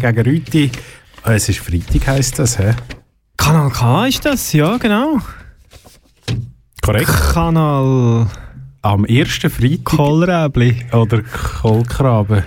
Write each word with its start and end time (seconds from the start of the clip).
Gegen 0.00 0.20
Rüti. 0.20 0.70
Es 1.24 1.48
ist 1.48 1.58
Freitag, 1.60 2.06
heisst 2.06 2.38
das, 2.38 2.58
hä? 2.58 2.74
Kanal 3.36 3.70
K 3.70 4.06
ist 4.06 4.24
das, 4.24 4.52
ja, 4.52 4.76
genau. 4.78 5.18
Korrekt. 6.82 7.06
Kanal 7.06 8.26
Am 8.82 9.04
ersten 9.04 9.50
Freitag. 9.50 9.84
Kohlräbli. 9.84 10.76
oder 10.92 11.22
Kohlkraben. 11.22 12.44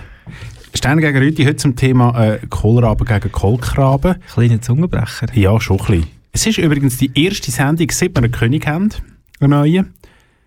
Steiner 0.74 1.00
gegen 1.00 1.18
Rüti 1.18 1.44
heute 1.44 1.56
zum 1.56 1.76
Thema 1.76 2.20
äh, 2.20 2.38
Kohlraben 2.48 3.06
gegen 3.06 3.30
Kohlkraben. 3.30 4.16
Kleiner 4.32 4.60
Zungenbrecher. 4.60 5.26
Ja, 5.34 5.60
schon 5.60 5.78
ein 5.78 5.86
bisschen. 5.86 6.06
Es 6.32 6.46
ist 6.46 6.58
übrigens 6.58 6.96
die 6.96 7.12
erste 7.14 7.52
Sendung, 7.52 7.88
seit 7.92 8.10
wir 8.10 8.18
einen 8.18 8.32
König 8.32 8.66
haben. 8.66 8.90
Einen 9.38 9.50
neuen. 9.50 9.94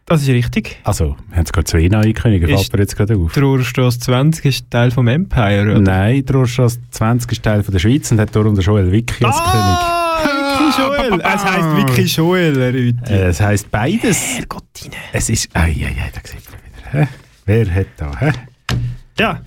Das 0.10 0.22
ist 0.22 0.30
richtig. 0.30 0.78
Also, 0.86 1.18
wir 1.28 1.38
haben 1.38 1.46
sogar 1.46 1.66
zwei 1.66 1.86
neue 1.90 2.14
Könige, 2.14 2.48
fällt 2.48 2.72
mir 2.72 2.80
jetzt 2.80 2.96
gerade 2.96 3.18
auf. 3.18 3.34
Der 3.34 3.44
Urstrasse 3.44 4.00
20 4.00 4.46
ist 4.46 4.72
Teil 4.72 4.90
vom 4.90 5.06
Empire, 5.10 5.64
oder? 5.64 5.80
Nein, 5.82 6.26
der 6.26 6.38
Urstrasse 6.38 6.80
20 6.92 7.30
ist 7.34 7.44
Teil 7.44 7.62
von 7.62 7.74
der 7.74 7.80
Schweiz 7.80 8.10
und 8.10 8.22
hat 8.22 8.34
darum 8.34 8.56
den 8.56 8.64
Joel 8.64 8.90
Wicki 8.90 9.26
als 9.26 9.36
Ah, 9.38 10.24
Vicky 10.24 10.82
Joel. 10.82 11.20
Es 11.26 11.44
heisst 11.44 11.76
Vicky 11.76 12.02
Joel, 12.04 12.54
Rüti. 12.58 12.94
König. 13.04 13.10
Äh, 13.10 13.28
es 13.28 13.42
heisst 13.42 13.70
beides. 13.70 14.38
Herrgottine. 14.38 14.96
Es 15.12 15.30
ist. 15.30 15.50
Ei, 15.54 15.72
ei, 15.72 15.88
ei, 15.88 16.12
da 16.14 16.22
sieht 16.24 16.42
man 16.52 16.62
wieder. 16.64 17.06
Hä? 17.06 17.08
Wer 17.46 17.76
hat 17.76 17.88
da? 17.98 18.12
Hä? 18.18 18.32
Ja. 19.20 19.42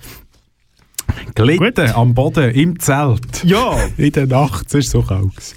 Gelitten 1.33 1.89
am 1.93 2.13
Boden, 2.13 2.51
im 2.51 2.79
Zelt. 2.79 3.43
Ja. 3.43 3.75
In 3.97 4.11
der 4.11 4.27
Nacht, 4.27 4.67
es 4.67 4.73
war 4.75 4.81
so 4.83 5.01
kalt. 5.01 5.55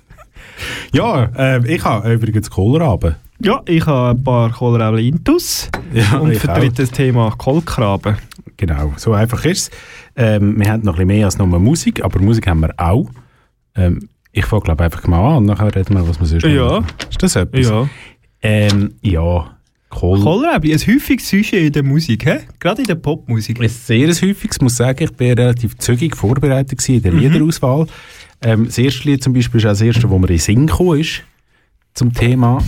ja, 0.94 1.24
äh, 1.36 1.74
ich 1.74 1.84
habe 1.84 2.10
übrigens 2.14 2.48
Kohlraben. 2.48 3.16
Ja, 3.42 3.62
ich 3.66 3.86
habe 3.86 4.18
ein 4.18 4.22
paar 4.22 4.50
Kohlräbli 4.52 5.08
Intus 5.08 5.70
Ja, 5.94 6.18
und 6.18 6.32
ich 6.32 6.38
vertrete 6.38 6.82
das 6.82 6.90
Thema 6.90 7.30
Kohlkraben. 7.38 8.16
Genau, 8.56 8.92
so 8.96 9.14
einfach 9.14 9.44
ist 9.46 9.62
es. 9.62 9.70
Ähm, 10.16 10.58
wir 10.60 10.70
haben 10.70 10.82
noch 10.84 10.94
ein 10.94 11.06
bisschen 11.06 11.06
mehr 11.06 11.24
als 11.24 11.38
nur 11.38 11.46
Musik, 11.46 12.04
aber 12.04 12.20
Musik 12.20 12.46
haben 12.46 12.60
wir 12.60 12.74
auch. 12.76 13.08
Ähm, 13.74 14.08
ich 14.32 14.44
fange 14.44 14.62
glaube 14.62 14.84
einfach 14.84 15.06
mal 15.06 15.26
an 15.30 15.36
und 15.38 15.46
nachher 15.46 15.74
reden 15.74 15.94
wir, 15.94 16.06
was 16.06 16.20
wir 16.20 16.26
sonst 16.26 16.44
Ja. 16.44 16.80
machen. 16.80 16.86
Ist 17.08 17.22
das 17.22 17.36
etwas? 17.36 17.66
Ja. 17.68 17.88
Ähm, 18.42 18.94
ja, 19.00 19.56
Kohl... 19.88 20.20
Kohlräbli, 20.20 20.72
ein 20.74 20.78
häufiges 20.78 21.28
Sujet 21.30 21.52
in 21.54 21.72
der 21.72 21.82
Musik, 21.82 22.26
hä? 22.26 22.40
Gerade 22.58 22.82
in 22.82 22.86
der 22.86 22.94
Popmusik. 22.96 23.58
ist 23.60 23.86
sehr 23.86 24.06
ein 24.06 24.14
häufiges, 24.14 24.56
ich 24.56 24.62
muss 24.62 24.76
sagen, 24.76 25.02
ich 25.02 25.12
bin 25.14 25.32
relativ 25.32 25.76
zügig 25.78 26.14
vorbereitet 26.16 26.86
in 26.88 27.02
der 27.02 27.12
Mhm. 27.12 27.18
Liederauswahl. 27.20 27.86
Ähm, 28.42 28.66
das 28.66 28.76
erste 28.78 29.08
Lied 29.08 29.22
zum 29.24 29.32
Beispiel 29.32 29.58
ist 29.60 29.66
auch 29.66 29.70
das 29.70 29.80
erste, 29.80 30.08
wo 30.10 30.18
mir 30.18 30.28
in 30.30 30.38
Sinn 30.38 30.66
gekommen 30.66 31.00
ist, 31.00 31.22
zum 31.94 32.12
Thema. 32.12 32.62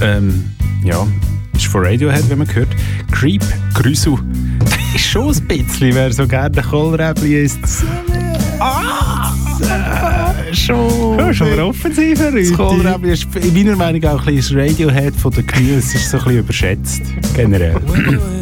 Ähm, 0.00 0.44
ja, 0.84 1.06
ist 1.54 1.66
von 1.66 1.84
Radiohead, 1.84 2.28
wenn 2.28 2.38
man 2.38 2.54
hört. 2.54 2.68
Creep, 3.10 3.42
ist 4.94 5.04
schon 5.04 5.34
ein 5.34 5.48
bisschen, 5.48 5.94
wer 5.94 6.12
so 6.12 6.26
gerne 6.26 6.62
Kohlräbli 6.62 7.44
isst. 7.44 7.84
Ah! 8.58 9.34
Äh, 9.62 10.54
schon. 10.54 11.18
Ja, 11.18 11.32
schon 11.32 11.52
wieder 11.52 11.66
offensiver, 11.66 12.24
Das 12.24 12.34
Rüti. 12.34 12.52
Kohlräbli 12.52 13.12
ist 13.12 13.26
in 13.36 13.54
meiner 13.54 13.76
Meinung 13.76 14.04
auch 14.04 14.26
ein 14.26 14.34
bisschen 14.34 14.58
das 14.58 14.70
Radiohead 14.70 15.14
von 15.14 15.32
der 15.32 15.42
Gemüse. 15.44 15.78
Es 15.78 15.94
ist 15.94 16.10
so 16.10 16.18
ein 16.18 16.24
bisschen 16.24 16.40
überschätzt, 16.40 17.02
generell. 17.34 17.76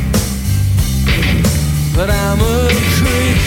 But 2.01 2.09
I'm 2.09 2.39
a 2.41 2.67
creep. 2.97 3.37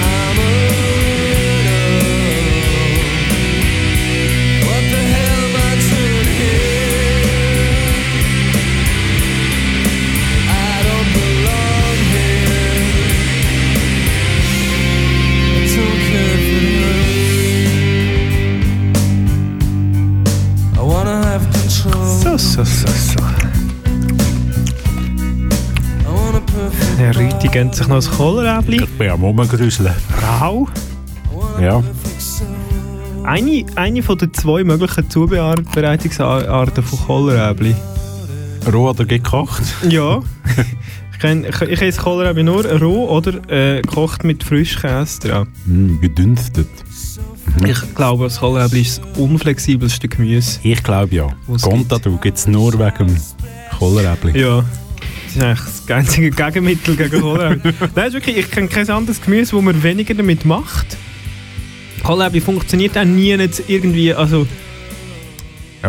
I'm 0.00 0.38
a 0.38 0.50
weirdo. 0.70 1.92
Der 27.02 27.16
Rüti 27.16 27.48
gönnt 27.48 27.74
sich 27.74 27.88
noch 27.88 27.96
ein 27.96 28.16
Kohlräbli. 28.16 28.84
Ich 28.84 28.90
bin 28.90 29.10
am 29.10 29.24
Rumgrüseln. 29.24 29.92
Rau. 30.22 30.68
Ja. 31.60 31.82
Eine, 33.24 33.66
eine 33.74 34.04
von 34.04 34.18
den 34.18 34.32
zwei 34.32 34.62
möglichen 34.62 35.10
Zubereitungsarten 35.10 36.84
von 36.84 36.98
Kohlräbli. 37.00 37.74
Roh 38.72 38.90
oder 38.90 39.04
gekocht? 39.04 39.64
Ja. 39.88 40.22
ich, 41.12 41.18
kenn, 41.18 41.44
ich, 41.44 41.82
esse 41.82 42.00
Kohlräbli 42.00 42.44
nur 42.44 42.64
roh 42.66 43.08
oder 43.08 43.50
äh, 43.50 43.82
gekocht 43.82 44.22
mit 44.22 44.44
Frischkäse 44.44 45.22
dran. 45.22 45.48
Mm, 45.66 46.00
gedünstet. 46.00 46.68
Ich 47.66 47.94
glaube, 47.96 48.24
das 48.24 48.38
Kohlräbli 48.38 48.82
ist 48.82 49.00
das 49.00 49.18
unflexibelste 49.18 50.06
Gemüse. 50.06 50.60
Ich 50.62 50.80
glaube 50.84 51.16
ja. 51.16 51.26
Was 51.48 51.62
Gontadu 51.62 52.16
gibt 52.18 52.38
es 52.38 52.46
nur 52.46 52.74
wegen 52.74 53.08
dem 53.08 53.16
Kohlräbli. 53.76 54.40
Ja. 54.40 54.62
Das 55.34 55.40
ist 55.40 55.42
eigentlich 55.42 55.86
das 55.86 55.96
einzige 55.96 56.30
Gegenmittel 56.30 56.96
gegen 56.96 57.20
Kohlrabi. 57.20 57.72
Nein, 57.94 58.06
ist 58.06 58.14
wirklich, 58.14 58.36
ich 58.36 58.50
kenne 58.50 58.68
kein 58.68 58.88
anderes 58.90 59.20
Gemüse, 59.20 59.56
wo 59.56 59.62
man 59.62 59.82
weniger 59.82 60.14
damit 60.14 60.44
macht. 60.44 60.96
Kohlrabi 62.02 62.40
funktioniert 62.40 62.98
auch 62.98 63.04
nie 63.04 63.36
nicht 63.36 63.62
irgendwie, 63.68 64.12
also 64.12 64.46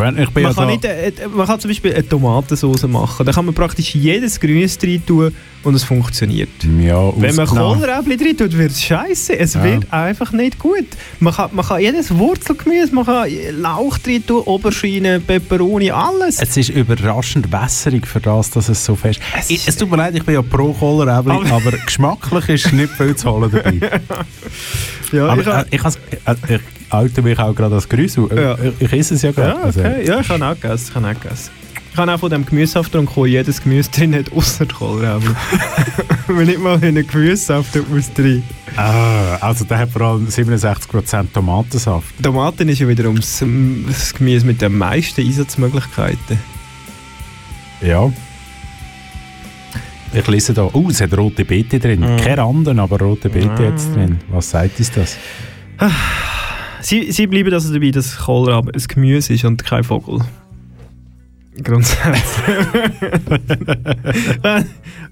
man 0.02 0.18
ja 0.18 0.26
kann, 0.26 0.56
da, 0.56 0.66
nicht, 0.66 0.86
äh, 0.86 1.08
äh, 1.10 1.14
man 1.34 1.46
kann 1.48 1.60
zum 1.60 1.70
Beispiel 1.70 1.94
eine 1.94 2.08
Tomatensauce 2.08 2.84
machen. 2.88 3.26
Da 3.26 3.32
kann 3.32 3.46
man 3.46 3.54
praktisch 3.54 3.94
jedes 3.96 4.40
Gemüse 4.40 4.78
rein 4.84 5.04
tun 5.06 5.36
und 5.64 5.76
es 5.76 5.84
funktioniert. 5.84 6.50
ja, 6.82 7.12
Wenn 7.16 7.36
man. 7.36 7.46
Kohlrabi 7.48 8.18
drin 8.18 8.36
tut, 8.38 8.58
wird 8.58 8.72
es 8.72 8.82
scheiße. 8.84 9.38
Es 9.38 9.54
Ja. 9.54 9.64
wird 9.64 9.92
einfach 9.94 10.32
nicht 10.32 10.60
gut. 10.60 10.86
Man 11.20 11.34
kann, 11.34 11.50
man 11.54 11.66
kann 11.66 11.80
jedes 11.82 12.14
Wurzelgemüse, 12.18 12.94
man 12.94 13.06
kann 13.06 13.28
Lauch 13.62 13.98
drin 14.00 14.26
tun, 14.26 14.42
Oberschiene, 14.44 15.20
Peperoni, 15.20 15.92
alles. 15.92 16.40
Es 16.42 16.58
ist 16.58 16.70
überraschend 16.70 17.52
wässerig 17.52 18.08
für 18.08 18.20
das, 18.20 18.50
dass 18.52 18.70
es 18.70 18.84
so 18.84 18.96
fest 18.96 19.20
Es 19.40 19.50
ich, 19.50 19.58
ist- 19.58 19.68
Es 19.70 19.78
tut 19.78 19.90
mir 19.92 19.98
leid, 19.98 20.16
ich 20.16 20.24
bin 20.24 20.34
ja 20.36 20.42
pro 20.42 20.74
Kohlrabi, 20.74 21.32
Aber- 21.32 21.52
aber, 21.52 21.72
geschmacklich 21.86 22.50
ist 22.50 22.74
nicht 22.74 22.92
viel 22.94 23.16
zu 23.16 23.32
holen 23.32 23.52
dabei. 23.52 23.80
ja, 25.12 25.28
aber 25.28 25.42
ich 25.42 25.48
äh, 25.48 25.66
ich, 25.76 25.84
has- 25.84 25.96
äh, 26.26 26.36
ich 26.56 26.73
oute 26.94 27.22
mich 27.22 27.38
auch 27.40 27.54
gerade 27.56 27.76
als 27.76 27.88
Grüßel. 27.90 28.32
Äh, 28.32 28.42
Ja. 28.42 28.58
Ich, 28.80 28.82
ich 28.82 28.94
esse 28.94 29.16
es 29.16 29.22
ja 29.22 29.32
gerade. 29.32 29.60
Ja, 29.60 29.70
okay. 29.86 30.06
Ja, 30.06 30.20
ich 30.20 30.30
habe 30.30 30.46
auch 30.46 30.54
gegessen. 30.60 30.86
Ich 30.90 30.96
habe 30.96 31.08
auch 31.10 31.22
gegessen. 31.22 31.52
Ich 31.92 31.98
habe 32.00 32.12
auch 32.12 32.20
von 32.20 32.30
dem 32.32 32.44
Gemüsesaft 32.44 32.92
getrunken, 32.92 33.12
wo 33.16 33.26
jedes 33.28 33.62
Gemüse 33.62 33.92
drin 33.92 34.16
hat, 34.16 34.32
außer 34.32 34.66
Kohlrabi. 34.66 35.28
Wenn 36.28 36.48
nicht 36.48 36.60
mal 36.60 36.76
in 36.78 36.98
einen 36.98 37.06
Gemüsesaft 37.08 37.76
es 37.76 38.14
drin. 38.14 38.42
Ah, 38.76 39.36
also 39.42 39.64
der 39.64 39.78
hat 39.78 39.92
vor 39.92 40.02
allem 40.02 40.28
67% 40.28 41.26
Tomatensaft. 41.32 42.16
Tomaten 42.24 42.68
ist 42.70 42.80
ja 42.80 42.88
wiederum 42.88 43.18
das, 43.18 43.44
das 43.88 44.14
Gemüse 44.16 44.44
mit 44.46 44.60
den 44.60 44.76
meisten 44.76 45.22
Einsatzmöglichkeiten. 45.22 46.40
Ja. 47.82 48.12
Ich 50.16 50.28
lese 50.28 50.54
da, 50.54 50.70
oh, 50.74 50.88
es 50.90 51.00
hat 51.02 51.16
rote 51.16 51.46
Beete 51.46 51.80
drin. 51.80 52.00
Mhm. 52.00 52.18
Keine 52.18 52.40
Randen, 52.42 52.80
aber 52.80 52.98
rote 53.00 53.30
Beete 53.30 53.64
jetzt 53.64 53.94
drin. 53.94 54.20
Was 54.30 54.50
sagt 54.50 54.80
uns 54.80 54.92
das? 54.92 55.18
Sie, 56.84 57.12
sie 57.12 57.28
bleiben 57.28 57.54
also 57.54 57.74
dabei, 57.74 57.92
dass 57.92 58.18
Kohlrabi 58.18 58.72
ein 58.74 58.84
Gemüse 58.88 59.34
ist 59.34 59.46
und 59.46 59.64
kein 59.64 59.84
Vogel. 59.84 60.20
Grundsätzlich. 61.64 62.24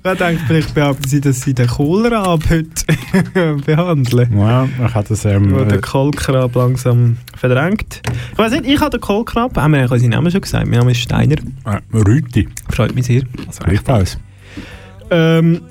Wer 0.04 0.16
denkt, 0.16 0.42
vielleicht 0.48 0.74
behaupten 0.74 1.08
sie, 1.08 1.22
dass 1.22 1.42
sie 1.42 1.54
den 1.54 1.68
Kohlrabi 1.68 2.44
heute 2.50 3.56
behandeln. 3.66 4.38
Ja, 4.38 4.66
ich 4.66 4.96
habe 4.96 5.08
das... 5.08 5.24
Ähm, 5.26 5.52
Wo 5.52 5.64
der 5.64 5.78
äh, 5.78 5.82
Kohlkrab 5.82 6.56
langsam 6.56 7.18
verdrängt. 7.38 8.02
Ich 8.34 8.38
weiß 8.38 8.52
nicht, 8.54 8.66
ich 8.66 8.80
habe 8.82 8.90
den 8.90 9.02
Kohlkrab, 9.02 9.56
haben 9.56 9.72
wir 9.72 9.80
eigentlich 9.80 9.92
unseren 9.92 10.10
Namen 10.10 10.32
schon 10.32 10.42
gesagt. 10.42 10.68
Mein 10.68 10.80
Name 10.80 10.92
ist 10.92 11.02
Steiner. 11.02 11.36
äh, 11.66 11.80
Rüti. 11.94 12.50
Freut 12.70 12.96
mich 12.96 13.06
sehr. 13.06 13.22
Also. 13.48 13.64
Gleichfalls. 13.64 14.18
Ähm, 15.12 15.62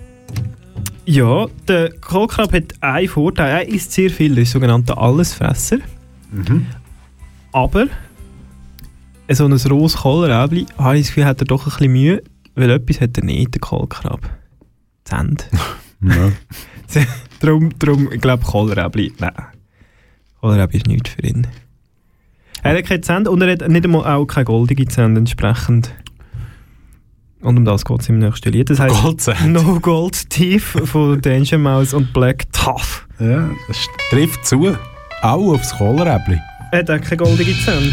ja, 1.06 1.46
der 1.66 1.92
Kohlkrab 2.00 2.52
hat 2.52 2.74
einen 2.80 3.08
Vorteil. 3.08 3.50
Er 3.50 3.68
isst 3.68 3.92
sehr 3.92 4.10
viel, 4.10 4.36
er 4.36 4.42
ist 4.42 4.52
sogenannter 4.52 4.98
Allesfresser. 4.98 5.78
Mhm. 6.30 6.66
Aber 7.52 7.86
so 9.32 9.46
ein 9.46 9.52
rohes 9.52 9.96
Kohlrabi, 9.96 10.66
habe 10.78 10.96
ich 10.96 11.02
das 11.02 11.08
Gefühl, 11.08 11.24
hat 11.24 11.40
er 11.40 11.46
doch 11.46 11.66
ein 11.66 11.70
bisschen 11.70 11.92
Mühe, 11.92 12.22
weil 12.54 12.70
etwas 12.70 13.00
hat 13.00 13.16
er 13.16 13.24
nicht, 13.24 13.54
der 13.54 13.60
Kohlkrab. 13.60 14.28
Die 15.08 15.16
Hände. 15.16 15.44
Ja. 16.02 16.32
darum, 17.40 17.70
darum, 17.78 18.10
ich 18.12 18.20
glaube, 18.20 18.44
Kohlrabi, 18.44 19.12
nein. 19.18 19.32
Kohlrabi 20.40 20.78
ist 20.78 20.86
nichts 20.86 21.10
für 21.10 21.22
ihn. 21.22 21.46
Er 22.62 22.76
hat 22.76 22.86
keine 22.86 23.00
Zähne 23.00 23.30
und 23.30 23.40
er 23.42 23.52
hat 23.52 23.68
nicht 23.68 23.84
einmal 23.84 24.04
auch 24.04 24.26
keine 24.26 24.44
goldige 24.44 24.86
Zähne 24.86 25.18
entsprechend. 25.18 25.94
Und 27.40 27.56
um 27.56 27.64
das 27.64 27.84
geht 27.84 28.00
es 28.00 28.08
im 28.08 28.18
nächsten 28.18 28.52
Lied. 28.52 28.68
Das 28.68 28.78
heisst 28.80 29.02
Goldzähne. 29.02 29.48
No 29.48 29.80
Gold 29.80 30.28
Teeth 30.28 30.62
von 30.62 31.20
Danger 31.22 31.58
Mouse 31.58 31.94
und 31.94 32.12
Black 32.12 32.52
Tough. 32.52 33.06
Ja, 33.18 33.48
das 33.66 33.78
trifft 34.10 34.46
zu. 34.46 34.76
Auch 35.22 35.54
aufs 35.54 35.76
Kohlräbli. 35.76 36.38
Er 36.72 36.80
hat 36.80 36.90
auch 36.90 37.00
keine 37.00 37.16
goldige 37.16 37.52
Zähne. 37.64 37.92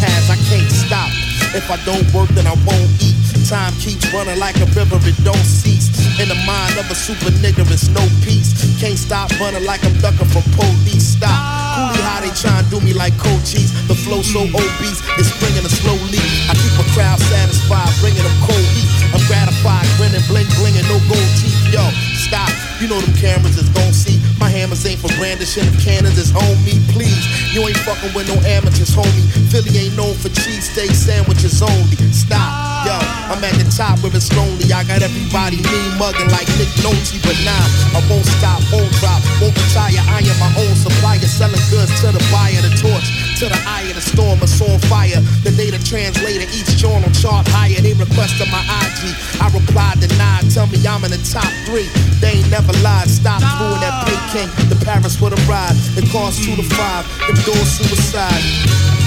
has. 0.00 0.30
I 0.30 0.36
can't 0.48 0.70
stop. 0.70 1.10
If 1.54 1.70
I 1.70 1.78
don't 1.82 2.06
work, 2.14 2.28
then 2.30 2.46
I 2.46 2.54
won't 2.66 2.90
eat. 3.02 3.16
Time 3.48 3.74
keeps 3.82 4.06
running 4.12 4.38
like 4.38 4.54
a 4.62 4.66
river, 4.78 5.00
it 5.02 5.18
don't 5.24 5.42
cease. 5.42 5.90
In 6.22 6.28
the 6.28 6.38
mind 6.46 6.78
of 6.78 6.86
a 6.90 6.94
super 6.94 7.32
nigga, 7.42 7.66
it's 7.66 7.88
no 7.88 8.04
peace. 8.22 8.54
Can't 8.78 8.98
stop 8.98 9.30
running 9.40 9.64
like 9.64 9.82
I'm 9.84 9.96
ducking 9.98 10.28
from 10.30 10.46
police. 10.54 11.18
Stop. 11.18 11.34
Coolie 11.74 12.02
how 12.06 12.20
they 12.20 12.30
try 12.36 12.60
and 12.60 12.68
do 12.70 12.78
me 12.80 12.92
like 12.92 13.16
cold 13.18 13.42
cheese. 13.42 13.72
The 13.88 13.94
flow 13.94 14.22
so 14.22 14.46
mm. 14.46 14.54
obese, 14.54 15.00
it's 15.18 15.32
bringing 15.40 15.64
a 15.64 15.72
slow 15.72 15.96
leak. 16.12 16.30
I 16.46 16.54
keep 16.54 16.74
a 16.78 16.86
crowd 16.94 17.18
satisfied, 17.18 17.90
bringing 17.98 18.22
them 18.22 18.36
cold 18.44 18.66
heat. 18.76 18.90
I'm 19.10 19.22
gratified, 19.26 19.86
grinning, 19.98 20.22
bling, 20.30 20.46
blinging, 20.58 20.86
no 20.86 20.98
gold 21.10 21.30
teeth. 21.40 21.58
Yo, 21.74 21.82
stop. 22.30 22.50
You 22.78 22.86
know 22.86 23.02
them 23.02 23.12
cameras 23.18 23.58
is 23.58 23.68
gon' 23.74 23.92
see. 23.92 24.22
My 24.38 24.48
hammers 24.48 24.86
ain't 24.86 25.02
for 25.02 25.10
brandishing 25.18 25.66
of 25.66 25.74
cannons, 25.82 26.16
it's 26.16 26.30
me, 26.62 26.78
please. 26.94 27.26
You 27.50 27.66
ain't 27.66 27.76
fucking 27.82 28.14
with 28.14 28.30
no 28.30 28.38
amateurs, 28.46 28.94
homie. 28.94 29.26
Philly 29.50 29.74
ain't 29.76 29.98
known 29.98 30.14
for 30.14 30.30
cheesesteak 30.30 30.94
sandwiches 30.94 31.60
only. 31.60 31.98
Stop. 32.14 32.86
Yo, 32.86 32.96
I'm 33.28 33.42
at 33.44 33.52
the 33.58 33.66
top 33.68 33.98
where 34.00 34.14
it's 34.14 34.30
lonely. 34.32 34.72
I 34.72 34.86
got 34.86 35.02
everybody 35.02 35.58
me 35.60 35.80
mugging 35.98 36.30
like 36.30 36.48
Nick 36.56 36.70
Nolte, 36.80 37.20
but 37.20 37.36
nah, 37.44 37.66
I 37.92 38.00
won't 38.08 38.24
stop, 38.38 38.62
won't 38.72 38.88
drop, 39.02 39.20
won't 39.42 39.52
retire. 39.52 40.00
I 40.08 40.24
am 40.24 40.38
my 40.40 40.52
own 40.56 40.74
supplier, 40.78 41.20
selling 41.28 41.60
goods 41.68 41.92
to 42.00 42.14
the 42.14 42.22
buyer, 42.32 42.62
the 42.62 42.72
torch 42.80 43.30
to 43.40 43.48
the 43.48 43.56
eye 43.64 43.88
of 43.88 43.96
the 43.96 44.04
storm, 44.04 44.36
it's 44.44 44.60
on 44.60 44.76
fire. 44.92 45.16
The 45.48 45.52
data 45.56 45.80
translator, 45.80 46.44
each 46.52 46.76
journal 46.76 47.08
chart 47.16 47.48
higher. 47.48 47.80
They 47.80 47.96
requested 47.96 48.52
my 48.52 48.60
IG. 48.84 49.16
I 49.40 49.48
replied, 49.48 49.96
denied. 49.96 50.52
Tell 50.52 50.68
me 50.68 50.76
I'm 50.84 51.00
in 51.08 51.12
the 51.12 51.22
top 51.24 51.48
three. 51.64 51.88
They 52.20 52.38
ain't 52.40 52.50
never 52.50 52.72
lied. 52.84 53.08
Stop 53.08 53.40
fooling 53.56 53.80
that 53.80 54.04
pay 54.04 54.18
king. 54.32 54.48
The 54.68 54.76
Paris 54.84 55.20
with 55.20 55.32
a 55.32 55.40
ride. 55.48 55.76
It 55.96 56.04
costs 56.12 56.44
two 56.44 56.54
to 56.54 56.62
five. 56.76 57.08
Them 57.26 57.36
doors 57.48 57.70
suicide. 57.80 58.42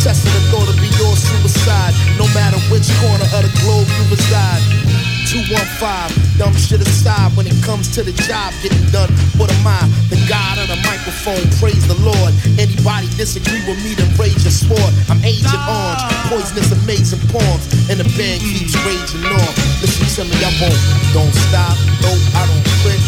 Testing 0.01 0.33
the 0.33 0.43
thought 0.49 0.67
of 0.67 0.75
be 0.81 0.89
your 0.97 1.15
suicide. 1.15 1.93
No 2.17 2.25
matter 2.33 2.57
which 2.73 2.89
corner 2.99 3.27
of 3.37 3.41
the 3.45 3.53
globe 3.61 3.87
you 3.87 4.03
reside. 4.09 5.12
215, 5.33 6.37
dumb 6.37 6.53
shit 6.53 6.77
aside 6.77 7.33
when 7.33 7.49
it 7.49 7.57
comes 7.65 7.89
to 7.89 8.05
the 8.05 8.13
job 8.29 8.53
getting 8.61 8.85
done. 8.93 9.09
What 9.33 9.49
am 9.49 9.65
I? 9.65 9.81
The 10.13 10.21
God 10.29 10.61
of 10.61 10.69
the 10.69 10.77
microphone, 10.85 11.41
praise 11.57 11.81
the 11.89 11.97
Lord. 12.05 12.37
Anybody 12.61 13.09
disagree 13.17 13.65
with 13.65 13.81
me, 13.81 13.97
then 13.97 14.13
rage 14.13 14.45
your 14.45 14.53
sword. 14.53 14.93
I'm 15.09 15.17
Agent 15.25 15.57
Orange, 15.65 16.05
poisonous, 16.29 16.69
amazing 16.85 17.25
poems, 17.33 17.65
and 17.89 17.97
the 17.97 18.05
band 18.13 18.45
keeps 18.45 18.77
raging 18.85 19.25
on. 19.25 19.51
Listen 19.81 20.05
to 20.05 20.29
me, 20.29 20.37
I 20.45 20.53
won't, 20.61 20.77
don't 21.17 21.33
stop, 21.49 21.81
no, 22.05 22.13
I 22.37 22.45
don't 22.45 22.65
quit, 22.85 23.01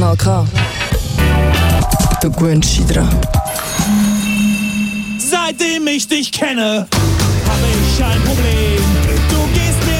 Kanal 0.00 0.16
K. 0.16 0.46
Der 2.22 2.30
Gwenshi 2.30 2.82
dran. 2.86 3.10
Seitdem 5.18 5.86
ich 5.88 6.08
dich 6.08 6.32
kenne, 6.32 6.86
habe 7.46 7.66
ich 7.68 8.02
ein 8.02 8.22
Problem. 8.22 8.82
Du 9.28 9.46
gehst 9.52 9.86
mir 9.86 9.99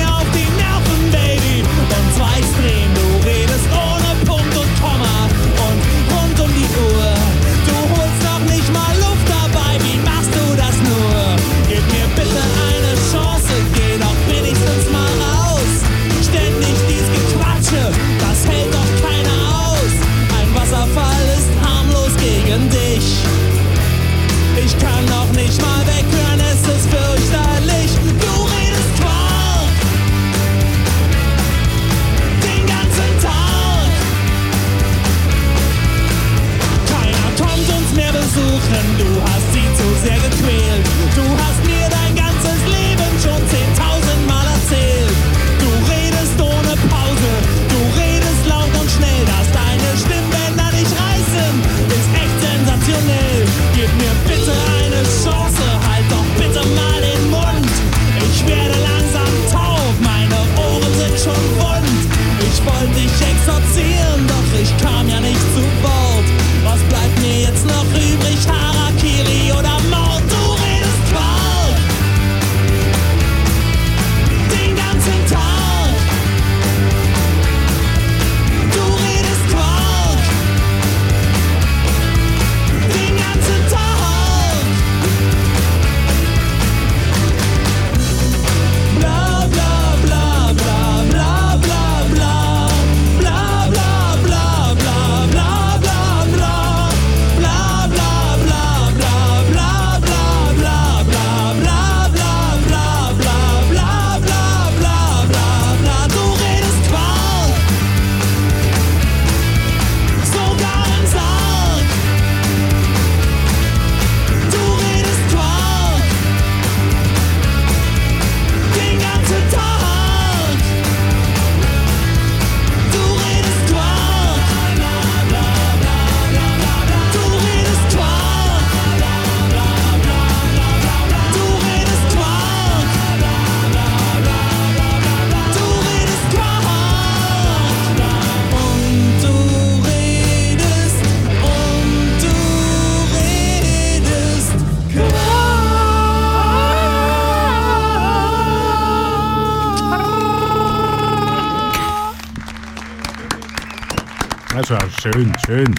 schön, 155.00 155.32
schön. 155.44 155.74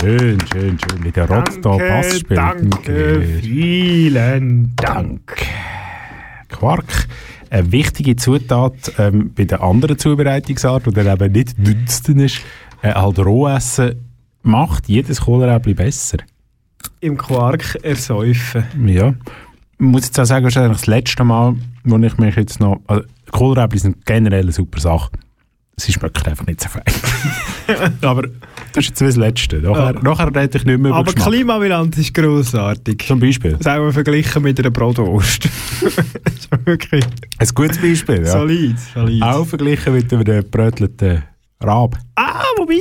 Schön, 0.00 0.38
schön, 0.52 0.78
schön. 0.78 1.04
Wie 1.04 1.12
der 1.12 1.28
Rotz 1.28 1.60
da 1.60 1.76
Pass 1.76 2.20
spielt. 2.20 2.38
danke, 2.38 3.22
vielen 3.40 4.74
Dank. 4.76 5.36
Quark. 6.48 7.06
Eine 7.50 7.70
wichtige 7.70 8.16
Zutat 8.16 8.92
ähm, 8.98 9.32
bei 9.34 9.44
der 9.44 9.62
anderen 9.62 9.98
Zubereitungsart, 9.98 10.86
die 10.86 10.90
dann 10.90 11.06
eben 11.06 11.32
nicht 11.32 11.54
dünsten 11.58 12.20
ist, 12.20 12.40
äh, 12.82 12.92
halt 12.92 13.18
roh 13.18 13.46
essen, 13.46 13.96
macht 14.42 14.88
jedes 14.88 15.20
Kohlrabi 15.20 15.74
besser. 15.74 16.18
Im 17.00 17.16
Quark 17.16 17.78
ersäufen. 17.82 18.64
Ja. 18.86 19.14
Ich 19.78 19.86
muss 19.86 20.06
jetzt 20.06 20.18
auch 20.18 20.24
sagen, 20.24 20.44
das 20.44 20.54
ist 20.54 20.58
eigentlich 20.58 20.78
das 20.78 20.86
letzte 20.86 21.24
Mal, 21.24 21.56
wo 21.84 21.98
ich 21.98 22.18
mich 22.18 22.36
jetzt 22.36 22.58
noch... 22.58 22.80
Also, 22.86 23.04
Kohlrabi 23.30 23.78
sind 23.78 24.04
generell 24.06 24.42
eine 24.42 24.52
super 24.52 24.80
Sache. 24.80 25.10
Sie 25.76 25.92
schmecken 25.92 26.24
einfach 26.26 26.46
nicht 26.46 26.60
so 26.60 26.68
fein. 26.68 26.84
Aber 28.02 28.22
das 28.22 28.84
ist 28.84 28.88
jetzt 28.90 29.00
das 29.00 29.16
Letzte. 29.16 29.56
Nachher, 29.58 29.94
Ja. 29.94 30.02
nachher 30.02 30.26
rede 30.28 30.58
ich 30.58 30.64
nicht 30.64 30.78
mehr 30.78 30.90
über 30.90 30.94
Aber 30.98 31.12
Geschmack. 31.12 31.32
Klimabilanz 31.32 31.98
ist 31.98 32.14
grossartig. 32.14 33.04
Zum 33.06 33.18
Beispiel. 33.18 33.56
Sagen 33.60 33.84
wir 33.84 33.92
verglichen 33.92 34.42
mit 34.42 34.58
einer 34.60 34.70
Brotwurst. 34.70 35.44
das 35.80 35.92
ist 36.34 36.48
wirklich 36.66 37.04
Ein 37.38 37.48
gutes 37.54 37.78
Beispiel, 37.78 38.18
ja. 38.24 38.26
solid. 38.32 38.76
solid. 38.94 39.22
Auch 39.22 39.44
verglichen 39.46 39.94
mit 39.94 40.12
einem 40.12 40.24
gebrötelten 40.24 41.24
Rab. 41.60 41.96
Ah, 42.16 42.42
wobei, 42.58 42.78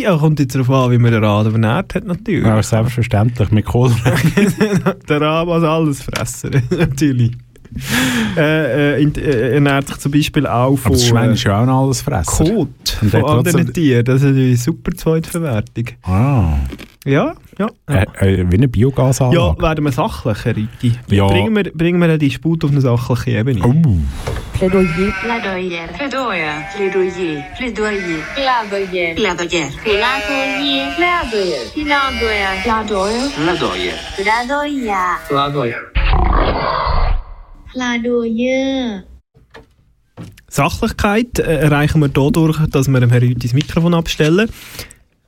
ja, 0.00 0.16
kommt 0.16 0.40
jetzt 0.40 0.54
darauf 0.54 0.70
an, 0.70 0.90
wie 0.90 0.98
man 0.98 1.12
den 1.12 1.22
Rad 1.22 1.46
ernährt 1.46 1.94
hat, 1.94 2.04
natürlich. 2.04 2.44
Ja, 2.46 2.62
selbstverständlich. 2.62 3.50
Mit 3.50 3.66
Kohlrabi. 3.66 4.48
der 5.08 5.20
Rad 5.20 5.46
muss 5.46 5.62
alles 5.62 6.02
fressen, 6.02 6.62
natürlich. 6.76 7.32
Äh, 8.36 9.02
äh, 9.02 9.04
äh, 9.04 9.54
ernährt 9.54 9.88
sich 9.88 9.98
zum 9.98 10.12
Beispiel 10.12 10.46
auch 10.46 10.76
von 10.76 10.92
Aber 10.92 10.94
das 10.96 11.06
Schwein 11.06 11.30
äh, 11.30 11.34
ist 11.34 11.44
ja 11.44 11.60
auch 11.60 11.66
noch 11.66 11.84
alles 11.84 12.00
fressen. 12.00 12.46
Kot 12.46 12.98
von 13.10 13.24
anderen 13.24 13.72
Tieren. 13.72 14.04
Das 14.04 14.22
ist 14.22 14.28
eine 14.28 14.56
super 14.56 14.92
Zweitverwertung. 14.92 15.86
Ah. 16.02 16.58
Ja, 17.04 17.34
ja. 17.58 17.68
ja. 17.88 18.04
Äh, 18.20 18.34
äh, 18.34 18.50
wie 18.50 18.56
eine 18.56 18.68
Biogasanlage. 18.68 19.36
Ja, 19.36 19.60
werden 19.60 19.84
wir 19.84 19.92
sachlich, 19.92 20.44
Herr 20.44 20.56
Riti. 20.56 20.92
Ja. 21.08 21.26
Bringen, 21.26 21.56
wir, 21.56 21.64
bringen 21.72 21.98
wir 22.00 22.08
einen 22.08 22.18
Disput 22.18 22.64
auf 22.64 22.70
eine 22.70 22.80
sachliche 22.80 23.38
Ebene. 23.38 23.60
Oh. 23.64 23.74
Plädoyer. 24.52 25.12
Plädoyer. 25.20 25.88
Plädoyer. 25.88 26.64
Plädoyer. 26.76 27.44
Plädoyer. 27.56 28.22
Plädoyer. 28.34 29.14
Plädoyer. 29.14 29.14
Plädoyer. 29.14 29.68
Plädoyer. 29.74 30.12
Plädoyer. 32.62 33.30
Plädoyer. 33.34 33.94
Plädoyer. 34.16 35.18
Plädoyer. 35.28 37.11
Sachlichkeit 40.48 41.38
äh, 41.38 41.60
erreichen 41.60 42.00
wir 42.00 42.08
dadurch, 42.08 42.58
dass 42.66 42.88
wir 42.88 43.00
dem 43.00 43.10
Herrn 43.10 43.22
Rüti 43.22 43.46
das 43.46 43.54
Mikrofon 43.54 43.94
abstellen. 43.94 44.50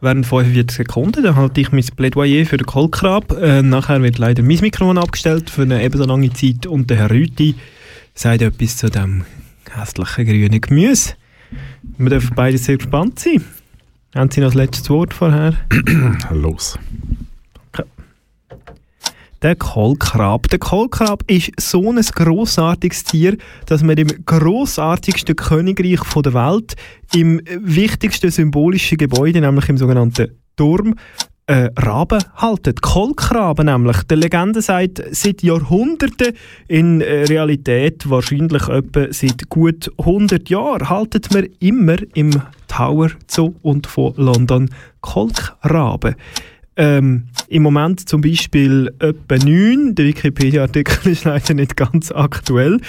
Während 0.01 0.27
45 0.27 0.77
Sekunden, 0.77 1.23
dann 1.23 1.37
halte 1.37 1.63
ich 1.63 1.73
mein 1.73 1.85
Plädoyer 1.97 2.45
für 2.45 2.59
den 2.59 2.67
Kohlkrab. 2.67 3.33
Äh, 3.33 3.63
nachher 3.63 4.03
wird 4.03 4.19
leider 4.19 4.43
mein 4.43 4.61
Mikrofon 4.61 4.99
abgestellt 4.99 5.49
für 5.49 5.63
eine 5.63 5.83
ebenso 5.83 6.05
lange 6.05 6.31
Zeit 6.33 6.67
und 6.67 6.91
der 6.91 6.99
Herr 6.99 7.11
Rüti 7.11 7.55
sagt 8.15 8.43
etwas 8.43 8.77
zu 8.77 8.91
dem 8.91 9.25
hässlichen 9.71 10.27
grünen 10.27 10.61
Gemüse. 10.61 11.15
Wir 11.97 12.11
dürfen 12.11 12.33
beide 12.35 12.59
sehr 12.59 12.77
gespannt 12.77 13.19
sein. 13.19 13.45
Haben 14.15 14.31
Sie 14.31 14.41
noch 14.41 14.49
das 14.49 14.55
letzte 14.55 14.91
Wort 14.91 15.15
vorher? 15.15 15.55
Los. 16.31 16.79
Der 19.45 19.57
Kohlkrab. 19.57 20.49
Der 20.49 20.59
Kohlkrab 20.59 21.23
ist 21.31 21.53
so 21.61 21.93
ein 21.93 22.01
grossartiges 22.01 23.05
Tier, 23.05 23.37
dass 23.67 23.83
man 23.83 23.99
im 23.99 24.09
grossartigsten 24.25 25.37
Königreich 25.37 26.01
der 26.17 26.33
Welt, 26.33 26.77
im 27.15 27.43
wichtigsten 27.61 28.31
symbolischen 28.31 28.97
Gebäude, 28.97 29.43
nämlich 29.43 29.69
im 29.69 29.77
sogenannten 29.77 30.31
Turm, 30.57 30.95
äh, 31.47 31.69
Raben 31.77 32.25
haltet. 32.37 32.81
Kohlkraben 32.81 33.67
nämlich. 33.67 34.03
Der 34.05 34.17
Legende 34.17 34.63
sagt 34.63 35.03
seit 35.11 35.43
Jahrhunderten, 35.43 36.33
in 36.67 37.03
äh, 37.03 37.25
Realität 37.25 38.09
wahrscheinlich 38.09 38.67
etwa 38.69 39.09
seit 39.11 39.51
gut 39.51 39.93
100 39.99 40.49
Jahren, 40.49 40.89
haltet 40.89 41.35
man 41.35 41.49
immer 41.59 41.97
im 42.15 42.31
Tower 42.67 43.11
Zoo 43.29 43.53
und 43.61 43.87
von 43.87 44.15
London 44.17 44.71
Kolkraben. 45.03 46.15
Ähm, 46.77 47.29
Im 47.49 47.63
Moment 47.63 48.09
zum 48.09 48.21
Beispiel 48.21 48.93
etwa 48.99 49.37
9, 49.37 49.95
der 49.95 50.07
Wikipedia-Artikel 50.07 51.13
ist 51.13 51.25
leider 51.25 51.55
nicht 51.55 51.77
ganz 51.77 52.11
aktuell. 52.11 52.81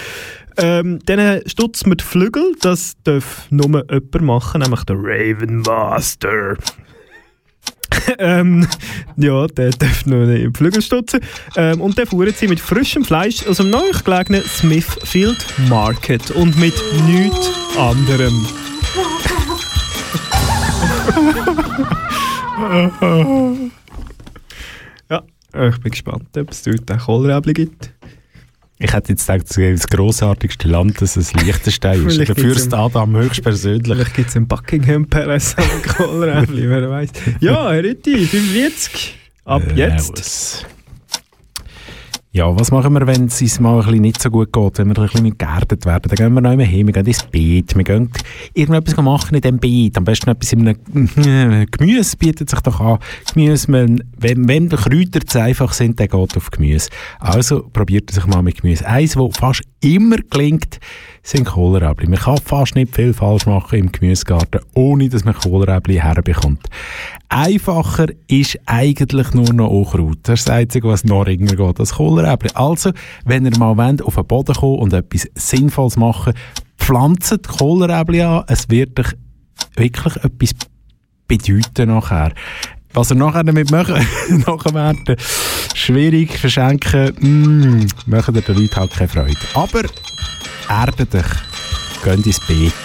Ähm, 0.58 1.00
dann 1.04 1.42
stutzt 1.46 1.86
man 1.86 1.98
die 1.98 2.04
Flügel, 2.04 2.54
das 2.60 2.94
darf 3.04 3.46
nur 3.50 3.84
jemand 3.90 4.20
machen, 4.22 4.62
nämlich 4.62 4.84
der 4.84 4.96
Raven 4.98 5.58
Master. 5.60 6.56
ähm, 8.18 8.66
ja, 9.16 9.46
der 9.46 9.70
darf 9.70 10.06
nur 10.06 10.26
die 10.26 10.50
Flügel 10.54 10.82
stutzen. 10.82 11.20
Ähm, 11.56 11.80
und 11.80 11.98
dann 11.98 12.06
fuhren 12.06 12.32
sie 12.34 12.48
mit 12.48 12.60
frischem 12.60 13.04
Fleisch 13.04 13.46
aus 13.46 13.58
dem 13.58 13.70
neu 13.70 13.90
gelegenen 14.04 14.42
Smithfield 14.42 15.44
Market 15.68 16.30
und 16.32 16.58
mit 16.58 16.74
nichts 17.06 17.50
anderem. 17.76 18.46
ja, 25.10 25.22
ich 25.68 25.78
bin 25.80 25.90
gespannt, 25.90 26.36
ob 26.36 26.50
es 26.50 26.62
dort 26.62 26.90
auch 26.90 27.06
Kohlräbli 27.06 27.52
gibt. 27.52 27.90
Ich 28.78 28.92
hätte 28.92 29.12
jetzt 29.12 29.26
gedacht, 29.26 29.48
das 29.48 29.56
ist 29.56 29.84
das 29.84 29.88
grossartigste 29.88 30.68
Land, 30.68 31.00
dass 31.00 31.16
es 31.16 31.32
Liechtenstein 31.32 32.06
ist. 32.06 32.18
Der 32.18 32.34
Fürst 32.34 32.74
Adam 32.74 33.16
höchstpersönlich. 33.16 33.86
Vielleicht 33.86 34.14
gibt 34.14 34.28
es 34.28 34.36
im 34.36 34.46
Buckingham 34.46 35.06
Palace 35.06 35.56
ein 35.56 35.82
Kohlräbli, 35.82 36.68
wer 36.68 36.90
weiß. 36.90 37.10
Ja, 37.40 37.70
Herr 37.70 37.82
Rütti, 37.82 38.26
45. 38.26 39.14
Ab 39.44 39.62
jetzt. 39.74 40.66
Ja, 42.36 42.54
was 42.54 42.70
machen 42.70 42.92
wir, 42.92 43.06
wenn 43.06 43.28
es 43.28 43.40
uns 43.40 43.60
mal 43.60 43.78
ein 43.78 43.86
bisschen 43.86 44.02
nicht 44.02 44.20
so 44.20 44.30
gut 44.30 44.52
geht, 44.52 44.76
wenn 44.76 44.88
wir 44.88 44.98
ein 44.98 45.08
bisschen 45.08 45.38
geerdet 45.38 45.86
werden? 45.86 46.02
Dann 46.06 46.16
gehen 46.16 46.34
wir 46.34 46.42
noch 46.42 46.66
hin, 46.66 46.86
wir 46.86 46.92
gehen 46.92 47.06
ins 47.06 47.22
Beet, 47.22 47.74
wir 47.74 47.82
gehen 47.82 48.10
irgendetwas 48.52 49.02
machen 49.02 49.36
in 49.36 49.40
diesem 49.40 49.58
Beet. 49.58 49.96
Am 49.96 50.04
besten 50.04 50.28
etwas 50.28 50.52
in 50.52 50.68
einem 50.68 51.66
Gemüse 51.70 52.14
bietet 52.18 52.50
sich 52.50 52.60
doch 52.60 52.78
an. 52.78 52.98
Gemüse, 53.32 53.72
wenn, 53.72 54.04
wenn, 54.18 54.46
wenn 54.46 54.68
die 54.68 54.76
Kräuter 54.76 55.20
zu 55.24 55.40
einfach 55.40 55.72
sind, 55.72 55.98
dann 55.98 56.08
geht 56.08 56.36
auf 56.36 56.50
Gemüse. 56.50 56.90
Also 57.20 57.70
probiert 57.72 58.10
es 58.10 58.16
sich 58.16 58.26
mal 58.26 58.42
mit 58.42 58.60
Gemüse. 58.60 58.86
Eins, 58.86 59.16
was 59.16 59.38
fast 59.38 59.62
immer 59.94 60.16
gelingt, 60.18 60.80
sind 61.22 61.44
Kohlrabi. 61.44 62.06
Man 62.06 62.18
kann 62.18 62.38
fast 62.38 62.74
nicht 62.74 62.94
viel 62.94 63.12
falsch 63.12 63.46
machen 63.46 63.78
im 63.78 63.92
Gemüsegarten, 63.92 64.60
ohne 64.74 65.08
dass 65.08 65.24
man 65.24 65.34
Kohlrabi 65.34 65.94
herbekommt. 65.94 66.68
Einfacher 67.28 68.06
ist 68.28 68.58
eigentlich 68.66 69.32
nur 69.34 69.52
noch 69.52 69.70
Unkraut. 69.70 70.18
Das 70.22 70.40
ist 70.40 70.48
das 70.48 70.54
Einzige, 70.54 70.88
was 70.88 71.04
noch 71.04 71.26
ringer 71.26 71.56
geht 71.56 71.80
als 71.80 71.94
Kohlrabi. 71.94 72.48
Also, 72.54 72.92
wenn 73.24 73.44
ihr 73.44 73.58
mal 73.58 73.76
wollt, 73.76 74.02
auf 74.02 74.14
den 74.14 74.26
Boden 74.26 74.54
kommen 74.54 74.78
und 74.78 74.92
etwas 74.92 75.28
Sinnvolles 75.34 75.96
machen, 75.96 76.34
pflanzt 76.78 77.48
Kohlrabi 77.48 78.22
an. 78.22 78.44
Es 78.46 78.68
wird 78.70 78.98
euch 79.00 79.14
wirklich 79.76 80.16
etwas 80.16 80.54
bedeuten 81.26 81.88
nachher. 81.88 82.32
Was 82.96 83.10
ihr 83.10 83.16
nachher 83.16 83.44
damit 83.44 83.70
machen, 83.70 83.94
nachher 84.46 84.72
werden, 84.74 85.16
schwierig, 85.74 86.38
verschenken, 86.38 87.12
mm, 87.20 87.86
machen 88.10 88.32
den 88.34 88.42
Leuten 88.56 88.74
halt 88.76 88.90
keine 88.92 89.08
Freude. 89.08 89.36
Aber 89.54 89.82
erdet 90.68 91.14
euch, 91.14 92.02
geht 92.04 92.26
ins 92.26 92.40
Beet. 92.40 92.72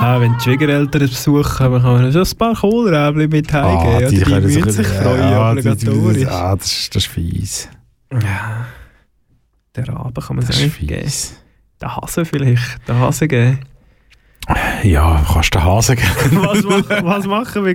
Ah, 0.00 0.20
wenn 0.20 0.32
die 0.38 0.44
Schwiegereltern 0.44 1.00
besuchen, 1.08 1.42
kann 1.42 1.72
man 1.72 2.12
schon 2.12 2.22
ein 2.22 2.36
paar 2.38 2.54
Kohlräbli 2.54 3.26
mit 3.26 3.52
heimgeben. 3.52 3.96
oder? 3.96 4.08
die 4.08 4.20
können 4.20 4.42
müssen 4.46 4.70
sich 4.70 4.86
freuen, 4.86 5.18
ja, 5.28 5.54
die- 5.54 5.60
die- 5.62 5.68
obligatorisch. 5.70 6.26
Ah, 6.28 6.54
das, 6.54 6.66
ist- 6.70 6.94
das 6.94 7.02
ist 7.04 7.10
fies. 7.12 7.68
Ja. 8.12 8.66
Der 9.74 9.88
Rabe 9.88 10.20
kann 10.20 10.36
man 10.36 10.46
sagen. 10.46 10.66
ist 10.66 10.74
fies. 10.76 11.34
Der 11.80 11.96
Hase 11.96 12.24
vielleicht. 12.24 12.78
Der 12.86 12.96
Hase 13.00 13.26
geben. 13.26 13.58
Ja, 14.82 15.24
kannst 15.30 15.54
du 15.54 15.58
den 15.58 15.64
Hasen 15.66 15.96
geben. 15.96 16.08
was, 16.42 16.62
machen, 16.62 16.84
was 17.04 17.26
machen 17.26 17.64
wir? 17.64 17.72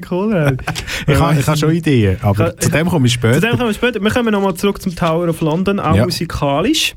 Ich 1.07 1.19
habe 1.19 1.39
ich 1.39 1.47
ha 1.47 1.55
schon 1.55 1.71
Ideen, 1.71 2.17
aber 2.21 2.57
zu 2.57 2.69
dem 2.71 2.87
komme 2.87 3.07
ich 3.07 3.13
Zu 3.13 3.19
später. 3.19 3.41
dem 3.41 3.51
kommen 3.57 3.69
wir 3.69 3.73
später. 3.73 4.01
Wir 4.01 4.09
kommen 4.11 4.31
nochmal 4.31 4.55
zurück 4.55 4.81
zum 4.81 4.95
Tower 4.95 5.27
of 5.29 5.41
London, 5.41 5.79
auch 5.79 5.95
Ja. 5.95 6.05
musikalisch. 6.05 6.95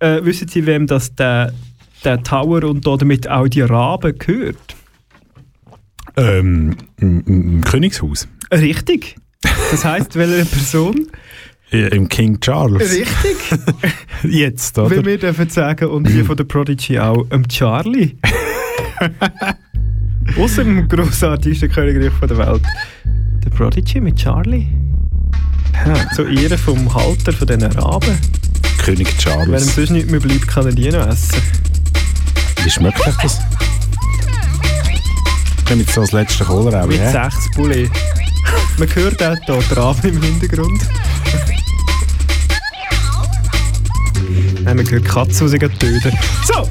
Äh, 0.00 0.24
wissen 0.24 0.48
Sie, 0.48 0.66
wem 0.66 0.86
das 0.86 1.14
der, 1.14 1.52
der 2.04 2.22
Tower 2.22 2.64
und 2.64 2.86
damit 2.86 3.28
auch 3.28 3.46
die 3.48 3.60
Raben 3.60 4.18
gehört? 4.18 4.56
Ähm, 6.16 6.76
im, 7.00 7.24
im 7.26 7.64
Königshaus. 7.64 8.26
Richtig. 8.50 9.16
Das 9.70 9.84
heisst, 9.84 10.16
welche 10.16 10.44
Person? 10.46 11.06
Ja, 11.70 11.88
Im 11.88 12.08
King 12.08 12.40
Charles. 12.40 12.80
Richtig. 12.90 13.36
Jetzt, 14.24 14.76
Weil 14.78 14.86
oder? 14.86 15.04
wir 15.04 15.18
dürfen 15.18 15.48
sagen, 15.50 15.88
und 15.88 16.08
die 16.08 16.24
von 16.24 16.36
der 16.36 16.44
Prodigy 16.44 16.98
auch, 16.98 17.26
ähm, 17.30 17.46
Charlie. 17.46 18.16
Aus 20.38 20.54
dem 20.56 20.88
grossartigsten 20.88 21.70
Königreich 21.70 22.12
von 22.12 22.28
der 22.28 22.38
Welt. 22.38 22.62
Der 23.44 23.50
Prodigy 23.50 24.00
mit 24.00 24.16
Charlie. 24.16 24.66
Ja, 25.86 26.10
zu 26.10 26.24
Ehren 26.24 26.58
vom 26.58 26.92
Halter 26.94 27.32
von 27.32 27.46
diesen 27.46 27.64
Raben. 27.64 28.18
König 28.78 29.06
Wenn 29.08 29.14
ihm 29.14 29.18
Charles. 29.18 29.74
sonst 29.74 29.90
nichts 29.90 30.10
mehr 30.10 30.20
bleibt, 30.20 30.46
kann 30.48 30.66
er 30.66 30.72
die 30.72 30.90
noch 30.90 31.06
essen. 31.06 31.40
Wie 32.64 32.70
schmeckt 32.70 33.00
euch 33.06 33.16
das? 33.22 33.38
Nehmen 35.68 35.80
jetzt 35.82 35.94
so 35.94 36.00
das 36.00 36.12
letzte 36.12 36.44
Cholera. 36.44 36.86
Mit 36.86 36.98
Ja? 36.98 37.30
sechs 37.30 37.50
Bulli. 37.54 37.90
Man 38.78 38.94
hört 38.94 39.22
auch 39.22 39.34
hier 39.44 39.58
den 39.60 39.78
Raben 39.78 40.08
im 40.16 40.22
Hintergrund. 40.22 40.82
Nein, 44.62 44.76
man 44.76 44.90
hört 44.90 45.04
die 45.04 45.08
Katze, 45.08 45.44
die 45.44 45.50
sie 45.50 45.58
töten. 45.58 46.18
So! 46.46 46.68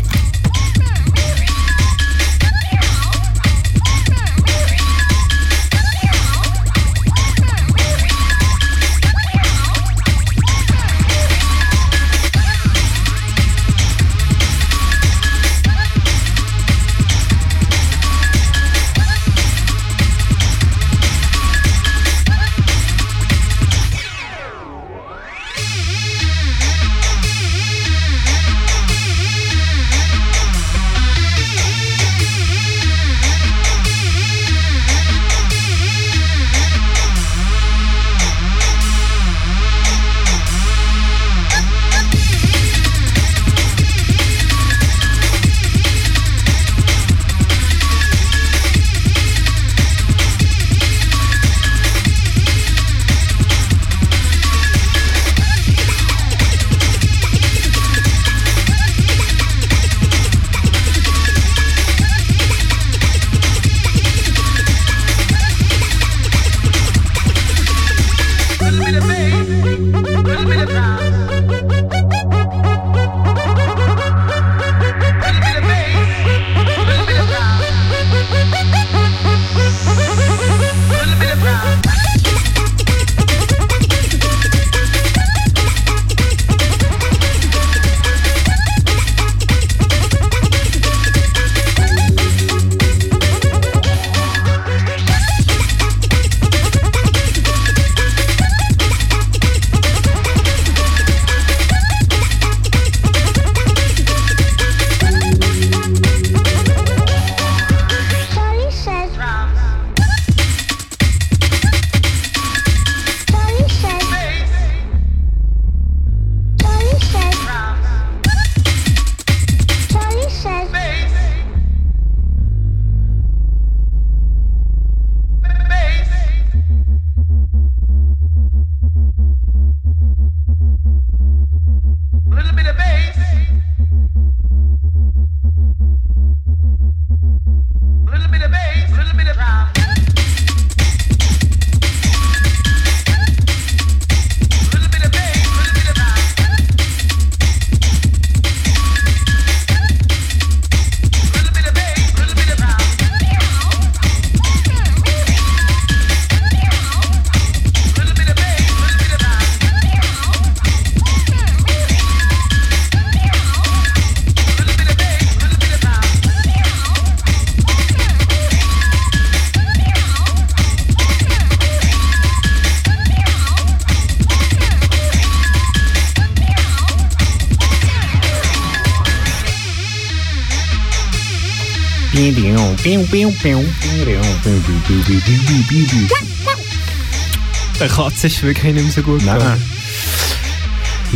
Der 187.79 187.87
Katze 187.89 188.27
ist 188.27 188.41
wirklich 188.43 188.73
nicht 188.73 188.83
mehr 188.83 188.91
so 188.93 189.01
gut 189.01 189.25
Nein. 189.25 189.37
gegangen. 189.37 189.61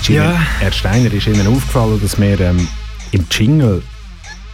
Ja. 0.10 0.34
Herr 0.60 0.72
Steiner, 0.74 1.14
ist 1.14 1.28
Ihnen 1.28 1.48
aufgefallen, 1.48 2.00
dass 2.02 2.20
wir 2.20 2.40
ähm, 2.42 2.68
im 3.12 3.26
Jingle 3.32 3.82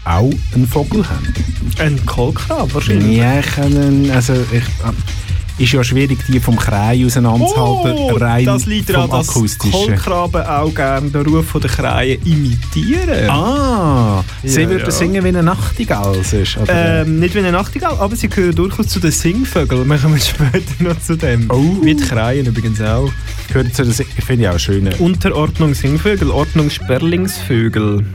auch 0.05 0.29
einen 0.53 0.67
Vogel 0.67 1.03
haben? 1.09 1.33
Ein 1.79 2.05
Kohlkrab 2.05 2.71
wahrscheinlich. 2.73 3.17
Ja, 3.17 3.39
ich 3.39 3.57
einen- 3.57 4.11
also 4.11 4.33
ich, 4.33 4.59
äh, 4.61 5.63
ist 5.63 5.73
ja 5.73 5.83
schwierig, 5.83 6.19
die 6.27 6.39
vom 6.39 6.55
Krei 6.55 7.03
auseinanderzuhalten, 7.03 7.93
Oh, 7.97 8.15
rein 8.15 8.45
das 8.45 8.67
liegt 8.67 8.89
daran, 8.89 9.09
vom 9.09 9.19
dass 9.19 9.29
akustischen. 9.29 9.71
Kohlkraben 9.71 10.45
auch 10.45 10.73
gerne 10.73 11.09
den 11.09 11.25
Ruf 11.25 11.51
der 11.59 11.69
Kreien 11.69 12.21
imitieren. 12.23 13.27
Ah, 13.29 14.16
sie 14.43 14.61
Ja, 14.61 14.69
würden 14.69 14.85
ja. 14.85 14.91
singen 14.91 15.23
wie 15.23 15.27
eine 15.29 15.43
Nachtigall. 15.43 16.23
sonst? 16.23 16.57
Ähm, 16.67 17.19
nicht 17.19 17.33
wie 17.35 17.39
eine 17.39 17.51
Nachtigall, 17.51 17.95
aber 17.99 18.15
sie 18.15 18.29
gehören 18.29 18.55
durchaus 18.55 18.87
zu 18.87 18.99
den 18.99 19.11
Singvögeln. 19.11 19.87
Wir 19.87 19.97
kommen 19.97 20.19
später 20.21 20.83
noch 20.83 20.99
zu 20.99 21.15
dem. 21.17 21.49
Oh. 21.49 21.83
Die 21.83 21.95
Kreien 21.95 22.45
übrigens 22.45 22.81
auch. 22.81 23.11
Gehört 23.47 23.73
zu 23.73 23.83
den 23.83 23.93
Sing- 23.93 24.07
finde 24.25 24.43
ich 24.43 24.49
auch 24.49 24.59
schön. 24.59 24.87
Unterordnung 24.99 25.73
Singvögel, 25.73 26.29
Ordnung 26.31 26.69
Sperlingsvögel. 26.69 28.05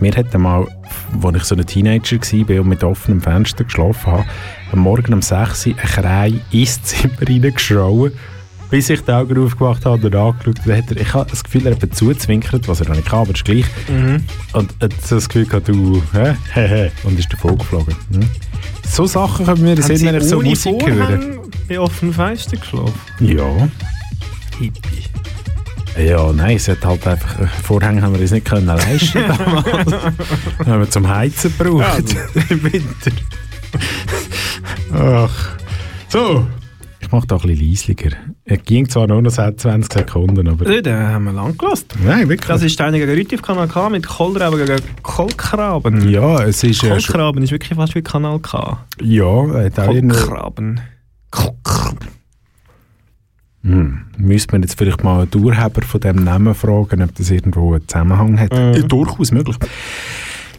Mir 0.00 0.12
hat 0.16 0.32
mal, 0.38 0.66
als 1.22 1.36
ich 1.36 1.44
so 1.44 1.54
ein 1.54 1.66
Teenager 1.66 2.16
war 2.18 2.60
und 2.60 2.68
mit 2.68 2.82
offenem 2.82 3.20
Fenster 3.20 3.64
geschlafen 3.64 4.06
habe, 4.12 4.24
am 4.72 4.78
Morgen 4.78 5.12
um 5.12 5.20
6 5.20 5.66
Uhr 5.66 5.74
ein 5.78 5.86
Krei 5.88 6.32
ins 6.50 6.82
Zimmer 6.82 7.12
reingeschrauen, 7.28 8.12
bis 8.70 8.88
ich 8.90 9.00
die 9.02 9.10
Augen 9.12 9.44
aufgemacht 9.44 9.84
habe 9.84 10.06
und 10.06 10.14
angeschaut 10.14 10.60
habe. 10.60 10.76
Hat 10.76 10.90
er, 10.90 10.96
ich 10.96 11.14
habe 11.14 11.30
das 11.30 11.42
Gefühl, 11.44 11.66
er 11.66 11.72
hat 11.72 11.94
zuzwinkert, 11.94 12.68
was 12.68 12.80
er 12.80 12.88
noch 12.88 12.96
nicht 12.96 13.08
kann, 13.08 13.20
aber 13.20 13.32
ist 13.34 13.44
gleich. 13.44 13.64
Und 14.52 14.74
hat 14.80 14.92
so 15.04 15.16
das 15.16 15.28
Gefühl 15.28 15.46
gehabt, 15.46 15.68
du, 15.68 16.02
hä, 16.12 16.34
hä, 16.54 16.68
hä, 16.68 16.90
und 17.04 17.18
ist 17.18 17.32
davon 17.32 17.58
geflogen. 17.58 17.94
Hm? 18.12 18.20
So 18.88 19.06
Sachen 19.06 19.46
können 19.46 19.64
wir 19.64 19.82
sehen, 19.82 20.02
wenn 20.04 20.16
ich 20.16 20.24
so 20.24 20.40
Musik 20.40 20.86
höre. 20.86 21.06
Vorhang 21.06 21.40
bei 21.68 21.78
offenem 21.80 22.12
Fenster 22.14 22.56
geschlafen? 22.56 22.94
Ja. 23.20 23.68
Hippie. 24.58 25.04
Ja, 25.98 26.32
nein, 26.32 26.56
es 26.56 26.68
hat 26.68 26.84
halt 26.84 27.06
einfach, 27.06 27.40
äh, 27.40 27.46
Vorhänge 27.62 28.02
haben 28.02 28.14
wir 28.14 28.20
uns 28.20 28.30
nicht 28.30 28.46
können 28.46 28.66
leisten 28.66 29.22
damals. 29.28 29.66
haben 30.66 30.80
wir 30.80 30.90
zum 30.90 31.08
Heizen 31.08 31.52
gebraucht. 31.56 32.04
Im 32.48 32.62
Winter. 32.62 33.10
Ach. 34.92 35.48
So. 36.08 36.46
Ich 37.00 37.10
mache 37.10 37.26
da 37.26 37.36
ein 37.36 37.42
bisschen 37.42 37.68
leislicher. 37.68 38.10
Es 38.44 38.64
ging 38.64 38.88
zwar 38.88 39.06
nur 39.06 39.22
noch 39.22 39.30
20 39.30 39.92
Sekunden, 39.92 40.48
aber... 40.48 40.64
Nein, 40.64 40.82
den 40.82 40.96
haben 40.96 41.24
wir 41.24 41.32
lang 41.32 41.56
gelassen. 41.56 41.86
Nein, 42.04 42.28
wirklich. 42.28 42.48
Das 42.48 42.62
ist 42.62 42.72
Steiniger 42.72 43.06
Rüti 43.06 43.36
auf 43.36 43.42
Kanal 43.42 43.68
K 43.68 43.88
mit 43.90 44.06
Kohlraben 44.06 44.58
gegen 44.58 44.80
Kohlkraben. 45.02 46.08
Ja, 46.08 46.42
es 46.42 46.64
ist... 46.64 46.82
Äh, 46.82 46.88
Kohlkraben 46.88 47.42
ist 47.42 47.52
wirklich 47.52 47.76
fast 47.76 47.94
wie 47.94 48.02
Kanal 48.02 48.38
K. 48.40 48.78
Ja, 49.00 49.46
hat 49.52 49.78
auch 49.78 49.86
Kohlkraben. 49.86 50.80
Kohlkraben. 51.30 52.08
Hm. 53.62 54.00
Müsste 54.16 54.52
man 54.52 54.62
jetzt 54.62 54.78
vielleicht 54.78 55.04
mal 55.04 55.20
einen 55.20 55.30
Durchheber 55.30 55.82
von 55.82 56.00
diesem 56.00 56.24
Namen 56.24 56.54
fragen, 56.54 57.02
ob 57.02 57.14
das 57.14 57.30
irgendwo 57.30 57.74
einen 57.74 57.86
Zusammenhang 57.86 58.40
hat. 58.40 58.52
Mhm. 58.52 58.72
Ja, 58.72 58.82
durchaus 58.82 59.32
möglich. 59.32 59.56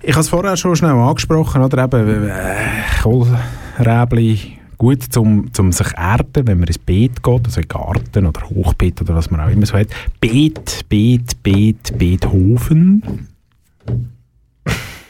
Ich 0.04 0.12
habe 0.12 0.22
es 0.22 0.30
vorher 0.30 0.56
schon 0.56 0.76
schnell 0.76 0.92
angesprochen, 0.92 1.62
oder 1.62 1.84
eben 1.84 2.30
äh, 2.30 2.56
Kohlräbli, 3.02 4.60
gut, 4.82 5.16
um 5.16 5.54
zum 5.54 5.72
sich 5.72 5.94
erden, 5.96 6.48
wenn 6.48 6.60
man 6.60 6.68
ins 6.68 6.80
Beet 6.80 7.22
geht, 7.22 7.46
also 7.46 7.62
in 7.62 7.68
Garten 7.68 8.26
oder 8.26 8.42
Hochbeet 8.50 9.00
oder 9.00 9.14
was 9.14 9.30
man 9.30 9.40
auch 9.40 9.50
immer 9.50 9.68
so 9.68 9.76
hat. 9.76 9.90
Beet, 10.20 10.90
Beet, 10.90 11.44
Beet, 11.44 11.96
Beethoven. 12.00 13.28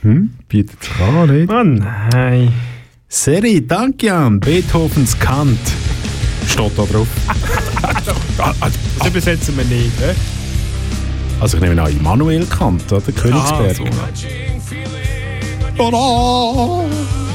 Hm? 0.02 0.32
Bietet 0.50 0.84
sich 0.84 1.00
an, 1.00 1.34
nicht? 1.34 1.48
Mann, 1.48 1.88
nein. 2.12 2.52
Seri, 3.08 3.66
danke 3.66 4.08
Jan, 4.08 4.42
Beethovens 4.42 5.18
Kant. 5.18 5.60
Steht 6.48 6.78
da 6.78 6.84
drauf. 6.84 7.08
das 8.98 9.08
übersetzen 9.08 9.56
wir 9.56 9.64
nicht, 9.64 10.00
ne? 10.02 10.14
Also 11.40 11.56
ich 11.56 11.64
nehme 11.64 11.82
an, 11.82 11.92
Immanuel 11.98 12.46
Kant, 12.46 12.92
oder? 12.92 13.10
Königsberg. 13.10 13.80
Aha, 13.80 14.10
so. 15.78 15.92
Tada! 15.92 17.31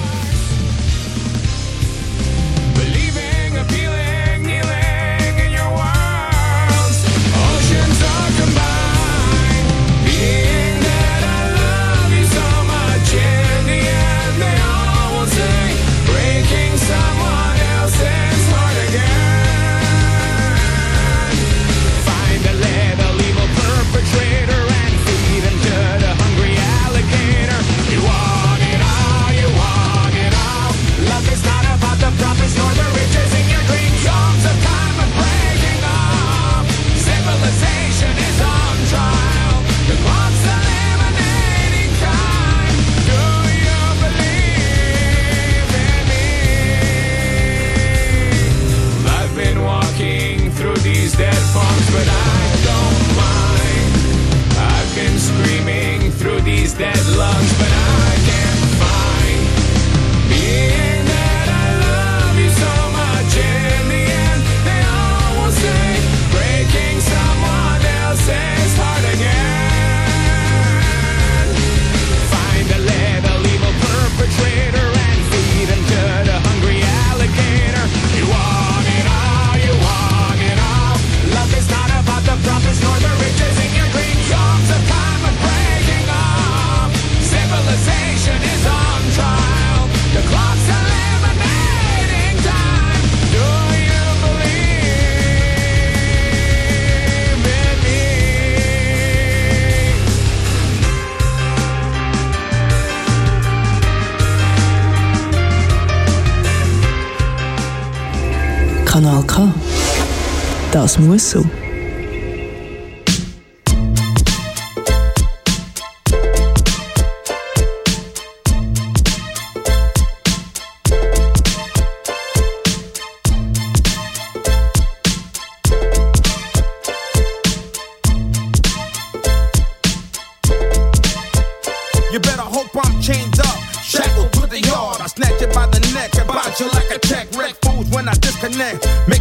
neck. 138.57 138.83
Make 139.07 139.16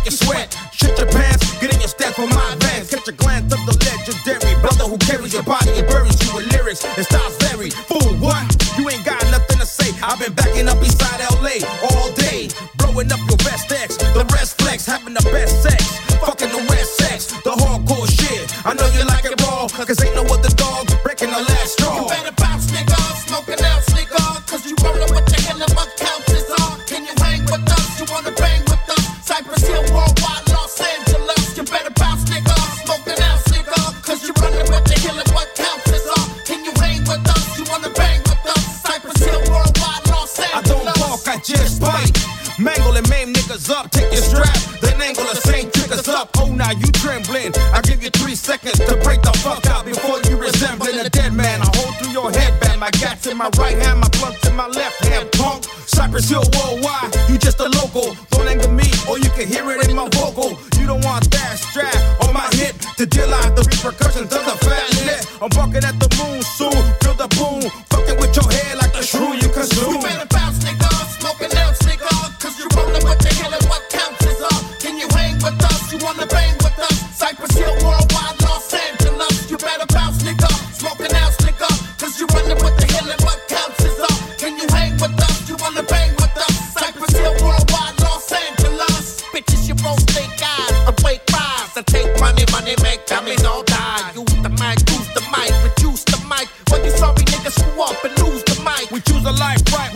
money, 92.52 92.76
make 92.84 93.08
family 93.08 93.36
no 93.42 93.64
die. 93.64 94.12
Use 94.14 94.36
the 94.44 94.50
mic, 94.50 94.78
use 94.92 95.10
the 95.16 95.24
mic, 95.32 95.52
reduce 95.64 96.04
the 96.04 96.20
mic. 96.28 96.48
When 96.70 96.84
you 96.84 96.92
sorry 96.92 97.24
niggas 97.24 97.56
screw 97.56 97.82
up 97.82 98.04
and 98.04 98.14
lose 98.20 98.44
the 98.44 98.60
mic. 98.62 98.92
We 98.92 99.00
choose 99.02 99.26
a 99.26 99.32
life 99.32 99.62
right 99.74 99.95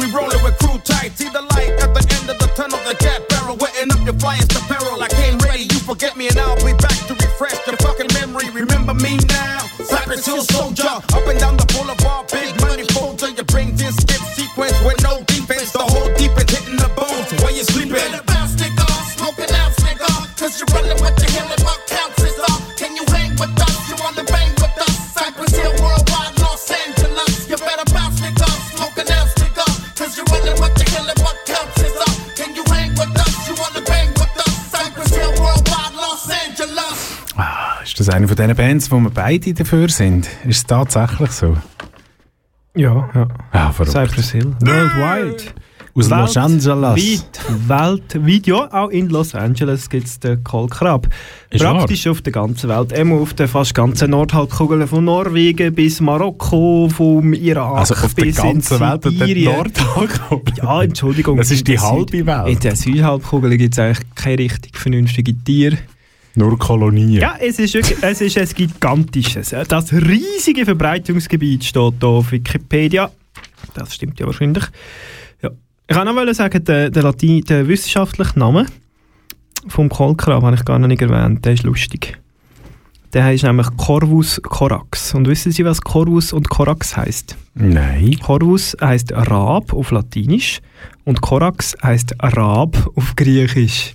diesen 38.39 38.55
Bands, 38.55 38.91
wo 38.91 38.99
wir 38.99 39.09
beide 39.09 39.53
dafür 39.53 39.89
sind, 39.89 40.27
ist 40.47 40.57
es 40.57 40.65
tatsächlich 40.65 41.31
so. 41.31 41.57
Ja, 42.75 43.09
ja. 43.13 43.27
Ah, 43.51 43.71
verrückt. 43.71 43.91
Cypress 43.91 44.31
Hill. 44.31 44.55
Worldwide. 44.61 45.43
Aus 45.95 46.09
Los 46.09 46.37
Angeles. 46.37 46.95
Weit, 46.95 47.39
weltweit, 47.67 48.47
ja, 48.47 48.71
auch 48.71 48.89
in 48.89 49.09
Los 49.09 49.35
Angeles 49.35 49.89
gibt 49.89 50.07
es 50.07 50.19
den 50.19 50.41
Kohlkrab. 50.43 51.09
Ist 51.49 51.61
Praktisch 51.61 52.07
auf 52.07 52.21
der 52.21 52.31
ganzen 52.31 52.69
Welt, 52.69 52.93
immer 52.93 53.15
auf 53.15 53.33
der 53.33 53.49
fast 53.49 53.75
ganzen 53.75 54.11
Nordhalbkugel, 54.11 54.87
von 54.87 55.03
Norwegen 55.03 55.73
bis 55.75 55.99
Marokko, 55.99 56.87
vom 56.89 57.33
Irak 57.33 57.79
Also 57.79 57.95
auf 57.95 58.13
der 58.13 58.23
bis 58.23 58.37
ganzen 58.37 58.75
in 58.75 58.79
Welt 58.79 59.05
und 59.05 59.19
der. 59.19 59.53
Nordhalbkugel. 59.53 60.53
Ja, 60.57 60.83
Entschuldigung. 60.83 61.37
Das 61.37 61.51
ist 61.51 61.67
die 61.67 61.73
der 61.73 61.81
halbe 61.81 62.25
Welt. 62.25 62.47
In 62.47 62.59
der 62.59 62.75
Südhalbkugel 62.77 63.57
gibt 63.57 63.73
es 63.73 63.79
eigentlich 63.79 63.99
keine 64.15 64.39
richtig 64.39 64.77
vernünftigen 64.77 65.43
Tiere. 65.43 65.77
Nur 66.35 66.57
Kolonien. 66.57 67.09
Ja, 67.11 67.35
es 67.39 67.59
ist, 67.59 67.73
wirklich- 67.73 67.97
es 68.01 68.21
ist 68.21 68.37
ein 68.37 68.47
gigantisches. 68.47 69.53
Das 69.67 69.91
riesige 69.91 70.65
Verbreitungsgebiet 70.65 71.63
steht 71.63 71.93
hier 71.99 72.07
auf 72.07 72.31
Wikipedia. 72.31 73.11
Das 73.73 73.93
stimmt 73.95 74.19
ja 74.19 74.25
wahrscheinlich. 74.25 74.63
Ja. 75.41 75.49
Ich 75.87 75.95
kann 75.95 76.05
noch 76.13 76.33
sagen, 76.33 76.63
der, 76.63 76.89
der, 76.89 77.03
Latin, 77.03 77.41
der 77.43 77.67
wissenschaftliche 77.67 78.37
Name 78.37 78.65
vom 79.67 79.89
Kohlkrab 79.89 80.43
habe 80.43 80.55
ich 80.55 80.63
gar 80.65 80.79
noch 80.79 80.87
nicht 80.87 81.01
erwähnt. 81.01 81.43
Der 81.45 81.53
ist 81.53 81.63
lustig. 81.63 82.17
Der 83.13 83.23
heißt 83.23 83.43
nämlich 83.43 83.67
Corvus 83.75 84.39
corax. 84.43 85.15
Und 85.15 85.27
wissen 85.27 85.51
Sie, 85.51 85.65
was 85.65 85.81
Corvus 85.81 86.31
und 86.31 86.47
Corax 86.49 86.95
heißt? 86.95 87.35
Nein. 87.55 88.15
Corvus 88.21 88.77
heißt 88.79 89.11
Rab 89.13 89.73
auf 89.73 89.89
Latinisch 89.89 90.59
und 91.05 91.19
Corax 91.19 91.75
heißt 91.81 92.13
Rab 92.21 92.77
auf 92.95 93.15
Griechisch. 93.15 93.93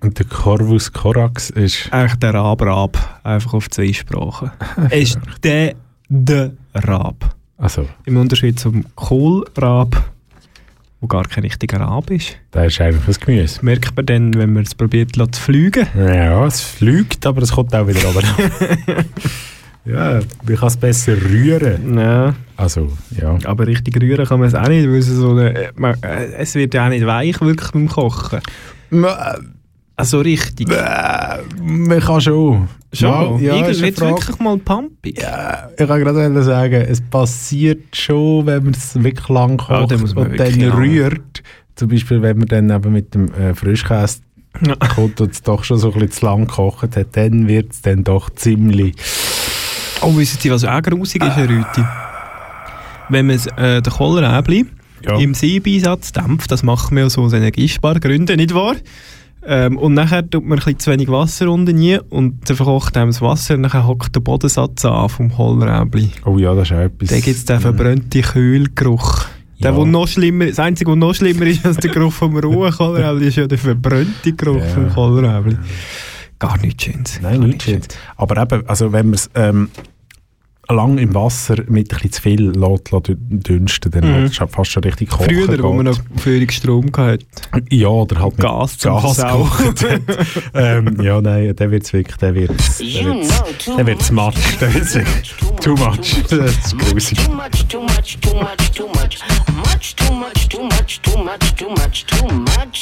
Und 0.00 0.18
der 0.18 0.26
Corvus 0.26 0.92
Corax 0.92 1.50
ist... 1.50 1.92
Eigentlich 1.92 2.16
der 2.16 2.34
Rab-Rab, 2.34 3.20
einfach 3.24 3.54
auf 3.54 3.70
zwei 3.70 3.92
Sprachen. 3.92 4.50
Er 4.90 4.92
ist 5.00 5.18
der, 5.42 5.74
der 6.08 6.52
Rab. 6.74 7.34
Also, 7.58 7.88
Im 8.04 8.18
Unterschied 8.18 8.60
zum 8.60 8.84
Kohlrab, 8.94 10.10
wo 11.00 11.06
gar 11.06 11.24
kein 11.24 11.44
richtiger 11.44 11.80
Rab 11.80 12.10
ist. 12.10 12.36
der 12.52 12.66
ist 12.66 12.80
einfach 12.80 13.08
ein 13.08 13.14
Gemüse. 13.18 13.54
Das 13.54 13.62
merkt 13.62 13.96
man 13.96 14.06
dann, 14.06 14.34
wenn 14.34 14.52
man 14.52 14.64
es 14.64 14.74
probiert 14.74 15.16
zu 15.16 15.40
fliegen. 15.40 15.86
Ja, 15.96 16.46
es 16.46 16.60
fliegt, 16.60 17.24
aber 17.24 17.42
es 17.42 17.52
kommt 17.52 17.74
auch 17.74 17.86
wieder 17.88 18.04
runter. 18.04 18.26
ja, 19.86 20.20
man 20.46 20.56
kann 20.56 20.68
es 20.68 20.76
besser 20.76 21.16
rühren. 21.16 21.98
Ja, 21.98 22.34
Also, 22.58 22.92
ja. 23.18 23.38
aber 23.44 23.66
richtig 23.66 24.00
rühren 24.02 24.26
kann 24.26 24.38
man 24.40 24.48
es 24.48 24.54
auch 24.54 24.68
nicht, 24.68 24.86
weil 24.86 24.98
es, 24.98 25.06
so 25.06 25.30
eine, 25.30 25.70
man, 25.76 25.94
äh, 26.02 26.32
es 26.34 26.54
wird 26.54 26.74
ja 26.74 26.84
auch 26.84 26.90
nicht 26.90 27.06
weich 27.06 27.40
wirklich 27.40 27.70
beim 27.70 27.88
Kochen. 27.88 28.40
Also 29.96 30.20
richtig. 30.20 30.68
Äh, 30.70 31.38
man 31.62 32.00
kann 32.00 32.20
schon. 32.20 32.68
Schon, 32.92 33.10
Mal, 33.10 33.42
ja, 33.42 33.54
eine 33.54 33.78
wird 33.78 34.00
wirklich 34.00 34.38
mal 34.38 34.56
pumpig. 34.58 35.20
Ja, 35.20 35.68
ich 35.76 35.86
kann 35.86 36.00
gerade 36.00 36.42
sagen, 36.42 36.82
es 36.88 37.00
passiert 37.00 37.94
schon, 37.94 38.46
wenn 38.46 38.64
man 38.64 38.74
es 38.74 38.94
wirklich 39.02 39.28
lang 39.28 39.56
kocht 39.58 39.70
Ja, 39.70 39.98
und 39.98 40.38
dann 40.38 40.60
lang. 40.60 40.72
rührt. 40.72 41.42
Zum 41.74 41.88
Beispiel, 41.88 42.22
wenn 42.22 42.38
man 42.38 42.46
dann 42.48 42.70
eben 42.70 42.92
mit 42.92 43.14
dem 43.14 43.32
äh, 43.34 43.54
Frischkäse 43.54 44.20
Ja. 44.66 44.76
kommt 44.76 45.20
und 45.20 45.32
es 45.32 45.42
doch 45.42 45.64
schon 45.64 45.76
so 45.78 45.88
ein 45.88 45.92
bisschen 45.94 46.10
zu 46.12 46.24
lang 46.26 46.46
gekocht 46.46 46.96
hat, 46.96 47.08
dann 47.16 47.48
wird 47.48 47.72
es 47.72 47.82
dann 47.82 48.04
doch 48.04 48.30
ziemlich... 48.30 48.94
Oh, 50.00 50.16
wissen 50.16 50.38
Sie, 50.40 50.50
was 50.50 50.64
auch 50.64 50.80
grusig 50.80 51.22
ist, 51.22 51.36
Herr 51.36 51.48
Rüti? 51.48 51.82
Wenn 53.08 53.26
man 53.26 53.36
äh, 53.56 53.82
den 53.82 53.92
Kohlräbli 53.92 54.66
Ja. 55.04 55.18
im 55.18 55.34
Siebeinsatz 55.34 56.12
dämpft, 56.12 56.50
das 56.50 56.62
machen 56.62 56.96
wir 56.96 57.04
aus 57.06 57.16
Energiespargründen, 57.16 58.36
nicht 58.36 58.54
wahr? 58.54 58.76
Ähm, 59.48 59.78
und 59.78 59.94
nachher 59.94 60.28
tut 60.28 60.44
man 60.44 60.58
ein 60.58 60.64
bisschen 60.64 60.78
zu 60.80 60.90
wenig 60.90 61.08
Wasser 61.08 61.48
unten 61.50 61.78
rein 61.78 62.00
und 62.10 62.48
dann 62.48 62.56
verkocht 62.56 62.96
einem 62.96 63.10
das 63.10 63.22
Wasser 63.22 63.54
und 63.54 63.62
dann 63.62 63.86
hockt 63.86 64.14
der 64.14 64.20
Bodensatz 64.20 64.84
an 64.84 65.08
vom 65.08 65.30
Kohlräbli. 65.32 66.10
Oh 66.24 66.36
ja, 66.38 66.54
das 66.54 66.70
ist 66.70 66.76
auch 66.76 66.80
etwas... 66.80 67.08
Dann 67.10 67.20
gibt 67.20 67.36
es 67.36 67.44
den 67.44 67.60
verbrannten 67.60 68.22
Kühlgeruch. 68.22 69.26
Der, 69.62 69.70
Ja. 69.70 69.76
wo 69.76 69.84
noch 69.86 70.06
schlimmer, 70.08 70.46
das 70.46 70.58
Einzige, 70.58 70.90
was 70.90 70.98
noch 70.98 71.14
schlimmer 71.14 71.46
ist 71.46 71.64
als 71.64 71.76
der 71.78 71.90
Geruch 71.90 72.12
vom 72.12 72.36
rohen 72.36 72.72
Kohlräbli, 72.72 73.28
ist 73.28 73.36
ja 73.36 73.46
der 73.46 73.56
verbrannte 73.58 74.32
Geruch 74.32 74.58
Ja. 74.58 74.66
vom 74.66 74.88
Kohlräbli. 74.90 75.56
Gar 76.38 76.58
nichts 76.58 76.84
Schönes. 76.84 77.20
Nein, 77.22 77.40
Gar 77.40 77.46
nicht 77.48 77.62
schön. 77.62 77.80
Aber 78.16 78.42
eben, 78.42 78.68
also 78.68 78.92
wenn 78.92 79.06
man 79.06 79.14
es 79.14 79.30
ähm, 79.34 79.70
lang 80.68 80.98
im 80.98 81.14
Wasser 81.14 81.56
mit 81.68 81.92
ein 81.92 81.96
bisschen 81.96 82.12
zu 82.12 82.22
viel 82.22 82.50
lässt, 82.50 82.90
lässt 82.92 83.08
dünsten, 83.08 83.90
dann 83.92 84.04
Mhm. 84.22 84.24
hat 84.24 84.32
es 84.32 84.54
fast 84.54 84.70
schon 84.72 84.82
richtig 84.84 85.08
kochen 85.10 85.26
Früher, 85.26 85.62
wo 85.62 85.72
man 85.72 85.86
geht. 85.86 85.94
noch 85.98 86.20
Führungsstrom 86.22 86.86
hatte. 86.96 87.24
Ja, 87.70 87.88
oder 87.88 88.20
halt 88.20 88.32
mit 88.32 88.40
Gas 88.46 88.78
Gas 88.78 89.16
gekocht 89.16 89.86
ähm, 90.54 91.00
ja, 91.02 91.20
nein, 91.20 91.54
der 91.56 91.70
wird 91.70 91.84
es 91.84 91.92
wirklich, 91.92 92.16
der 92.16 92.34
wird 92.34 92.50
es 92.58 92.78
der 92.78 93.86
wird's 93.86 94.10
matsch, 94.10 94.36
der 94.60 94.74
wird's 94.74 94.94
wirklich 94.94 95.34
too 95.62 95.74
much. 95.76 96.22
Das 96.30 96.56
ist 96.56 96.78
grusig. 96.78 97.18
Too 97.18 97.32
much, 97.32 97.66
too 97.68 97.80
much, 97.82 98.18
too 98.20 98.34
much, 98.34 98.70
too 98.74 98.86
much. 98.88 99.18
Much, 99.56 99.96
too 99.96 100.12
much, 100.12 100.48
too 100.48 100.62
much, 100.62 101.00
too 101.02 101.18
much, 101.18 101.54
too 101.56 101.68
much, 101.70 102.04
too 102.06 102.28
much. 102.34 102.80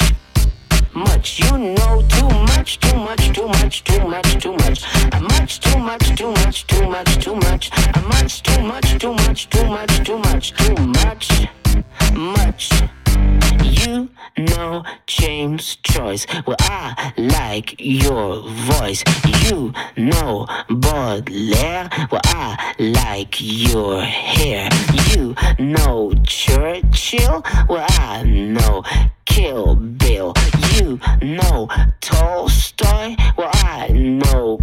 Much, 0.95 1.41
you 1.41 1.59
know, 1.59 2.03
too 2.09 2.29
much, 2.29 2.79
too 2.79 2.97
much, 2.97 3.33
too 3.33 3.49
much, 3.49 3.83
too 3.83 3.99
much, 4.07 4.41
too 4.41 4.53
much. 4.53 4.85
A 5.13 5.21
much, 5.21 5.59
too 5.59 5.77
much, 5.79 6.15
too 6.17 6.31
much, 6.31 6.67
too 6.69 6.89
much, 6.89 7.25
too 7.25 7.35
much. 7.35 7.71
A 7.97 8.01
much, 8.03 8.43
too 8.45 8.63
much, 8.63 8.99
too 9.01 9.13
much, 9.13 9.51
too 9.51 9.65
much, 9.65 10.05
too 10.05 10.19
much, 10.19 10.53
too 10.53 10.75
much. 10.77 11.49
Much. 12.13 12.71
You 13.63 14.09
know 14.39 14.85
James 15.09 15.77
Joyce. 15.83 16.27
Well, 16.47 16.57
I 16.61 17.13
like 17.17 17.75
your 17.79 18.49
voice. 18.49 19.03
You 19.51 19.73
know 19.97 20.47
Baudelaire. 20.69 21.91
Well, 22.13 22.21
I 22.25 22.75
like 22.79 23.37
your 23.41 24.01
hair. 24.01 24.69
You 25.17 25.35
know 25.59 26.13
Churchill. 26.25 27.43
Well, 27.69 27.85
I 27.89 28.23
know 28.23 28.85
Kill 29.35 29.75
Bill. 29.75 30.33
You 30.75 31.01
know 31.21 31.69
Tolstoy. 32.01 33.17
Well, 33.37 33.51
I 33.53 33.89
know 33.89 34.61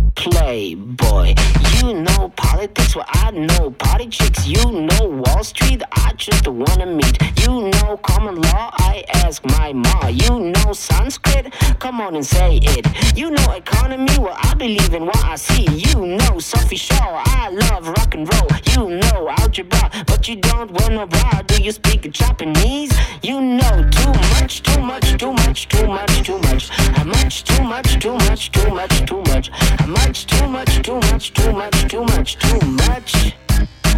Playboy. 0.52 1.34
You 1.78 1.94
know 1.94 2.28
politics. 2.36 2.94
Well, 2.94 3.06
I 3.08 3.32
know 3.32 3.72
party 3.72 4.08
chicks. 4.08 4.46
You 4.46 4.70
know 4.70 5.24
Wall 5.24 5.46
Street. 5.46 5.82
I 5.94 6.12
just 6.18 6.46
wanna 6.46 6.88
meet. 6.88 7.16
You 7.42 7.70
know 7.70 7.96
common 8.04 8.36
law. 8.36 8.70
I 8.74 9.06
ask 9.14 9.46
my 9.46 9.72
ma. 9.72 10.08
You 10.08 10.52
know 10.52 10.74
Sanskrit. 10.74 11.54
Come 11.80 12.02
on 12.02 12.16
and 12.16 12.26
say 12.26 12.60
it. 12.64 12.86
You 13.18 13.32
know 13.32 13.52
economy. 13.54 14.18
Well, 14.20 14.36
I 14.38 14.54
believe 14.56 14.94
in 14.94 15.06
what 15.06 15.24
I 15.24 15.38
see. 15.38 15.68
You 15.72 16.06
know 16.18 16.38
Sophie 16.40 16.76
Shaw. 16.76 17.24
I 17.26 17.48
love 17.48 17.88
rock 17.88 18.14
and 18.16 18.28
roll. 18.34 18.50
You 18.74 18.98
know 19.00 19.30
algebra, 19.38 19.90
but 20.06 20.28
you 20.28 20.36
don't 20.36 20.70
wanna 20.82 21.08
bra. 21.08 21.44
Do 21.44 21.64
you 21.64 21.72
speak 21.72 22.12
Japanese? 22.12 22.92
You 23.24 23.40
know 23.40 23.90
too 23.90 24.14
much, 24.34 24.64
too 24.64 24.82
much, 24.82 25.18
too 25.18 25.32
much, 25.32 25.68
too 25.70 25.88
much, 25.88 26.24
too 26.26 26.40
much. 26.40 26.70
How 26.70 27.06
much, 27.06 27.44
too 27.44 27.64
much, 27.64 28.00
too 28.00 28.16
much, 28.26 28.52
too 28.52 28.70
much, 28.70 29.06
too 29.06 29.22
much. 29.32 29.50
How 29.50 29.88
much, 29.88 30.26
too 30.26 30.41
much, 30.48 30.82
too 30.82 30.96
much, 30.96 31.34
too 31.34 31.52
much, 31.52 31.88
too 31.88 32.04
much, 32.04 32.38
too 32.38 32.68
much, 32.68 33.36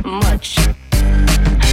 much. 0.03 0.92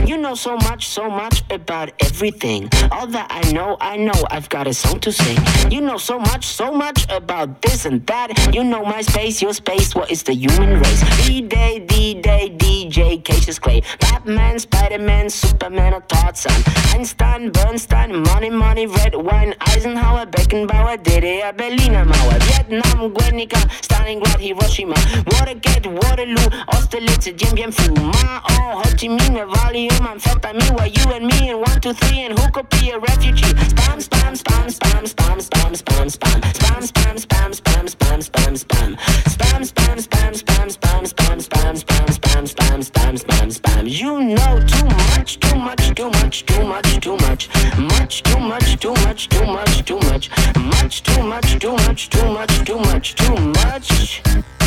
You 0.06 0.16
know 0.16 0.34
so 0.34 0.56
much, 0.56 0.88
so 0.88 1.08
much 1.08 1.44
about 1.50 1.92
everything. 2.00 2.68
All 2.90 3.06
that 3.08 3.28
I 3.30 3.52
know, 3.52 3.76
I 3.80 3.96
know 3.96 4.26
I've 4.30 4.48
got 4.48 4.66
a 4.66 4.74
song 4.74 4.98
to 5.00 5.12
sing. 5.12 5.38
You 5.70 5.80
know 5.80 5.98
so 5.98 6.18
much, 6.18 6.46
so 6.46 6.72
much 6.72 7.06
about 7.10 7.62
this 7.62 7.84
and 7.84 8.04
that. 8.06 8.52
You 8.52 8.64
know 8.64 8.82
my 8.84 9.02
space, 9.02 9.40
your 9.40 9.52
space, 9.52 9.94
what 9.94 10.10
is 10.10 10.22
the 10.24 10.32
human 10.34 10.80
race? 10.80 11.26
D-Day, 11.26 11.84
D-Day, 11.86 12.56
DJ, 12.58 13.22
Cassius 13.22 13.58
Clay. 13.58 13.82
Batman, 14.00 14.58
Spider-Man, 14.58 15.30
Superman, 15.30 15.94
or 15.94 16.00
Tarzan. 16.00 16.60
Einstein, 16.92 17.50
Bernstein, 17.52 18.22
money, 18.22 18.50
money, 18.50 18.86
red 18.86 19.14
wine. 19.14 19.54
Eisenhower, 19.60 20.26
Beckenbauer, 20.26 20.96
DDR, 20.98 21.56
Berliner 21.56 22.04
Mauer. 22.04 22.38
Vietnam, 22.48 23.12
Guernica, 23.12 23.60
Stalingrad, 23.80 24.40
Hiroshima. 24.40 24.96
Watergate, 25.32 25.86
Waterloo, 25.86 26.48
Austerlitz, 26.74 27.30
Dien 27.36 27.54
Bien 27.54 27.70
Phu. 27.70 27.94
Ma, 27.94 28.40
oh, 28.50 28.82
Ho 28.82 28.90
Chi 28.96 29.06
Minh, 29.06 29.19
Valium, 29.28 30.06
amphetamine. 30.06 30.78
Were 30.78 30.87
you 30.87 31.12
and 31.12 31.26
me 31.26 31.50
in 31.50 31.61
one, 31.61 31.80
two, 31.80 31.92
three, 31.92 32.22
and 32.22 32.38
who 32.38 32.50
could 32.50 32.68
be 32.70 32.90
a 32.90 32.98
refugee? 32.98 33.42
Spam, 33.44 33.98
spam, 33.98 34.35
spam, 34.37 34.66
spam, 34.66 35.04
spam, 35.06 35.38
spam, 35.38 35.72
spam, 35.76 36.06
spam. 36.06 36.40
Spam, 36.50 36.83
spam, 36.83 37.16
spam, 37.18 37.50
spam, 37.54 37.87
spam, 37.88 38.18
spam, 38.20 38.56
spam. 38.59 38.96
Spam, 39.24 39.62
spam, 39.64 39.96
spam, 40.00 40.35
spam, 40.40 40.70
spam, 40.70 41.06
spam, 41.06 41.38
spam, 41.40 41.76
spam, 41.76 42.06
spam, 42.16 42.46
spam, 42.46 42.80
spam, 42.83 43.18
spam, 43.18 43.61
spam. 43.61 43.88
You 43.88 44.20
know 44.20 44.61
too 44.66 44.87
much, 44.87 45.38
too 45.40 45.56
much, 45.56 45.94
too 45.94 46.11
much, 46.11 46.46
too 46.46 46.64
much, 46.64 47.00
too 47.00 47.16
much. 47.16 47.48
Much, 47.78 48.22
too 48.22 48.40
much, 48.40 48.78
too 48.78 48.94
much, 48.94 49.28
too 49.28 49.46
much, 49.46 49.85
too 49.85 49.98
much. 50.00 50.30
Much, 50.56 51.02
too 51.02 51.22
much, 51.22 51.59
too 51.59 51.72
much, 51.72 52.09
too 52.11 52.24
much, 52.26 52.64
too 52.64 52.78
much, 52.78 53.14
too 53.14 53.37
much. 53.37 54.60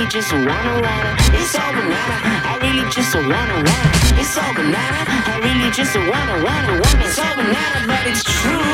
Really 0.00 0.10
just 0.10 0.32
wanna 0.32 0.80
wanna. 0.80 1.12
It's 1.36 1.54
all 1.54 1.72
banana. 1.72 2.16
I 2.48 2.58
really 2.62 2.88
just 2.90 3.14
wanna 3.14 3.56
wanna. 3.68 3.90
It's 4.20 4.36
all 4.38 4.54
banana. 4.54 5.00
I 5.28 5.40
really 5.44 5.70
just 5.72 5.94
wanna 5.94 6.36
wanna 6.40 6.72
wanna. 6.80 7.04
It's 7.04 7.18
all 7.18 7.36
banana, 7.36 7.78
but 7.86 8.06
it's 8.08 8.24
true. 8.24 8.64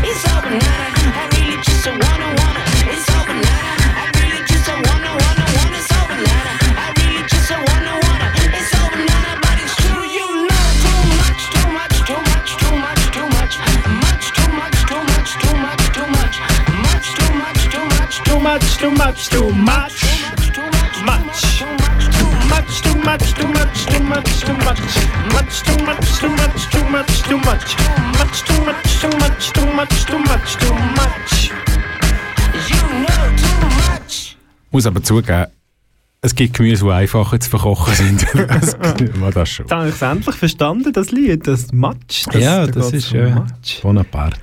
It's 0.00 0.24
all 0.32 0.40
banana. 0.40 0.88
I 1.20 1.28
really 1.36 1.60
just 1.60 1.84
wanna 1.86 2.28
wanna. 2.40 2.62
It's 2.88 3.08
over 3.20 3.36
now. 3.36 4.00
I 4.00 4.04
really 4.16 4.40
just 4.48 4.64
wanna, 4.68 5.12
wanna, 5.12 5.44
wanna, 5.56 5.76
it's 5.76 5.92
over 5.92 6.16
now. 6.16 6.80
I 6.80 6.88
really 7.04 7.24
just 7.28 7.50
wanna, 7.52 7.94
wanna, 8.08 8.28
it's 8.56 8.72
over 8.80 9.00
now. 9.04 9.28
But 9.44 9.56
it's 9.60 9.76
true, 9.76 10.04
you 10.08 10.26
know 10.48 10.64
too 10.84 11.00
much, 11.20 11.42
too 11.52 11.68
much, 11.76 11.96
too 12.08 12.20
much, 12.32 12.48
too 12.64 12.72
much, 12.80 13.02
too 13.12 13.26
much, 13.36 13.54
much, 14.00 14.24
too 14.32 14.48
much, 14.56 14.78
too 14.88 15.02
much, 15.04 15.30
too 15.44 15.56
much, 15.60 15.84
too 15.92 16.08
much, 16.16 16.36
much, 16.80 17.06
too 17.12 17.32
much, 17.36 17.60
too 17.68 17.84
much, 17.92 18.14
Too 18.24 18.40
much, 18.40 18.78
too 18.80 18.90
much, 18.90 19.28
too. 19.28 19.48
Much. 19.52 20.13
Much, 22.64 22.80
too 22.80 22.96
much, 22.96 23.34
too 23.34 23.48
much, 23.48 23.86
too 23.86 24.02
much, 24.02 24.40
too 24.40 24.54
much. 24.64 24.80
Much, 25.34 25.62
too 25.62 25.84
much, 25.84 26.18
too 26.18 26.28
much, 26.30 26.70
too 26.70 26.84
much, 26.90 27.22
too 27.22 27.38
much. 27.38 27.76
Much, 28.18 28.42
too 28.42 28.64
much, 28.64 29.00
too 29.00 29.10
much, 29.18 29.52
too 29.52 29.66
much, 29.66 30.04
too 30.06 30.18
much, 30.18 30.56
too 30.56 30.74
much. 30.96 31.50
You 32.70 32.80
know 33.04 33.36
too 33.36 33.66
much. 33.90 34.36
muss 34.70 34.86
aber 34.86 35.02
zugeben, 35.02 35.46
es 36.22 36.34
gibt 36.34 36.54
Gemüse, 36.54 36.86
die 36.86 36.90
einfacher 36.90 37.38
zu 37.38 37.50
verkochen 37.50 37.94
sind. 37.94 38.26
das, 38.48 38.78
mal 39.18 39.30
das 39.30 39.50
schon. 39.50 39.66
Jetzt 39.66 39.72
habe 39.72 39.88
ich 39.88 39.94
es 39.94 40.02
endlich 40.02 40.36
verstanden, 40.36 40.92
das 40.92 41.10
Lied, 41.10 41.46
das 41.46 41.70
Match. 41.70 42.24
Das, 42.32 42.42
ja, 42.42 42.64
da 42.64 42.72
das 42.72 42.92
ist 42.94 43.12
um 43.12 43.18
ja 43.18 43.34
Match. 43.40 43.82
Bonaparte. 43.82 44.40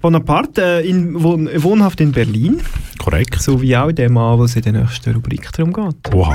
Bonaparte, 0.00 0.82
äh, 0.82 0.88
in, 0.88 1.22
wohn, 1.22 1.48
wohnhaft 1.62 2.00
in 2.00 2.12
Berlin, 2.12 2.60
Korrekt. 2.98 3.40
so 3.40 3.60
wie 3.60 3.76
auch 3.76 3.92
der 3.92 4.10
Mann, 4.10 4.38
wo 4.38 4.44
es 4.44 4.56
in 4.56 4.62
der 4.62 4.72
nächsten 4.72 5.14
Rubrik 5.14 5.50
darum 5.52 5.72
geht. 5.72 6.14
Oha. 6.14 6.34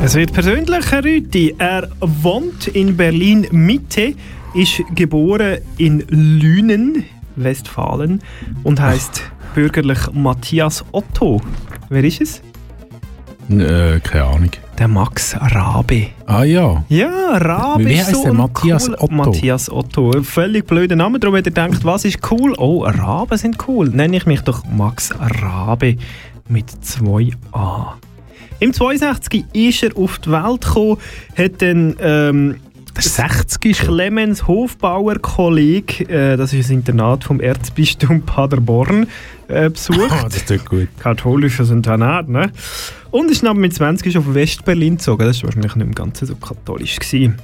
Es 0.00 0.14
wird 0.14 0.32
persönlich, 0.32 0.90
Herr 0.90 1.04
Rüti. 1.04 1.54
Er 1.58 1.88
wohnt 2.00 2.68
in 2.68 2.96
Berlin 2.96 3.46
Mitte, 3.50 4.14
ist 4.54 4.82
geboren 4.94 5.58
in 5.76 6.04
Lünen, 6.08 7.04
Westfalen 7.36 8.22
und 8.62 8.80
heißt 8.80 9.22
bürgerlich 9.54 9.98
Matthias 10.12 10.84
Otto. 10.92 11.40
Wer 11.88 12.04
ist 12.04 12.20
es? 12.20 12.42
Äh, 13.50 13.98
keine 14.00 14.24
Ahnung. 14.24 14.50
Der 14.78 14.88
Max 14.88 15.36
Rabe. 15.36 16.08
Ah 16.26 16.44
ja. 16.44 16.84
Ja, 16.88 17.36
Rabe 17.36 17.84
Wie 17.84 17.94
ist 17.94 18.06
heisst 18.06 18.14
so 18.14 18.22
der? 18.22 18.32
Matthias 18.34 18.88
cool, 18.88 18.94
Otto? 19.00 19.14
Matthias 19.14 19.70
Otto. 19.70 20.12
Ein 20.12 20.24
völlig 20.24 20.66
blöder 20.66 20.96
Name, 20.96 21.18
darum 21.18 21.36
hat 21.36 21.46
er 21.46 21.50
gedacht, 21.50 21.84
was 21.84 22.04
ist 22.04 22.20
cool? 22.30 22.54
Oh, 22.56 22.84
Raben 22.84 23.36
sind 23.36 23.56
cool. 23.66 23.88
Nenne 23.88 24.16
ich 24.16 24.26
mich 24.26 24.42
doch 24.42 24.64
Max 24.64 25.12
Rabe 25.18 25.96
mit 26.48 26.70
zwei 26.84 27.30
A. 27.52 27.96
Im 28.60 28.72
62 28.72 29.44
ist 29.52 29.82
er 29.82 29.96
auf 29.96 30.18
die 30.18 30.30
Welt 30.30 30.62
gekommen, 30.62 30.98
hat 31.36 31.62
dann 31.62 31.96
ähm, 32.00 32.56
Der 32.96 33.02
60 33.02 33.64
ist. 33.64 33.80
Clemens 33.82 34.48
Hofbauer 34.48 35.16
Kolleg, 35.20 36.08
äh, 36.10 36.36
das 36.36 36.52
ist 36.52 36.64
das 36.64 36.70
Internat 36.70 37.22
vom 37.22 37.40
Erzbistum 37.40 38.22
Paderborn, 38.22 39.06
äh, 39.46 39.70
besucht. 39.70 40.10
Ah, 40.10 40.24
das 40.24 40.44
tut 40.44 40.64
gut. 40.66 40.88
Katholisches 40.98 41.70
Internat, 41.70 42.28
ne? 42.28 42.50
Und 43.12 43.30
ist 43.30 43.44
dann 43.44 43.56
mit 43.58 43.74
20 43.74 44.18
auf 44.18 44.34
Westberlin 44.34 44.96
gezogen. 44.96 45.24
Das 45.24 45.38
war 45.42 45.48
wahrscheinlich 45.48 45.76
nicht 45.76 45.86
im 45.86 45.94
Ganzen 45.94 46.26
so 46.26 46.34
katholisch. 46.34 46.96
Gewesen. 46.96 47.36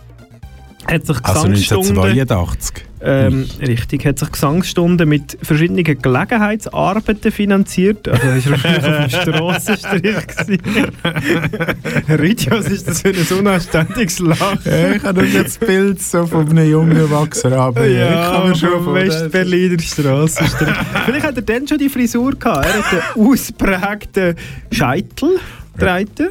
Hat 0.86 1.06
sich 1.06 1.16
Also 1.22 1.48
Gesangsstunden... 1.48 1.98
1982. 1.98 2.84
Ähm, 3.06 3.46
richtig, 3.60 4.06
hat 4.06 4.18
sich 4.18 4.32
Gesangsstunden 4.32 5.06
mit 5.06 5.36
verschiedenen 5.42 5.84
Gelegenheitsarbeiten 5.84 7.30
finanziert. 7.32 8.08
Also 8.08 8.26
das 8.26 8.46
war 8.46 8.52
wahrscheinlich 8.52 8.84
auf 8.84 8.96
dem 8.96 9.10
Strassenstrich. 9.34 10.26
gewesen. 10.26 10.60
Herr 12.06 12.18
Rüdi, 12.18 12.50
was 12.50 12.66
ist 12.68 12.88
das 12.88 13.02
für 13.02 13.08
ein 13.10 13.38
unanständiges 13.38 14.20
Lachen? 14.20 14.58
ich 14.96 15.02
habe 15.02 15.22
jetzt 15.26 15.60
das 15.60 15.68
Bild 15.68 16.02
so 16.02 16.26
von 16.26 16.48
einem 16.48 16.70
jungen 16.70 16.96
Erwachsenen 16.96 17.58
aber 17.58 17.86
ich 17.86 17.98
Ja, 17.98 18.30
kann 18.32 18.48
mir 18.48 18.54
schon 18.54 18.84
vom. 18.84 18.94
Westberliner 18.94 19.78
Strassenstrich. 19.80 20.74
Vielleicht 21.04 21.26
hat 21.26 21.36
er 21.36 21.42
dann 21.42 21.68
schon 21.68 21.78
die 21.78 21.90
Frisur 21.90 22.34
gehabt. 22.36 22.64
Er 22.66 22.72
hat 22.82 23.16
einen 23.16 23.26
ausprägten 23.26 24.34
Scheitel 24.70 25.40
getragen. 25.76 26.28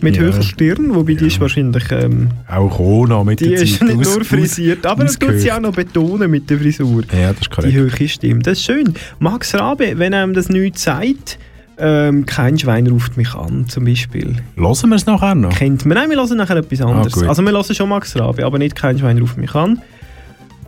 Mit 0.00 0.16
Ja. 0.16 0.22
höherer 0.22 0.42
Stirn, 0.42 0.94
wobei 0.94 1.14
die 1.14 1.26
ist 1.28 1.40
wahrscheinlich... 1.40 1.84
Ähm, 1.90 2.28
Auch 2.46 2.78
Ona 2.78 3.24
mit 3.24 3.40
die 3.40 3.48
der 3.48 3.62
ist 3.62 3.78
Zeit 3.78 3.88
nicht 3.88 4.06
aus- 4.06 4.16
nur 4.16 4.24
frisiert, 4.24 4.84
aber 4.86 5.04
er 5.04 5.12
tut 5.12 5.38
sie 5.40 5.50
auch 5.50 5.60
noch 5.60 5.72
betonen 5.74 6.30
mit 6.30 6.48
der 6.50 6.58
Frisur. 6.58 7.02
Ja, 7.12 7.28
das 7.32 7.40
ist 7.40 7.44
Die 7.46 7.48
korrekt. 7.54 7.74
Höhe 8.00 8.08
stimmt. 8.08 8.46
Das 8.46 8.58
ist 8.58 8.64
schön. 8.66 8.92
Max 9.18 9.54
Rabe, 9.54 9.94
wenn 9.96 10.12
einem 10.14 10.34
das 10.34 10.50
nichts 10.50 10.82
sagt, 10.82 11.38
ähm, 11.78 12.26
kein 12.26 12.58
Schwein 12.58 12.86
ruft 12.88 13.16
mich 13.16 13.34
an, 13.34 13.66
zum 13.68 13.84
Beispiel. 13.86 14.36
Hören 14.56 14.88
wir 14.90 14.96
es 14.96 15.06
nachher 15.06 15.34
noch? 15.34 15.50
Kennt 15.56 15.86
man? 15.86 15.96
Nein, 15.96 16.10
wir 16.10 16.16
hören 16.18 16.36
nachher 16.36 16.56
etwas 16.56 16.80
anderes. 16.82 17.12
gut. 17.14 17.24
also 17.26 17.42
wir 17.42 17.52
hören 17.52 17.74
schon 17.74 17.88
Max 17.88 18.14
Rabe, 18.16 18.44
aber 18.44 18.58
nicht 18.58 18.76
kein 18.76 18.98
Schwein 18.98 19.18
ruft 19.18 19.38
mich 19.38 19.54
an. 19.54 19.80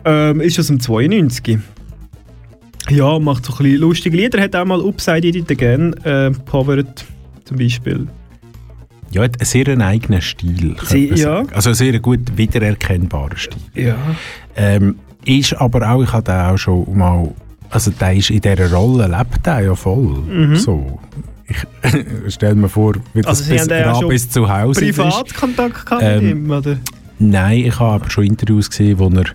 Ähm, 0.03 0.41
ist 0.41 0.57
aus 0.59 0.67
dem 0.67 0.79
92. 0.79 1.59
Ja, 2.89 3.19
macht 3.19 3.45
so 3.45 3.53
ein 3.53 3.57
bisschen 3.63 3.77
lustige 3.81 4.17
Lieder. 4.17 4.41
Hat 4.41 4.55
auch 4.55 4.65
mal 4.65 4.81
Upside 4.81 5.27
Edit 5.27 5.51
Again 5.51 5.93
äh, 6.03 6.31
gecovert, 6.31 7.05
zum 7.45 7.57
Beispiel. 7.57 8.07
Ja, 9.11 9.23
hat 9.23 9.39
einen 9.39 9.45
sehr 9.45 9.67
eigenen 9.79 10.21
Stil. 10.21 10.75
Sie- 10.83 11.09
ja. 11.15 11.43
Also 11.53 11.69
einen 11.69 11.75
sehr 11.75 11.99
gut 11.99 12.37
wiedererkennbaren 12.37 13.37
Stil. 13.37 13.59
Ja. 13.75 13.95
Ähm, 14.55 14.95
ist 15.25 15.53
aber 15.53 15.89
auch, 15.91 16.01
ich 16.03 16.11
den 16.13 16.33
auch 16.53 16.57
schon 16.57 16.97
mal, 16.97 17.29
also 17.69 17.91
der 17.91 18.13
ist 18.15 18.29
in 18.29 18.41
dieser 18.41 18.71
Rolle, 18.71 19.07
lebt 19.07 19.45
der 19.45 19.59
ja 19.61 19.75
voll. 19.75 20.19
Mhm. 20.27 20.55
So. 20.55 20.99
Ich 21.47 21.57
stell 22.33 22.55
mir 22.55 22.69
vor, 22.69 22.93
wie 23.13 23.21
das 23.21 23.41
Also 23.41 23.53
bis, 23.53 23.67
ja 23.67 24.07
bis 24.07 24.29
zu 24.29 24.49
Hause 24.49 24.85
ist. 24.85 24.95
Privatkontakt 24.97 25.85
Ähm, 26.01 26.23
mit 26.23 26.31
ihm, 26.31 26.51
oder? 26.51 26.77
Nein, 27.19 27.57
ich 27.65 27.77
habe 27.79 27.95
aber 27.95 28.09
schon 28.09 28.23
Interviews 28.23 28.69
gesehen, 28.69 28.97
wo 28.99 29.09
er 29.09 29.25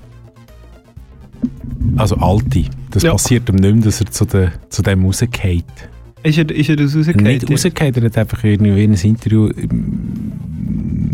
also 1.96 2.16
alte, 2.16 2.64
das 2.90 3.02
Ja. 3.02 3.12
passiert 3.12 3.48
ihm 3.48 3.56
nicht 3.56 3.74
mehr, 3.74 3.84
dass 3.84 4.00
er 4.00 4.06
zu, 4.10 4.24
de, 4.24 4.48
zu 4.70 4.82
dem 4.82 5.04
rausgeht. 5.04 5.64
Ist 6.22 6.38
er, 6.38 6.50
ist 6.50 6.68
er 6.68 6.76
das 6.76 6.96
rausgekehrt? 6.96 7.22
Nicht 7.24 7.50
rausgeht, 7.50 7.96
er 7.96 8.04
hat 8.04 8.18
einfach 8.18 8.42
irgendwie 8.44 8.82
ein 8.84 8.94
Interview 8.94 9.50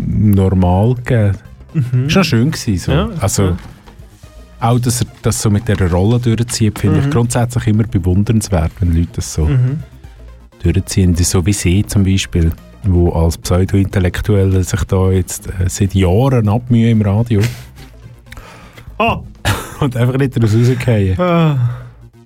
normal 0.07 0.95
gegeben. 0.95 1.37
Mhm. 1.73 2.05
Ist 2.07 2.15
noch 2.15 2.23
schön 2.23 2.51
gewesen. 2.51 2.77
So. 2.77 2.91
Ja, 2.91 3.09
also, 3.19 3.43
ja. 3.43 3.57
Auch, 4.59 4.79
dass 4.79 5.01
er 5.01 5.07
das 5.21 5.41
so 5.41 5.49
mit 5.49 5.67
dieser 5.67 5.91
Rolle 5.91 6.19
durchzieht, 6.19 6.79
finde 6.79 6.99
Mhm. 6.99 7.05
ich 7.05 7.11
grundsätzlich 7.11 7.67
immer 7.67 7.83
bewundernswert, 7.83 8.71
wenn 8.79 8.95
Leute 8.95 9.09
das 9.15 9.33
so 9.33 9.45
Mhm. 9.45 9.79
durchziehen. 10.63 11.15
So 11.15 11.45
wie 11.45 11.53
sie 11.53 11.85
zum 11.85 12.03
Beispiel, 12.05 12.51
wo 12.83 13.11
als 13.11 13.37
Pseudo-Intellektuelle 13.37 14.63
sich 14.63 14.83
da 14.85 15.11
jetzt 15.11 15.47
äh, 15.47 15.67
seit 15.67 15.93
Jahren 15.93 16.47
abmühen 16.47 16.91
im 16.91 17.01
Radio 17.01 17.41
Ah! 18.97 19.19
und 19.81 19.97
einfach 19.97 20.17
nicht 20.17 20.37
daraus 20.37 20.55
rausgehen. 20.55 21.19
Ah. 21.19 21.57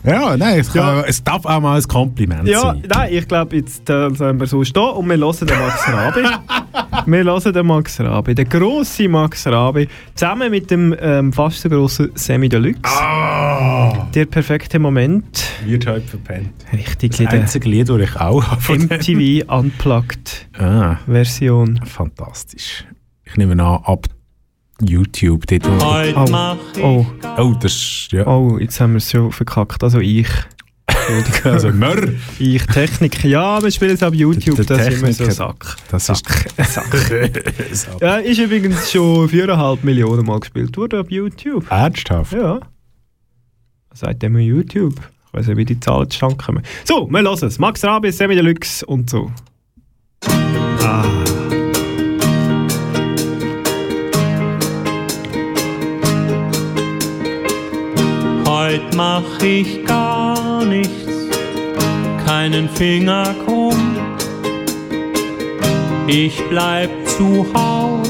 Ja, 0.06 0.38
nein, 0.38 0.60
es, 0.60 0.72
kann, 0.72 0.98
Ja. 0.98 1.04
es 1.06 1.24
darf 1.24 1.46
auch 1.46 1.60
mal 1.60 1.78
ein 1.78 1.84
Kompliment 1.84 2.48
Ja, 2.48 2.62
sein. 2.62 2.84
nein, 2.88 3.10
ich 3.14 3.28
glaube, 3.28 3.56
jetzt 3.58 3.90
äh, 3.90 4.10
sollen 4.14 4.40
wir 4.40 4.48
so 4.48 4.64
stehen 4.64 4.84
und 4.84 5.08
wir 5.10 5.18
hören 5.18 5.36
den 5.48 5.60
Max 5.60 5.88
Rabe. 5.88 6.24
wir 7.06 7.24
hören 7.24 7.54
den 7.54 7.66
Max 7.66 8.00
Rabe, 8.00 8.36
den 8.36 8.48
grossen 8.50 9.12
Max 9.12 9.46
Rabe, 9.48 9.88
zusammen 10.16 10.52
mit 10.52 10.70
dem 10.72 10.96
ähm, 11.00 11.34
fast 11.34 11.62
so 11.62 11.70
grossen 11.70 12.12
Semi 12.16 12.48
Deluxe. 12.50 12.82
Ah. 12.86 14.08
Der 14.14 14.26
perfekte 14.26 14.80
Moment. 14.80 15.44
Wird 15.66 15.88
heute 15.88 16.08
verpennt. 16.08 16.54
Richtig, 16.72 17.18
Das 17.18 17.28
einzige 17.28 17.68
Lied, 17.70 17.90
das 17.90 18.00
ich 18.00 18.16
auch 18.16 18.44
habe. 18.46 18.78
MTV 18.80 19.52
Unplugged 19.52 20.48
Ah, 20.58 20.98
Version. 21.08 21.80
fantastisch. 21.86 22.86
Ich 23.26 23.36
nehme 23.36 23.54
an, 23.54 23.82
ab 23.84 24.06
YouTube. 24.82 25.46
Dort, 25.48 25.66
wo- 25.68 25.86
Heute 25.94 26.16
Oh. 26.18 26.26
mach 26.32 26.58
ich 26.76 26.84
Oh, 26.84 27.06
oh, 27.38 27.54
das 27.60 27.74
ist, 27.74 28.10
ja. 28.12 28.26
oh, 28.28 28.58
jetzt 28.60 28.80
haben 28.80 28.94
wir 28.94 28.98
es 28.98 29.10
schon 29.12 29.32
verkackt. 29.32 29.84
Also 29.84 30.00
ich. 30.00 30.28
Also, 31.46 31.70
Mörr. 31.72 32.10
Ich, 32.38 32.66
Technik. 32.66 33.24
Ja, 33.24 33.62
wir 33.64 33.72
spielen 33.72 33.94
es 33.94 34.04
auf 34.04 34.14
YouTube, 34.14 34.58
Der- 34.58 34.66
der 34.66 34.78
das 34.78 34.88
ist 34.88 35.02
immer 35.02 35.14
so 35.14 35.24
Techniker. 35.26 35.32
Sack. 35.32 35.76
Das 35.90 36.10
ist 36.10 36.26
Sack. 36.74 37.12
Ja, 38.02 38.18
ist 38.18 38.40
übrigens 38.40 38.92
schon 38.92 39.30
4,5 39.30 39.80
Millionen 39.84 40.26
Mal 40.26 40.40
gespielt 40.42 40.76
worden 40.76 41.00
auf 41.00 41.10
YouTube. 41.10 41.66
Ernsthaft? 41.72 42.34
Ja. 42.34 42.60
Seitdem 43.94 44.36
wir 44.36 44.44
YouTube. 44.44 44.96
Ich 45.28 45.34
weiß 45.34 45.48
nicht, 45.48 45.58
wie 45.58 45.66
die 45.66 45.80
Zahlen 45.80 46.10
zustande 46.10 46.36
kommen. 46.38 46.64
So, 46.84 47.08
wir 47.10 47.22
hören 47.22 47.38
es. 47.48 47.58
Max 47.60 47.84
Rabe, 47.86 48.12
Semi 48.12 48.36
Deluxe 48.36 48.86
und 48.86 49.10
so. 49.10 49.32
Ah. 50.82 51.06
Heute 58.78 58.96
mach 58.96 59.42
ich 59.42 59.84
gar 59.86 60.64
nichts, 60.64 61.12
keinen 62.28 62.70
Finger 62.70 63.34
krumm. 63.44 63.98
Ich 66.06 66.40
bleib 66.50 66.92
zu 67.08 67.44
Haus 67.56 68.08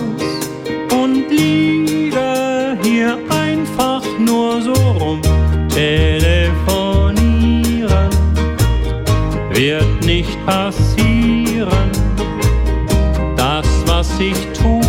und 0.91 1.29
liege 1.29 2.77
hier 2.83 3.17
einfach 3.29 4.01
nur 4.19 4.61
so 4.61 4.73
rum. 4.73 5.21
Telefonieren 5.69 8.09
wird 9.53 10.05
nicht 10.05 10.45
passieren. 10.45 11.91
Das, 13.37 13.65
was 13.85 14.19
ich 14.19 14.35
tu, 14.59 14.81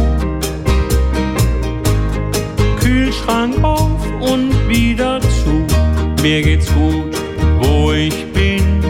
Kühlschrank 2.81 3.63
auf 3.63 4.01
und 4.21 4.69
wieder. 4.69 5.21
Mir 6.23 6.43
geht's 6.43 6.67
gut, 6.75 7.17
wo 7.61 7.93
ich 7.93 8.27
bin. 8.33 8.81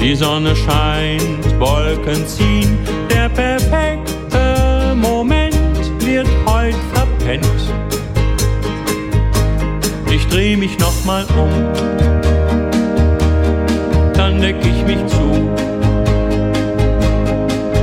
Die 0.00 0.14
Sonne 0.14 0.54
scheint, 0.54 1.58
Wolken 1.58 2.24
ziehen. 2.26 2.78
Der 3.10 3.28
perfekte 3.28 4.94
Moment 4.94 5.56
wird 6.00 6.28
heut 6.46 6.76
verpennt. 6.94 7.44
Ich 10.10 10.26
dreh 10.28 10.56
mich 10.56 10.78
nochmal 10.78 11.24
um, 11.36 11.50
dann 14.14 14.40
deck 14.40 14.56
ich 14.62 14.86
mich 14.86 15.04
zu. 15.06 15.50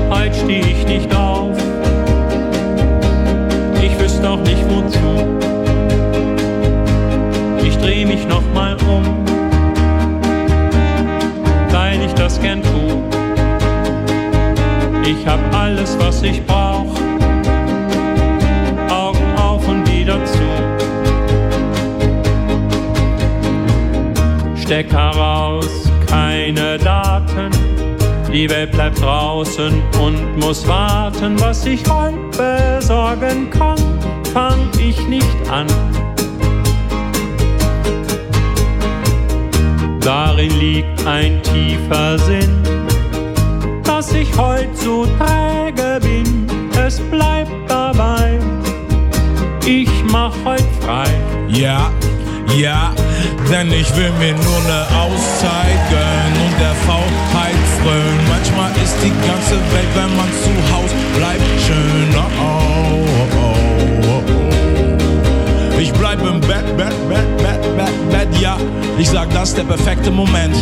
Heut 0.09 0.33
steh 0.33 0.61
ich 0.61 0.87
nicht 0.87 1.13
auf, 1.13 1.57
ich 3.81 3.99
wüsste 3.99 4.29
auch 4.29 4.41
nicht 4.41 4.63
wozu. 4.69 5.44
Ich 7.75 7.81
dreh 7.81 8.05
mich 8.05 8.25
nochmal 8.27 8.77
um, 8.87 9.03
weil 11.71 12.01
ich 12.01 12.13
das 12.13 12.39
gern 12.41 12.61
tu. 12.63 13.03
Ich 15.05 15.27
hab 15.27 15.39
alles, 15.53 15.97
was 15.99 16.23
ich 16.23 16.43
brauch, 16.45 16.95
Augen 18.89 19.37
auf 19.37 19.67
und 19.67 19.87
wieder 19.91 20.23
zu. 20.25 20.39
Stecker 24.55 25.09
raus, 25.09 25.91
keine 26.07 26.77
Daten. 26.77 27.51
Die 28.31 28.49
Welt 28.49 28.71
bleibt 28.71 29.01
draußen 29.01 29.81
und 30.01 30.37
muss 30.39 30.67
warten. 30.67 31.39
Was 31.39 31.65
ich 31.65 31.83
heute 31.89 32.77
besorgen 32.79 33.49
kann, 33.49 33.77
fang 34.33 34.69
ich 34.79 34.99
nicht 35.07 35.49
an. 35.51 35.67
Darin 40.05 40.51
liegt 40.59 41.03
ein 41.07 41.41
tiefer 41.41 42.19
Sinn, 42.19 42.61
dass 43.83 44.13
ich 44.13 44.37
heute 44.37 44.69
so 44.75 45.07
träge 45.17 45.99
bin. 45.99 46.45
Es 46.79 46.99
bleibt 47.09 47.49
dabei, 47.67 48.37
ich 49.65 49.89
mach 50.11 50.31
heute 50.45 50.63
frei. 50.81 51.07
Ja, 51.47 51.89
ja, 52.55 52.93
denn 53.49 53.71
ich 53.71 53.89
will 53.95 54.11
mir 54.19 54.33
nur 54.33 54.61
ne 54.67 54.85
Auszeit 54.95 55.81
gönnen 55.89 56.35
und 56.45 56.59
der 56.59 56.75
Faulheit 56.85 57.55
frönen. 57.81 58.27
Manchmal 58.29 58.69
ist 58.83 58.97
die 59.03 59.13
ganze 59.27 59.55
Welt, 59.73 59.89
wenn 59.95 60.15
man 60.15 60.29
zu 60.43 60.53
Haus 60.71 60.91
bleibt, 61.17 61.41
schöner. 61.65 62.27
Oh, 62.39 63.07
oh, 63.09 63.37
oh, 63.37 63.55
oh, 64.03 64.23
oh. 65.73 65.79
Ich 65.79 65.91
bleib 65.93 66.21
im 66.21 66.39
Bett, 66.41 66.77
Bett, 66.77 66.93
Bett, 67.09 67.34
Bett, 68.25 68.41
ja. 68.41 68.57
Ich 68.97 69.09
sag, 69.09 69.29
das 69.31 69.49
ist 69.49 69.57
der 69.57 69.63
perfekte 69.63 70.11
Moment. 70.11 70.55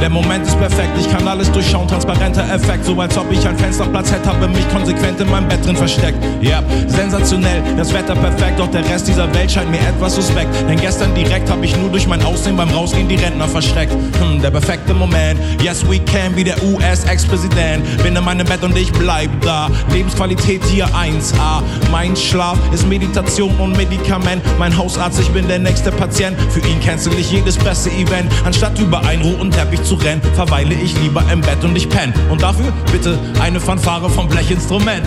Der 0.00 0.10
Moment 0.10 0.46
ist 0.46 0.58
perfekt, 0.58 0.90
ich 0.98 1.10
kann 1.10 1.26
alles 1.26 1.50
durchschauen, 1.50 1.88
transparenter 1.88 2.42
Effekt, 2.54 2.84
so 2.84 2.98
als 3.00 3.18
ob 3.18 3.30
ich 3.32 3.46
ein 3.46 3.58
Fensterplatz 3.58 4.12
hätte, 4.12 4.28
habe 4.28 4.46
mich 4.48 4.66
konsequent 4.70 5.20
in 5.20 5.28
meinem 5.28 5.48
Bett 5.48 5.64
drin 5.66 5.76
versteckt. 5.76 6.18
Ja, 6.40 6.62
sensationell, 6.86 7.62
das 7.76 7.92
Wetter 7.92 8.14
perfekt, 8.14 8.58
doch 8.58 8.70
der 8.70 8.88
Rest 8.88 9.08
dieser 9.08 9.32
Welt 9.34 9.50
scheint 9.50 9.70
mir 9.70 9.80
etwas 9.80 10.14
suspekt. 10.14 10.54
Denn 10.68 10.80
gestern 10.80 11.14
direkt 11.14 11.50
habe 11.50 11.64
ich 11.64 11.76
nur 11.76 11.90
durch 11.90 12.06
mein 12.06 12.22
Aussehen 12.22 12.56
beim 12.56 12.70
Rausgehen 12.70 13.08
die 13.08 13.16
Rentner 13.16 13.48
verschreckt. 13.48 13.92
Hm, 13.92 14.40
der 14.40 14.50
perfekte 14.50 14.94
Moment, 14.94 15.40
yes 15.62 15.84
we 15.88 15.98
can, 15.98 16.34
wie 16.36 16.44
der 16.44 16.62
US-Ex-Präsident. 16.62 17.84
Bin 18.02 18.14
in 18.14 18.24
meinem 18.24 18.46
Bett 18.46 18.62
und 18.62 18.76
ich 18.78 18.92
bleib 18.92 19.30
da. 19.42 19.68
Lebensqualität 19.92 20.62
hier 20.64 20.86
1A. 20.86 21.62
Mein 21.90 22.14
Schlaf 22.16 22.56
ist 22.72 22.88
Meditation 22.88 23.54
und 23.58 23.76
Medikament. 23.76 24.42
Mein 24.58 24.76
Hausarzt, 24.76 25.20
ich 25.20 25.28
bin 25.30 25.48
der 25.48 25.58
nächste 25.58 25.90
Patient. 25.90 26.36
Für 26.50 26.60
ihn 26.60 26.80
cancel 26.80 27.12
ich 27.18 27.32
jedes 27.32 27.56
Presseevent. 27.56 28.30
Anstatt 28.44 28.78
über 28.78 29.04
einen 29.04 29.22
roten 29.48 29.50
Teppich 29.50 29.82
zu 29.82 29.94
rennen, 29.94 30.20
verweile 30.34 30.74
ich 30.74 30.98
lieber 31.00 31.22
im 31.32 31.40
Bett 31.40 31.62
und 31.64 31.76
ich 31.76 31.88
penn. 31.88 32.12
Und 32.30 32.42
dafür 32.42 32.72
bitte 32.92 33.18
eine 33.40 33.60
Fanfare 33.60 34.08
vom 34.08 34.28
Blechinstrument. 34.28 35.02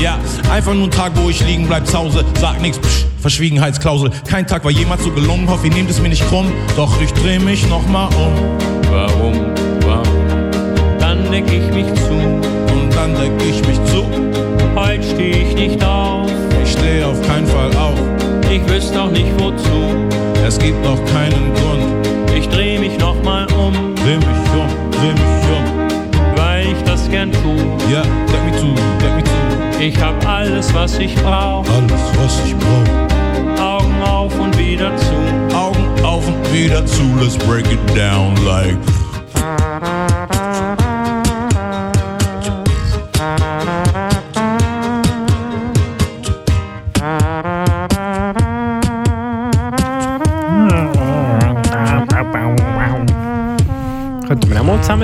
Ja, 0.00 0.18
einfach 0.50 0.74
nur 0.74 0.84
ein 0.84 0.90
Tag, 0.90 1.12
wo 1.14 1.30
ich 1.30 1.44
liegen 1.46 1.66
bleib 1.66 1.86
zu 1.86 1.98
Hause. 1.98 2.24
Sag 2.40 2.60
nix, 2.60 2.78
psch, 2.78 3.04
Verschwiegenheitsklausel. 3.20 4.10
Kein 4.28 4.46
Tag 4.46 4.64
war 4.64 4.70
jemals 4.70 5.04
so 5.04 5.10
gelungen, 5.10 5.48
hoffe, 5.48 5.68
ihr 5.68 5.74
nehmt 5.74 5.90
es 5.90 6.00
mir 6.00 6.08
nicht 6.08 6.26
krumm. 6.28 6.52
Doch 6.76 7.00
ich 7.00 7.12
dreh 7.12 7.38
mich 7.38 7.68
nochmal 7.68 8.08
um. 8.14 8.32
Warum, 8.90 9.34
warum? 9.86 10.98
Dann 10.98 11.30
deck 11.30 11.44
ich 11.46 11.72
mich 11.72 11.86
zu. 11.94 12.12
Und 12.12 12.94
dann 12.94 13.14
deck 13.14 13.32
ich 13.48 13.66
mich 13.66 13.78
zu. 13.84 14.04
Heute 14.74 15.02
steh 15.02 15.30
ich 15.30 15.54
nicht 15.54 15.84
auf. 15.84 16.30
Ich 16.64 16.72
steh 16.72 17.04
auf 17.04 17.20
keinen 17.26 17.46
Fall 17.46 17.70
auf. 17.76 17.98
Ich 18.50 18.66
wüsste 18.68 19.00
auch 19.00 19.10
nicht 19.10 19.32
wozu. 19.38 20.08
Es 20.46 20.58
gibt 20.58 20.82
noch 20.84 21.02
keinen 21.06 21.54
Grund. 21.54 22.21
Ich 22.36 22.48
dreh 22.48 22.78
mich 22.78 22.98
nochmal 22.98 23.46
um, 23.52 23.72
Dreh 23.96 24.16
mich 24.16 24.26
um, 24.54 24.90
dreh 24.90 25.12
mich 25.12 25.44
um. 25.56 26.36
weil 26.36 26.66
ich 26.66 26.82
das 26.84 27.08
gern 27.10 27.30
tu. 27.32 27.54
Ja, 27.92 28.02
deck 28.02 28.44
mich 28.44 28.60
zu, 28.60 28.74
deck 29.00 29.14
mich 29.16 29.24
zu. 29.24 29.80
Ich 29.80 30.00
hab 30.00 30.26
alles, 30.26 30.72
was 30.74 30.98
ich 30.98 31.14
brauch. 31.16 31.64
Alles, 31.68 32.02
was 32.18 32.40
ich 32.46 32.54
brauch. 32.56 33.62
Augen 33.62 34.02
auf 34.02 34.38
und 34.38 34.56
wieder 34.58 34.96
zu. 34.96 35.56
Augen 35.56 36.04
auf 36.04 36.26
und 36.26 36.52
wieder 36.52 36.84
zu. 36.86 37.02
Let's 37.20 37.36
break 37.36 37.66
it 37.70 37.80
down 37.96 38.34
like. 38.44 38.76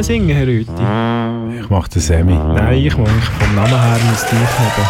Zusammen 0.03 0.27
singen, 0.29 0.37
Herr 0.37 0.47
Rüthi? 0.47 1.61
Ich 1.65 1.71
mach 1.71 1.89
den 1.89 2.03
Semi. 2.03 2.35
Nein, 2.35 2.79
ich 2.79 2.97
muss 2.97 3.09
vom 3.39 3.55
Namen 3.55 3.69
her 3.71 3.99
muss 4.11 4.23
dich 4.23 4.33
haben. 4.39 4.89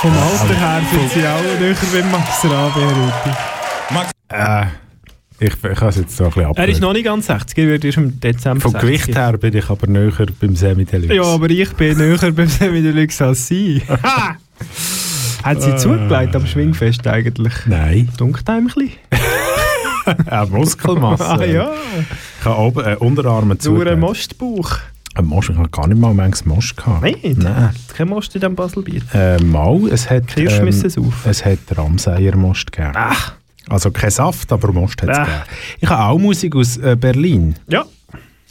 Vom 0.00 0.12
Alter 0.12 0.54
her 0.58 0.80
sind 0.90 1.10
sie 1.12 1.26
auch 1.26 1.60
näher 1.60 1.76
beim 1.92 2.10
Max 2.10 2.44
Rabe, 2.44 2.80
Herr 2.80 2.96
Rüthi. 2.96 4.10
Äh, 4.28 5.46
ich, 5.46 5.52
ich 5.52 5.78
kann 5.78 5.88
es 5.88 5.96
jetzt 5.96 6.16
so 6.16 6.24
ein 6.24 6.30
bisschen 6.30 6.46
ab. 6.46 6.58
Er 6.58 6.68
ist 6.68 6.80
noch 6.80 6.92
nicht 6.92 7.04
ganz 7.04 7.26
60, 7.26 7.58
er 7.58 7.66
wird 7.66 7.84
erst 7.84 7.98
im 7.98 8.18
Dezember 8.20 8.60
Vom 8.62 8.72
60. 8.72 8.80
Gewicht 8.88 9.18
her 9.18 9.36
bin 9.38 9.56
ich 9.56 9.68
aber 9.68 9.86
näher 9.86 10.26
beim 10.40 10.56
Semi 10.56 10.84
Deluxe. 10.84 11.14
Ja, 11.14 11.22
aber 11.24 11.50
ich 11.50 11.72
bin 11.74 11.96
näher 11.98 12.32
beim 12.32 12.48
Semi 12.48 12.82
Deluxe 12.82 13.24
als 13.26 13.46
sie. 13.46 13.82
Ha! 14.02 14.36
Hat 15.42 15.60
sie 15.60 15.70
Äh. 15.70 15.76
zugelegt 15.76 16.36
am 16.36 16.46
Schwingfest 16.46 17.04
eigentlich? 17.06 17.52
Nein. 17.66 18.08
Dunkt 18.16 18.48
ein 18.48 18.64
bisschen. 18.66 18.92
Äh, 20.04 20.46
Muskelmasse. 20.46 21.24
Ah, 21.24 21.44
ja. 21.44 21.70
Ich 22.42 22.46
habe 22.46 22.60
oben 22.60 22.84
äh, 22.84 22.96
Unterarme 22.96 23.50
Nur 23.50 23.58
zu. 23.60 23.80
ein 23.86 24.00
Mostbauch. 24.00 24.78
Ein 25.14 25.26
Most, 25.26 25.50
ich 25.50 25.56
habe 25.56 25.68
gar 25.68 25.86
nicht 25.86 26.00
mal 26.00 26.12
manches 26.12 26.44
Most 26.44 26.76
gehabt. 26.76 27.02
Nein, 27.02 27.36
Nein. 27.36 27.70
kein 27.96 28.08
Most 28.08 28.34
in 28.34 28.40
diesem 28.40 28.56
Baselbier. 28.56 29.00
Äh, 29.14 29.40
mal, 29.44 29.86
es 29.92 30.10
hat, 30.10 30.26
Kirsch 30.26 30.60
müssen 30.60 30.86
es 30.86 30.98
auf. 30.98 31.24
es 31.24 31.44
hat 31.44 31.60
Ramseyer-Most 31.70 32.72
gegeben. 32.72 32.94
Ach. 32.96 33.34
Also 33.68 33.92
kein 33.92 34.10
Saft, 34.10 34.50
aber 34.50 34.72
Most 34.72 35.00
hat 35.02 35.10
es 35.10 35.18
gegeben. 35.18 35.42
Ich 35.82 35.88
habe 35.88 36.02
auch 36.02 36.18
Musik 36.18 36.56
aus 36.56 36.78
äh, 36.78 36.96
Berlin. 36.98 37.54
Ja. 37.68 37.84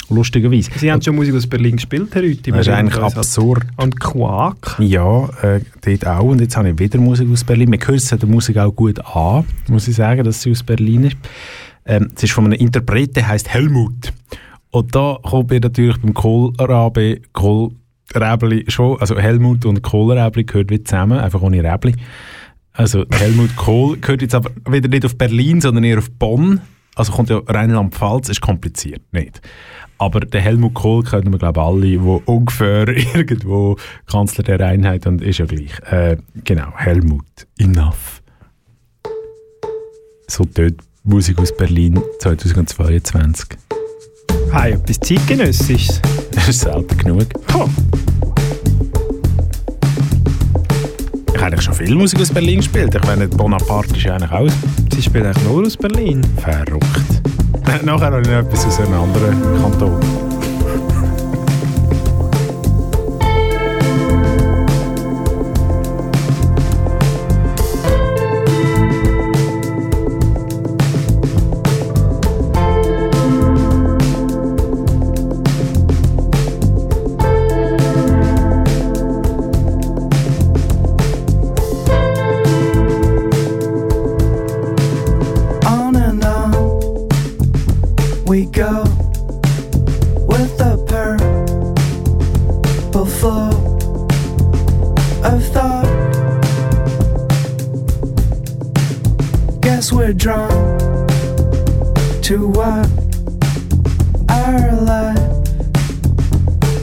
Lustigerweise. 0.08 0.72
Sie 0.78 0.89
haben 0.89 1.02
schon 1.02 1.18
Musik 1.18 1.36
aus 1.36 1.46
Berlin 1.48 1.76
gespielt, 1.76 2.16
Herr 2.16 2.22
Rüthi. 2.22 2.50
Das 2.52 2.62
ist 2.62 2.70
eigentlich 2.70 3.04
absurd. 3.04 3.64
An 3.76 3.94
Quark. 3.94 4.78
Ja, 4.80 5.28
äh, 5.42 5.60
dort 5.82 6.08
auch. 6.08 6.24
Und 6.24 6.39
jetzt 6.39 6.56
habe 6.56 6.70
ich 6.70 6.80
wieder 6.80 6.98
Musik 6.98 7.30
aus 7.30 7.44
Berlin. 7.44 7.70
Man 7.70 7.80
hört 7.86 7.98
es 7.98 8.08
der 8.08 8.26
Musik 8.26 8.58
auch 8.58 8.72
gut 8.72 9.06
an, 9.06 9.44
muss 9.68 9.89
ich 9.89 9.98
sagen, 9.98 10.24
dass 10.24 10.44
sie 10.44 10.52
aus 10.52 10.64
Berlin 10.64 11.04
ist. 11.04 11.18
Ähm, 11.92 12.08
es 12.16 12.24
ist 12.24 12.32
von 12.32 12.46
einem 12.46 12.54
Interpreten, 12.54 13.16
der 13.16 13.28
heißt 13.28 13.50
Helmut. 13.50 14.14
Und 14.70 14.96
da 14.96 15.18
kommt 15.24 15.50
mir 15.50 15.60
natürlich 15.60 15.98
beim 15.98 16.14
Kohlrabi, 16.14 17.22
Kohlräbli 17.34 18.64
schon, 18.70 18.98
also 19.02 19.20
Helmut 19.20 19.66
und 19.66 19.82
Kohlräbli 19.82 20.46
gehört 20.46 20.70
wieder 20.72 20.86
zusammen, 20.86 21.20
einfach 21.20 21.42
ohne 21.42 21.62
Räbli. 21.62 21.96
Also 22.72 23.04
Helmut 23.12 23.58
Kohl 23.58 23.98
gehört 23.98 24.22
jetzt 24.22 24.34
aber 24.34 24.52
wieder 24.70 24.88
nicht 24.88 25.06
auf 25.06 25.18
Berlin, 25.18 25.60
sondern 25.60 25.84
eher 25.84 25.98
auf 25.98 26.10
Bonn. 26.12 26.62
Also 26.96 27.12
kommt 27.12 27.30
ja 27.30 27.42
Rheinland-Pfalz, 27.46 28.30
ist 28.30 28.39
kompliziert, 28.39 29.02
nicht? 29.12 29.42
Aber 29.98 30.22
der 30.22 30.39
Helmut 30.39 30.74
Kohl 30.74 31.04
kennen 31.04 31.34
wir, 31.34 31.39
glaube 31.39 31.60
ich, 31.60 31.66
alle, 31.66 32.04
wo 32.04 32.22
ungefähr 32.24 32.88
irgendwo 33.16 33.76
Kanzler 34.06 34.46
der 34.46 34.66
Einheit 34.66 35.06
und 35.08 35.22
ist 35.22 35.39
ja 35.39 35.46
gleich. 35.46 35.78
Äh, 35.92 36.16
genau, 36.46 36.72
Helmut, 36.78 37.26
enough. 37.58 38.22
so 40.28 40.46
dort 40.46 40.91
Musik 41.04 41.39
aus 41.39 41.56
Berlin 41.56 41.99
2022. 42.20 43.58
Hey, 44.52 44.74
etwas 44.74 44.99
zeitgenössisches. 44.99 45.99
Das 46.32 46.47
ist 46.47 46.62
selten 46.62 46.95
genug. 46.95 47.26
Oh. 47.56 47.68
Ich 51.28 51.34
habe 51.34 51.45
eigentlich 51.45 51.62
schon 51.62 51.74
viel 51.74 51.95
Musik 51.95 52.22
aus 52.22 52.30
Berlin 52.30 52.58
gespielt. 52.58 52.93
Ich 52.93 53.04
meine, 53.04 53.28
Bonaparte 53.28 53.97
ist 53.97 54.06
eigentlich 54.06 54.32
auch 54.32 54.47
Sie 54.93 55.02
spielen 55.02 55.26
eigentlich 55.26 55.43
nur 55.47 55.66
aus 55.66 55.76
Berlin. 55.76 56.22
verrückt. 56.38 57.22
Nachher 57.84 58.06
habe 58.06 58.22
ich 58.22 58.28
noch 58.28 58.38
etwas 58.38 58.66
aus 58.68 58.80
einem 58.80 58.93
anderen 58.93 59.41
Kanton. 59.60 60.30
We're 100.12 100.18
drawn 100.18 101.07
to 102.24 102.47
what 102.49 102.89
our 104.28 104.76
life 104.76 105.18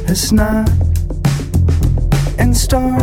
is 0.09 0.33
not 0.33 0.71
in 2.39 2.55
store. 2.55 2.97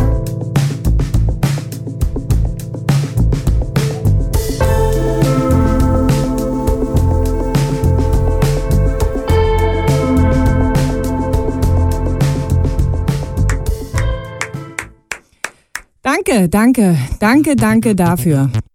Danke, 16.02 16.48
danke, 16.48 16.96
danke, 17.20 17.54
danke 17.54 17.94
dafür. 17.94 18.65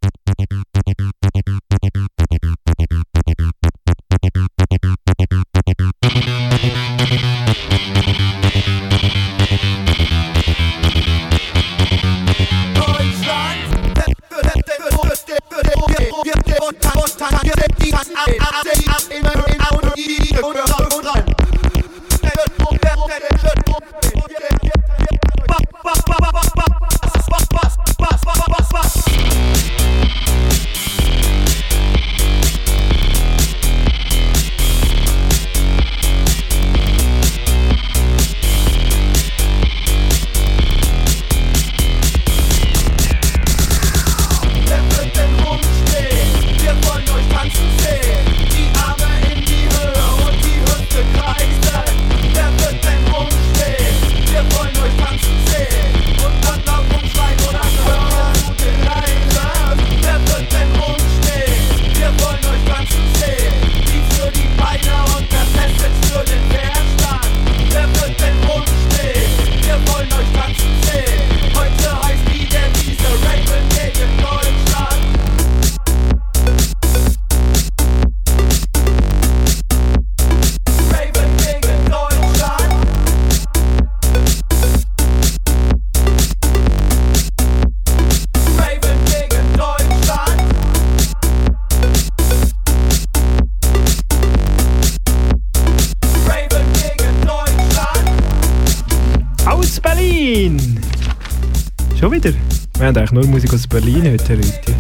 Musik 103.28 103.54
aus 103.54 103.68
Berlin 103.68 104.04
heute, 104.04 104.34
Rüti. 104.34 104.74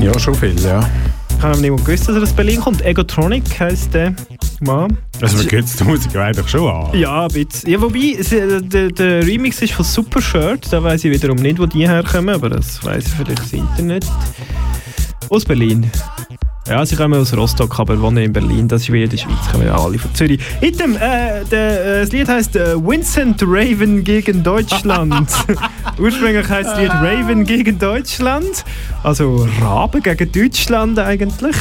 Ja, 0.00 0.18
schon 0.18 0.34
viel, 0.34 0.58
ja. 0.60 0.88
Ich 1.36 1.42
habe 1.42 1.60
nicht 1.60 1.70
mal 1.70 1.76
gewusst, 1.76 2.08
dass 2.08 2.16
er 2.16 2.22
aus 2.22 2.32
Berlin 2.32 2.60
kommt. 2.60 2.82
Egotronic 2.82 3.60
heisst 3.60 3.92
der 3.92 4.14
Mann. 4.60 4.96
Also 5.20 5.36
man 5.36 5.50
hört 5.50 5.80
die 5.80 5.84
Musik 5.84 6.16
eigentlich 6.16 6.48
schon 6.48 6.70
an. 6.70 6.98
Ja, 6.98 7.24
ein 7.24 7.28
bisschen. 7.28 7.70
Ja, 7.70 7.80
wobei, 7.80 8.16
äh, 8.18 8.62
der, 8.62 8.88
der 8.88 9.26
Remix 9.26 9.60
ist 9.60 9.72
von 9.72 9.84
Super 9.84 10.22
Shirt. 10.22 10.66
Da 10.70 10.82
weiß 10.82 11.04
ich 11.04 11.10
wiederum 11.10 11.36
nicht, 11.36 11.58
wo 11.58 11.66
die 11.66 11.88
herkommen, 11.88 12.34
aber 12.34 12.50
das 12.50 12.84
weiß 12.84 13.04
vielleicht 13.16 13.40
das 13.40 13.52
Internet. 13.52 14.06
Aus 15.28 15.44
Berlin. 15.44 15.90
Ja, 16.66 16.86
sie 16.86 16.96
kommen 16.96 17.20
aus 17.20 17.36
Rostock, 17.36 17.78
aber 17.78 18.00
wohnen 18.00 18.24
in 18.24 18.32
Berlin. 18.32 18.66
Das 18.66 18.82
ist 18.82 18.92
wie 18.92 19.02
in 19.02 19.10
der 19.10 19.18
Schweiz, 19.18 19.52
kommen 19.52 19.66
ja 19.66 19.76
alle 19.76 19.98
von 19.98 20.14
Zürich. 20.14 20.40
Item, 20.62 20.96
äh, 20.96 21.44
der, 21.50 21.84
äh, 21.84 22.00
das 22.00 22.12
Lied 22.12 22.26
heisst 22.26 22.56
äh, 22.56 22.74
Vincent 22.76 23.42
Raven 23.42 24.02
gegen 24.02 24.42
Deutschland. 24.42 25.28
Ursprünglich 25.98 26.48
heisst 26.48 26.70
das 26.70 26.78
Lied 26.78 26.90
Raven 26.90 27.44
gegen 27.44 27.78
Deutschland. 27.78 28.64
Also 29.02 29.48
Raben 29.60 30.02
gegen 30.02 30.32
Deutschland 30.32 30.98
eigentlich. 30.98 31.56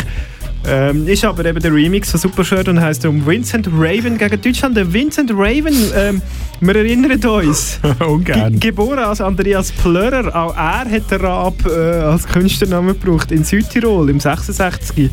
Ähm, 0.66 1.08
ist 1.08 1.26
aber 1.26 1.44
eben 1.46 1.60
der 1.60 1.74
Remix 1.74 2.12
von 2.12 2.20
Supershirt 2.20 2.70
und 2.70 2.80
heisst 2.80 3.06
um 3.06 3.26
Vincent 3.26 3.68
Raven 3.68 4.18
gegen 4.18 4.42
Deutschland. 4.42 4.78
Der 4.78 4.92
Vincent 4.92 5.32
Raven, 5.32 5.76
ähm, 5.96 6.22
wir 6.62 6.76
erinnern 6.76 7.24
uns. 7.24 7.80
Ungern. 8.00 8.60
Ge 8.60 8.70
geboren 8.72 9.00
als 9.00 9.20
Andreas 9.20 9.72
Plörer, 9.72 10.34
auch 10.34 10.56
er 10.56 10.90
hat 10.90 11.12
den 11.12 11.22
Raab 11.22 11.66
äh, 11.66 11.70
als 11.70 12.26
Künstlernamen 12.26 12.98
gebraucht 13.00 13.32
in 13.32 13.44
Südtirol 13.44 14.10
im 14.10 14.20
66. 14.22 15.10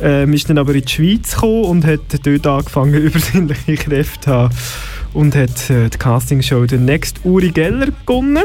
Ähm, 0.00 0.32
ist 0.32 0.50
dann 0.50 0.58
aber 0.58 0.74
in 0.74 0.82
die 0.82 0.92
Schweiz 0.92 1.34
gekommen 1.34 1.64
und 1.64 1.86
hat 1.86 2.00
dort 2.24 2.46
angefangen, 2.46 2.94
übersinnliche 3.02 3.76
Kräfte 3.76 4.20
zu 4.20 4.30
haben. 4.30 4.54
Und 5.14 5.34
hat 5.34 5.70
äh, 5.70 5.88
die 5.90 5.98
Castingshow 5.98 6.66
«The 6.66 6.78
Next 6.78 7.20
Uri 7.24 7.50
Geller» 7.50 7.88
gewonnen. 8.06 8.44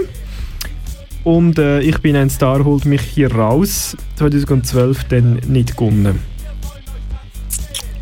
Und 1.24 1.60
äh, 1.60 1.80
«Ich 1.82 2.00
bin 2.00 2.16
ein 2.16 2.30
Star» 2.30 2.64
holt 2.64 2.86
mich 2.86 3.02
hier 3.02 3.34
raus. 3.34 3.96
2012 4.16 5.06
dann 5.06 5.34
nicht 5.48 5.78
gewonnen. 5.78 6.20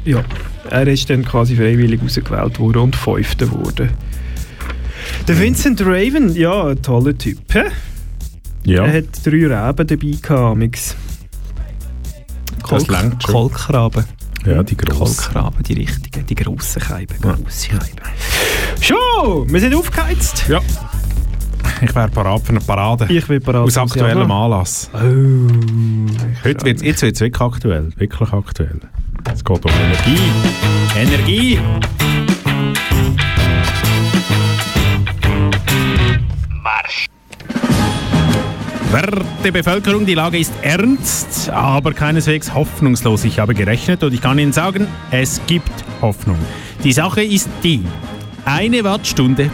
Ja, 0.04 0.24
er 0.70 0.88
ist 0.88 1.10
dann 1.10 1.26
quasi 1.26 1.56
freiwillig 1.56 2.02
ausgewählt 2.04 2.60
worden 2.60 2.82
und 2.84 2.96
Fünfter 2.96 3.52
wurde. 3.52 3.90
Der 5.28 5.40
Vincent 5.40 5.82
Raven, 5.82 6.36
ja, 6.36 6.66
ein 6.66 6.82
toller 6.82 7.18
Typ. 7.18 7.40
hä? 7.54 7.64
Ja. 8.64 8.86
Er 8.86 8.98
hat 8.98 9.26
drei 9.26 9.48
Reben 9.48 9.88
dabei 9.88 10.18
gehabt. 10.22 10.58
Mix. 10.58 10.96
Das 12.70 12.88
langt 12.88 13.22
schon. 13.24 13.32
Kolkraben. 13.32 14.06
Ja, 14.46 14.62
die 14.62 14.78
grossen. 14.78 15.34
Kolkraben, 15.34 15.64
die 15.64 15.74
richtigen, 15.74 16.26
die 16.26 16.36
grossen 16.36 16.82
Scheiben. 16.82 17.18
Grosse 17.20 17.70
Scheiben. 17.70 18.02
Schon, 18.80 19.52
wir 19.52 19.60
sind 19.60 19.74
aufgeheizt. 19.76 20.46
Ja. 20.48 20.60
Ich 21.82 21.94
wäre 21.96 22.08
parat 22.10 22.42
für 22.44 22.50
eine 22.50 22.60
Parade. 22.60 23.08
Ich 23.10 23.26
bin 23.26 23.42
parat. 23.42 23.64
Aus 23.64 23.78
aktuellem. 23.78 24.30
Anlass. 24.30 24.90
Oh. 24.94 24.98
Heute 26.44 26.66
wird's, 26.66 26.82
jetzt 26.84 27.02
wird 27.02 27.16
es 27.16 27.22
wirklich 27.22 27.42
aktuell. 27.42 27.90
Wirklich 27.98 28.32
aktuell. 28.32 28.80
Es 29.34 29.44
geht 29.44 29.66
um 29.66 29.72
Energie. 29.72 30.20
Energie! 30.96 31.60
Werte 38.96 39.52
Bevölkerung, 39.52 40.06
die 40.06 40.14
Lage 40.14 40.38
ist 40.38 40.54
ernst, 40.62 41.50
aber 41.50 41.92
keineswegs 41.92 42.54
hoffnungslos. 42.54 43.26
Ich 43.26 43.40
habe 43.40 43.54
gerechnet 43.54 44.02
und 44.06 44.14
ich 44.14 44.22
kann 44.22 44.40
Ihnen 44.40 44.54
sagen, 44.54 44.88
es 45.12 45.42
gibt 45.48 45.70
Hoffnung. 46.00 46.38
Die 46.82 46.94
Sache 46.94 47.22
ist 47.22 47.50
die, 47.62 47.84
eine 48.46 48.86
Wattstunde 48.86 49.52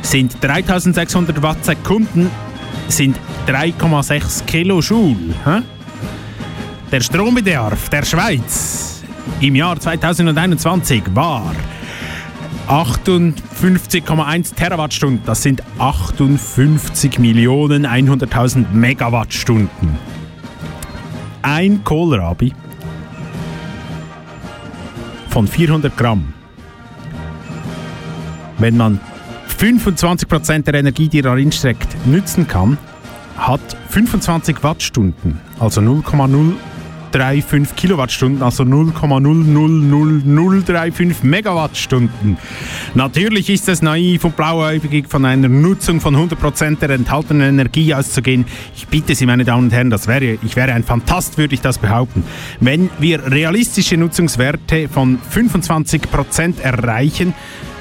sind 0.00 0.36
3600 0.40 1.40
Wattsekunden, 1.40 2.28
sind 2.88 3.16
3,6 3.46 4.46
Kilojoule. 4.46 5.32
hä? 5.44 5.62
Der 6.90 7.02
Strombedarf 7.02 7.88
der 7.88 8.04
Schweiz 8.04 9.04
im 9.40 9.54
Jahr 9.54 9.78
2021 9.78 11.04
war 11.14 11.54
58,1 12.68 14.54
Terawattstunden. 14.54 15.22
Das 15.26 15.42
sind 15.42 15.62
58 15.78 17.18
Millionen 17.18 17.86
100.000 17.86 18.72
Megawattstunden. 18.72 19.98
Ein 21.42 21.82
Kohlrabi 21.84 22.54
von 25.28 25.46
400 25.46 25.96
Gramm. 25.96 26.32
Wenn 28.58 28.76
man 28.76 29.00
25% 29.58 30.62
der 30.62 30.74
Energie, 30.74 31.08
die 31.08 31.22
darin 31.22 31.50
steckt, 31.52 32.06
nützen 32.06 32.46
kann, 32.46 32.78
hat 33.36 33.60
25 33.88 34.62
Wattstunden, 34.62 35.40
also 35.58 35.80
0,035 37.12 37.76
Kilowattstunden, 37.76 38.42
also 38.42 38.64
0,00035 38.64 41.22
Megawattstunden. 41.22 42.38
Natürlich 42.94 43.50
ist 43.50 43.68
es 43.68 43.82
naiv 43.82 44.24
und 44.24 44.36
blauäugig 44.36 45.08
von 45.08 45.24
einer 45.24 45.48
Nutzung 45.48 46.00
von 46.00 46.16
100% 46.16 46.80
der 46.80 46.90
enthaltenen 46.90 47.48
Energie 47.48 47.94
auszugehen. 47.94 48.44
Ich 48.74 48.88
bitte 48.88 49.14
Sie, 49.14 49.26
meine 49.26 49.44
Damen 49.44 49.64
und 49.64 49.72
Herren, 49.72 49.90
das 49.90 50.08
wäre, 50.08 50.38
ich 50.42 50.56
wäre 50.56 50.72
ein 50.72 50.84
Fantast, 50.84 51.38
würde 51.38 51.54
ich 51.54 51.60
das 51.60 51.78
behaupten. 51.78 52.24
Wenn 52.60 52.90
wir 52.98 53.30
realistische 53.30 53.96
Nutzungswerte 53.96 54.88
von 54.88 55.20
25% 55.32 56.60
erreichen, 56.60 57.34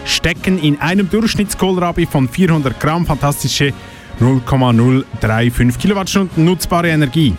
stecken 0.06 0.60
in 0.60 0.80
einem 0.80 1.10
Durchschnittskohlrabi 1.10 2.06
von 2.06 2.28
400 2.28 2.80
Gramm 2.80 3.06
fantastische 3.06 3.74
0,035 4.20 5.80
Kilowattstunden 5.80 6.46
nutzbare 6.46 6.90
Energie. 6.90 7.34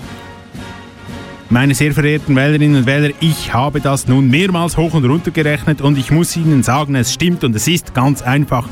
Meine 1.53 1.75
sehr 1.75 1.93
verehrten 1.93 2.35
Wählerinnen 2.35 2.77
und 2.77 2.87
Wähler, 2.87 3.11
ich 3.21 3.53
habe 3.53 3.83
das 3.83 4.09
nun 4.09 4.29
mehrmals 4.29 4.79
hoch 4.79 4.95
und 4.95 5.05
runter 5.05 5.33
gerechnet 5.33 5.83
und 5.83 5.99
ich 5.99 6.11
muss 6.11 6.35
Ihnen 6.35 6.63
sagen, 6.63 6.95
es 6.95 7.13
stimmt 7.13 7.45
und 7.45 7.55
es 7.55 7.69
ist 7.69 7.93
ganz 7.93 8.23
einfach. 8.23 8.67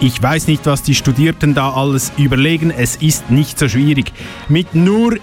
Ich 0.00 0.22
weiß 0.22 0.46
nicht, 0.46 0.64
was 0.64 0.82
die 0.82 0.94
Studierten 0.94 1.52
da 1.52 1.74
alles 1.74 2.12
überlegen, 2.16 2.70
es 2.70 2.96
ist 2.96 3.30
nicht 3.30 3.58
so 3.58 3.68
schwierig. 3.68 4.14
Mit 4.48 4.74
nur 4.74 5.18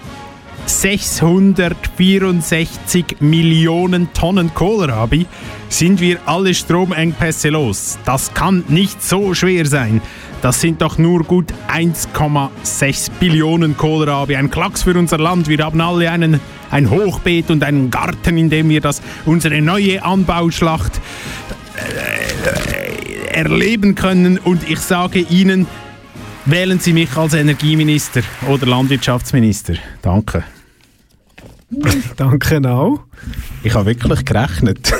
664 0.66 3.16
Millionen 3.18 4.12
Tonnen 4.12 4.54
Kohlrabi 4.54 5.26
sind 5.68 6.00
wir 6.00 6.20
alle 6.26 6.54
Stromengpässe 6.54 7.48
los. 7.48 7.98
Das 8.04 8.32
kann 8.34 8.62
nicht 8.68 9.02
so 9.02 9.34
schwer 9.34 9.66
sein. 9.66 10.00
Das 10.42 10.60
sind 10.60 10.80
doch 10.80 10.96
nur 10.98 11.24
gut 11.24 11.52
1,6 11.68 13.10
Billionen 13.18 13.76
Kohlrabi. 13.76 14.36
Ein 14.36 14.50
Klacks 14.50 14.84
für 14.84 14.96
unser 14.96 15.18
Land. 15.18 15.48
Wir 15.48 15.64
haben 15.64 15.80
alle 15.80 16.08
einen, 16.10 16.38
ein 16.70 16.90
Hochbeet 16.90 17.50
und 17.50 17.62
einen 17.62 17.90
Garten, 17.90 18.36
in 18.36 18.50
dem 18.50 18.68
wir 18.68 18.80
das, 18.80 19.00
unsere 19.24 19.60
neue 19.60 20.02
Anbauschlacht 20.02 21.00
äh, 21.76 23.34
erleben 23.34 23.94
können. 23.94 24.38
Und 24.38 24.68
ich 24.68 24.80
sage 24.80 25.20
Ihnen, 25.20 25.66
wählen 26.44 26.78
Sie 26.78 26.92
mich 26.92 27.16
als 27.16 27.34
Energieminister 27.34 28.22
oder 28.48 28.66
Landwirtschaftsminister. 28.66 29.74
Danke. 30.02 30.44
Danke 32.16 32.70
auch. 32.70 33.00
Ich 33.62 33.74
habe 33.74 33.86
wirklich 33.86 34.24
gerechnet. 34.24 34.92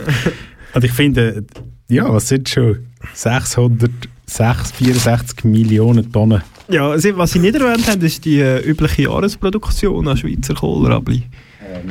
Und 0.74 0.84
ich 0.84 0.92
finde, 0.92 1.44
ja, 1.88 2.12
was 2.12 2.28
sind 2.28 2.48
schon 2.48 2.86
664 3.14 5.44
Millionen 5.44 6.12
Tonnen? 6.12 6.42
Ja, 6.68 6.90
was 6.94 7.30
Sie 7.32 7.38
nicht 7.38 7.54
erwähnt 7.54 7.86
haben, 7.88 8.00
ist 8.02 8.24
die 8.24 8.40
äh, 8.40 8.60
übliche 8.60 9.02
Jahresproduktion 9.02 10.08
an 10.08 10.16
Schweizer 10.16 10.54
Kohlrabi. 10.54 11.22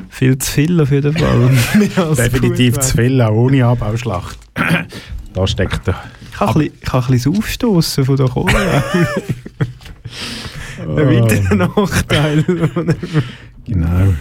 Viel 0.09 0.37
zu 0.37 0.51
viel 0.51 0.81
auf 0.81 0.91
jeden 0.91 1.15
Fall. 1.17 1.49
Definitiv 2.15 2.79
zu 2.79 2.97
viel, 2.97 3.21
auch 3.21 3.31
ohne 3.33 3.65
Anbauschlacht. 3.65 4.37
da 5.33 5.47
steckt 5.47 5.87
er. 5.87 6.03
Ich 6.31 6.37
kann, 6.37 6.49
ein 6.61 6.71
bisschen- 7.11 7.37
Aufstoßen 7.37 8.03
von 8.05 8.17
der 8.17 8.27
Kohlrabi. 8.27 9.05
Ein 10.79 10.97
weiterer 10.97 11.55
Nachteil. 11.55 12.43
Genau. 13.65 14.13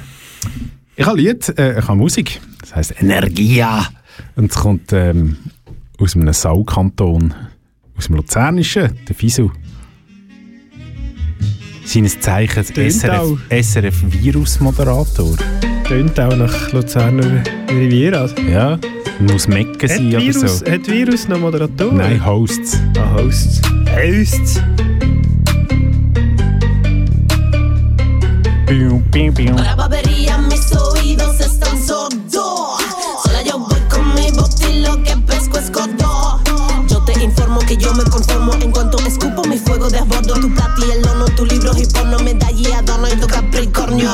Ich 0.97 1.05
habe 1.07 1.19
Lied, 1.19 1.59
äh, 1.59 1.79
ich 1.81 1.89
habe 1.89 1.99
Musik. 1.99 2.41
Das 2.61 2.77
heisst 2.77 3.03
Energia. 3.03 3.87
Und 4.37 4.51
es 4.53 4.57
kommt 4.57 4.93
ähm, 4.93 5.37
aus 5.99 6.15
einem 6.15 6.33
Saukanton, 6.33 7.35
aus 7.99 8.07
dem 8.07 8.17
Luzernischen, 8.17 8.97
der 9.09 9.15
Fisu. 9.17 9.51
Seines 11.85 12.19
Zeichens 12.21 12.69
SRF, 12.69 13.11
auch. 13.11 13.39
SRF 13.51 13.95
Virus-Moderator. 14.09 15.37
Tönt 15.87 16.19
auch 16.19 16.37
nach 16.37 16.73
Luzerner 16.73 17.43
Riviera. 17.69 18.29
Ja, 18.51 18.79
muss 19.21 19.47
Mecken 19.47 19.89
sein 19.89 20.09
oder 20.09 20.21
Virus, 20.21 20.59
so. 20.61 20.67
hat 20.67 20.89
Virus 20.89 21.29
noch 21.29 21.39
Moderatoren? 21.39 21.97
Nein, 21.99 22.25
Hosts. 22.25 22.79
Ah, 22.97 23.15
Hosts. 23.17 23.61
Hosts. 23.95 24.61
Están 31.41 31.87
sordos. 31.87 32.81
Sola 33.23 33.43
yo 33.45 33.59
voy 33.59 33.81
con 33.91 34.15
mi 34.15 34.31
bote 34.31 34.81
lo 34.81 35.03
que 35.03 35.17
pesco 35.27 35.59
es 35.59 35.71
codo. 35.71 36.41
Yo 36.89 37.05
te 37.05 37.23
informo 37.23 37.59
que 37.61 37.77
yo 37.77 37.93
me 37.95 38.05
conformo 38.05 38.55
en 38.55 38.71
cuanto 38.71 38.99
escupo 38.99 39.45
mi 39.45 39.59
fuego 39.59 39.89
de 39.91 39.99
a 39.99 40.05
bordo. 40.05 40.35
Tu 40.35 40.53
plata 40.55 40.75
y 40.87 40.91
el 40.91 41.03
porno, 41.95 42.19
medalla 42.19 42.79
adorno 42.79 43.09
y 43.09 43.17
tu 43.17 43.27
capricornio. 43.27 44.11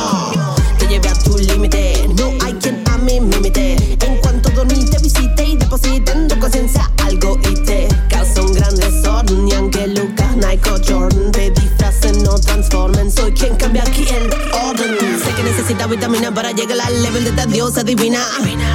Te 0.77 0.87
llevé 0.87 1.09
a 1.09 1.13
tu 1.13 1.37
límite, 1.37 2.07
no 2.17 2.31
hay 2.43 2.53
quien 2.53 2.83
a 2.89 2.97
mí 2.97 3.19
me 3.19 3.35
imite. 3.37 3.75
En 4.05 4.17
cuanto 4.17 4.49
dormí 4.51 4.85
te 4.85 4.97
visite 4.99 5.43
y 5.43 5.57
deposite 5.57 6.11
en 6.11 6.27
tu 6.27 6.39
conciencia 6.39 6.89
algo 7.03 7.37
y 7.49 7.53
te 7.55 7.87
causa 8.09 8.41
un 8.41 8.53
gran 8.53 8.75
desorden. 8.75 9.47
Y 9.47 9.53
aunque 9.53 9.87
Lucas, 9.87 10.35
Nike 10.37 10.69
Jordan 10.87 11.31
te 11.31 11.51
disfracen, 11.51 12.23
no 12.23 12.39
transformen, 12.39 13.11
soy 13.11 13.31
quien 13.33 13.55
cambia 13.55 13.83
aquí 13.83 14.05
el 14.09 14.31
orden. 14.69 14.97
Sé 15.23 15.33
que 15.35 15.43
necesitas 15.43 15.89
vitamina 15.89 16.33
para 16.33 16.51
llegar 16.51 16.79
al 16.79 17.01
level 17.03 17.23
de 17.23 17.29
esta 17.31 17.45
diosa 17.45 17.83
divina. 17.83 18.19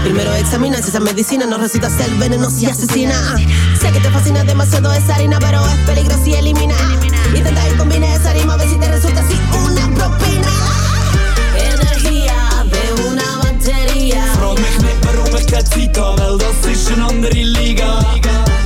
Primero 0.05 0.33
examina 0.35 0.81
si 0.83 0.91
esa 0.91 1.01
medicina 1.01 1.47
no 1.47 1.59
recita 1.59 1.89
ser 1.91 2.11
venenosa 2.19 2.61
y 2.61 2.67
asesina. 2.67 3.37
Sé 3.81 3.91
que 3.93 4.01
te 4.01 4.11
fascina 4.11 4.45
demasiado 4.45 4.93
esa 4.93 5.15
harina, 5.15 5.39
pero 5.39 5.65
es 5.67 5.77
peligrosa 5.87 6.27
y 6.29 6.35
elimina. 6.35 6.75
Intenta 7.35 7.69
ir 7.69 7.77
combina 7.77 8.15
esa 8.15 8.33
rima, 8.33 8.57
das 16.67 16.79
ist 16.79 16.93
eine 16.93 17.05
andere 17.05 17.33
Liga. 17.33 18.01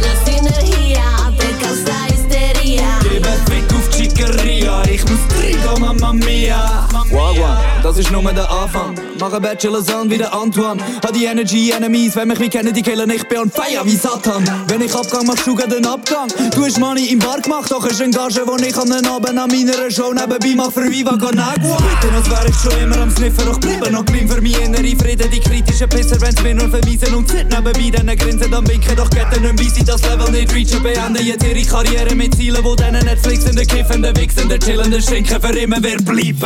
La 0.00 0.14
sinergia 0.24 1.32
te 1.38 1.48
causa 1.62 2.04
histeria. 2.08 2.98
Gebe 3.02 3.28
Fick 3.46 3.72
auf 3.74 3.88
die 3.90 4.04
Chicaria, 4.04 4.82
ich 4.90 5.02
muss 5.08 5.20
trinken, 5.28 5.80
Mamma 5.80 6.12
Mia. 6.12 6.88
Wagwan, 7.10 7.58
das 7.82 7.98
ist 7.98 8.10
nur 8.10 8.22
der 8.32 8.50
Anfang. 8.50 9.09
Mach 9.20 9.32
einen 9.34 9.42
Bachelor 9.42 9.84
Sound 9.84 10.10
wie 10.10 10.16
der 10.16 10.32
Antoine. 10.32 10.82
Hat 10.82 11.14
die 11.14 11.26
Energy 11.26 11.70
Enemies, 11.72 12.16
wenn 12.16 12.28
mich 12.28 12.40
wie 12.40 12.48
kennen, 12.48 12.72
die 12.72 12.80
killen, 12.80 13.10
ich 13.10 13.28
bin 13.28 13.38
on 13.38 13.50
fire 13.50 13.84
wie 13.84 13.96
Satan. 13.96 14.42
Wenn 14.66 14.80
ich 14.80 14.94
Abgang 14.94 15.26
machst 15.26 15.46
du 15.46 15.54
gerade 15.54 15.74
den 15.74 15.86
Abgang. 15.86 16.28
Du 16.54 16.64
hast 16.64 16.78
Money 16.78 17.06
im 17.06 17.18
Bar 17.18 17.40
gemacht, 17.40 17.70
doch 17.70 17.84
ist 17.84 18.00
ein 18.00 18.12
Gage, 18.12 18.42
wo 18.46 18.56
ich 18.56 18.76
an 18.78 18.88
den 18.88 19.06
Abend 19.06 19.38
an 19.38 19.50
meiner 19.50 19.90
Show 19.90 20.14
nebenbei 20.14 20.54
mach 20.56 20.72
für 20.72 20.90
Viva 20.90 21.18
Con 21.18 21.38
Agua. 21.38 21.76
Bitte, 21.76 22.14
als 22.14 22.30
wär 22.30 22.48
ich 22.48 22.56
schon 22.56 22.82
immer 22.82 23.02
am 23.02 23.10
Sniffen, 23.10 23.44
doch 23.44 23.60
bleiben 23.60 23.92
noch 23.92 24.06
clean 24.06 24.26
für 24.26 24.40
mich 24.40 24.58
innere 24.58 24.96
Frieden. 24.96 25.30
Die 25.30 25.40
kritischen 25.40 25.88
Pisser, 25.90 26.18
wenn's 26.20 26.42
mir 26.42 26.54
nur 26.54 26.70
vermiesen 26.70 27.14
und 27.14 27.28
sit 27.28 27.48
nebenbei, 27.50 27.90
dann 27.92 28.16
grinsen, 28.16 28.50
dann 28.50 28.66
winken, 28.66 28.96
doch 28.96 29.10
Ketten 29.10 29.42
nicht 29.42 29.56
bis 29.56 29.74
sie 29.74 29.84
das 29.84 30.00
Level 30.02 30.30
nicht 30.30 30.54
reachen. 30.54 30.82
Beenden 30.82 31.26
jetzt 31.26 31.44
ihre 31.44 31.62
Karriere 31.62 32.14
mit 32.14 32.34
Zielen, 32.36 32.64
wo 32.64 32.74
denen 32.74 33.04
Netflixenden, 33.04 33.66
kiffenden, 33.66 34.16
wichsenden, 34.16 34.58
chillenden 34.58 35.02
Schinken 35.02 35.40
für 35.40 35.58
immer 35.58 35.82
wird 35.82 36.06
bleiben. 36.06 36.38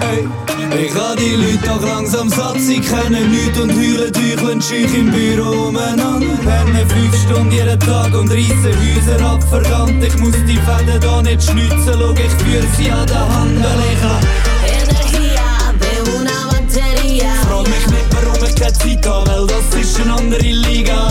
Ey, 0.00 0.86
ich 0.86 0.94
hab 0.94 1.16
die 1.18 1.34
Leute 1.34 1.58
doch 1.66 1.82
langsam 1.82 2.21
satt, 2.28 2.60
sie 2.60 2.80
kennen 2.80 3.30
nichts 3.30 3.58
und 3.58 3.72
heulen 3.72 4.12
teucheln 4.12 4.62
schüch 4.62 4.94
im 4.94 5.10
Büro 5.10 5.68
umeinander. 5.68 6.36
Pennen 6.44 6.88
fünf 6.88 7.22
Stunden 7.22 7.52
jeden 7.52 7.80
Tag 7.80 8.14
und 8.14 8.30
reissen 8.30 8.74
Häuser 8.80 9.24
ab, 9.24 9.42
verdammt, 9.48 10.04
ich 10.04 10.16
muss 10.18 10.34
die 10.46 10.58
Fäden 10.58 11.00
da 11.00 11.22
nicht 11.22 11.42
schnitzen, 11.42 11.82
schau, 11.84 12.12
ich 12.12 12.32
führ 12.42 12.62
sie 12.76 12.90
an 12.90 13.06
der 13.06 13.28
Hand, 13.28 13.58
ich 13.92 14.42
Energia 14.64 15.72
de 15.80 16.12
una 16.16 16.48
batería. 16.50 17.32
Frag 17.48 17.68
mich 17.68 17.86
nicht, 17.86 18.08
warum 18.12 18.44
ich 18.44 18.54
keine 18.54 18.72
Zeit 18.72 19.06
habe, 19.06 19.30
weil 19.30 19.46
das 19.46 19.80
ist 19.80 20.00
eine 20.00 20.14
andere 20.14 20.42
Liga. 20.42 21.08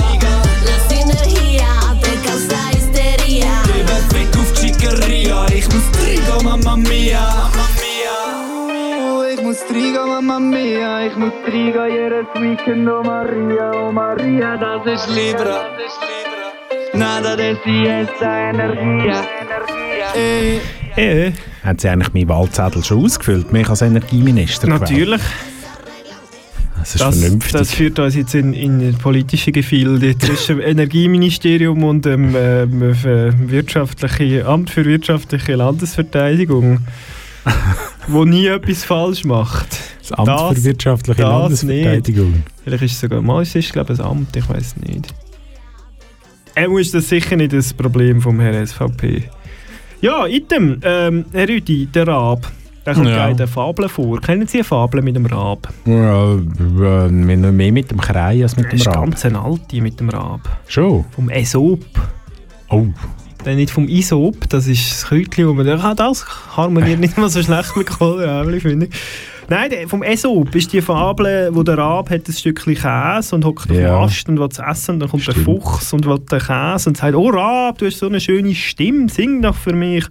La 0.65 0.77
sinergia 0.87 1.95
te 2.01 2.13
causa 2.25 2.61
histeria. 2.71 3.63
Gebe 3.65 3.97
Fick 4.13 4.37
auf 4.39 4.53
die 4.53 4.67
Chicaria, 4.67 5.45
ich 5.53 5.65
muss 5.65 5.91
trinken, 5.91 6.43
Mamma 6.43 6.75
Mia. 6.75 7.49
Amiga 10.29 11.85
jedes 11.87 12.27
Weekend, 12.35 12.87
oh 12.87 13.03
Maria, 13.03 13.71
oh 13.73 13.91
Maria, 13.91 14.55
das 14.55 14.85
ist 14.85 15.09
Libra. 15.13 15.65
Nada 16.93 17.35
de 17.35 17.57
siesta, 17.65 18.49
Energia. 18.49 19.25
Ey. 20.15 20.61
Äh, 20.95 21.31
Haben 21.65 21.79
Sie 21.79 21.89
eigentlich 21.89 22.13
meinen 22.13 22.29
Wahlzettel 22.29 22.81
schon 22.81 23.03
ausgefüllt, 23.03 23.51
mich 23.51 23.67
als 23.67 23.81
Energieminister? 23.81 24.67
natürlich. 24.67 25.21
Das 26.79 26.95
ist 26.95 27.01
Das, 27.01 27.19
vernünftig. 27.19 27.51
das 27.51 27.73
führt 27.73 27.99
uns 27.99 28.15
jetzt 28.15 28.33
in, 28.33 28.53
in 28.53 28.97
politische 28.97 29.51
Gefilde 29.51 30.17
zwischen 30.17 30.59
Energieministerium 30.61 31.83
und 31.83 32.05
dem 32.05 32.33
ähm, 32.37 32.81
äh, 32.81 32.95
wirtschaftliche, 33.51 34.45
Amt 34.45 34.69
für 34.69 34.85
wirtschaftliche 34.85 35.55
Landesverteidigung, 35.55 36.79
wo 38.07 38.25
nie 38.25 38.47
etwas 38.47 38.83
falsch 38.83 39.23
macht. 39.23 39.67
Das 40.01 40.11
Amt 40.13 40.57
für 40.57 40.63
wirtschaftliche 40.63 41.21
Landesverteidigung. 41.21 42.31
Nicht. 42.31 42.43
Vielleicht 42.63 42.83
ist 42.83 42.91
es 42.93 42.99
sogar 43.01 43.21
mal, 43.21 43.41
es 43.43 43.55
ist 43.55 43.71
glaube 43.73 43.93
ich 43.93 43.99
ein 43.99 44.05
Amt, 44.05 44.35
ich 44.35 44.47
weiß 44.49 44.77
nicht. 44.77 45.13
Er 46.55 46.67
muss 46.69 46.91
das 46.91 47.07
sicher 47.09 47.35
nicht 47.37 47.53
das 47.53 47.73
Problem 47.73 48.21
vom 48.21 48.39
Herrn 48.39 48.65
SVP. 48.67 49.23
Ja, 50.01 50.25
item, 50.27 50.79
ähm, 50.83 51.25
Herr 51.31 51.47
Rüdi, 51.47 51.85
der 51.85 52.07
Rab. 52.07 52.51
Da 52.83 52.93
kommt 52.95 53.07
Ja. 53.09 53.25
eine 53.25 53.45
Fabel 53.47 53.87
vor. 53.87 54.19
Kennen 54.19 54.47
Sie 54.47 54.57
eine 54.57 54.63
Fabel 54.63 55.03
mit 55.03 55.15
dem 55.15 55.27
Rab? 55.27 55.71
Ja, 55.85 56.33
äh, 56.33 57.09
mehr 57.09 57.71
mit 57.71 57.91
dem 57.91 58.01
Krei 58.01 58.41
als 58.41 58.55
mit 58.57 58.65
Das 58.65 58.71
dem 58.71 58.79
ist 58.79 58.87
Rab. 58.87 58.95
ganz 58.95 59.25
eine 59.25 59.39
alte 59.39 59.79
mit 59.81 59.99
dem 59.99 60.09
Rab. 60.09 60.41
Schon? 60.67 61.05
Vom 61.11 61.29
Aesop. 61.29 61.79
Oh. 62.69 62.87
Dann 63.43 63.55
nicht 63.55 63.71
vom 63.71 63.87
Isop, 63.87 64.47
das 64.49 64.67
ist 64.67 64.91
das 64.91 65.05
Kräutchen, 65.05 65.47
wo 65.47 65.53
man 65.53 65.65
denkt, 65.65 65.83
ah, 65.83 65.95
das 65.95 66.25
harmoniert 66.55 66.99
nicht 66.99 67.17
mal 67.17 67.27
so 67.29 67.41
schlecht 67.41 67.75
mit 67.75 67.87
Kohlrabi, 67.87 68.59
finde 68.59 68.85
ich. 68.85 68.91
Nein, 69.49 69.69
der, 69.71 69.87
vom 69.89 70.03
Aesop 70.03 70.53
ist 70.55 70.71
die 70.71 70.81
Fabel, 70.81 71.49
wo 71.51 71.63
der 71.63 71.77
Rab 71.77 72.09
hat 72.11 72.27
ein 72.27 72.33
Stückchen 72.33 72.75
Käse 72.75 73.35
und 73.35 73.43
hockt 73.43 73.69
auf 73.69 73.75
Ja. 73.75 73.97
dem 73.97 74.03
Ast 74.03 74.29
und 74.29 74.39
will 74.39 74.47
es 74.49 74.59
essen 74.59 74.91
und 74.91 74.99
dann 74.99 75.09
kommt 75.09 75.25
der 75.27 75.31
Stimmt. 75.33 75.45
Fuchs 75.45 75.91
und 75.91 76.05
will 76.05 76.19
den 76.19 76.39
Käse 76.39 76.89
und 76.89 76.97
sagt, 76.97 77.15
oh 77.15 77.29
Rab, 77.29 77.79
du 77.79 77.87
hast 77.87 77.97
so 77.97 78.05
eine 78.07 78.21
schöne 78.21 78.53
Stimme, 78.55 79.09
sing 79.09 79.41
doch 79.41 79.55
für 79.55 79.73
mich. 79.73 80.05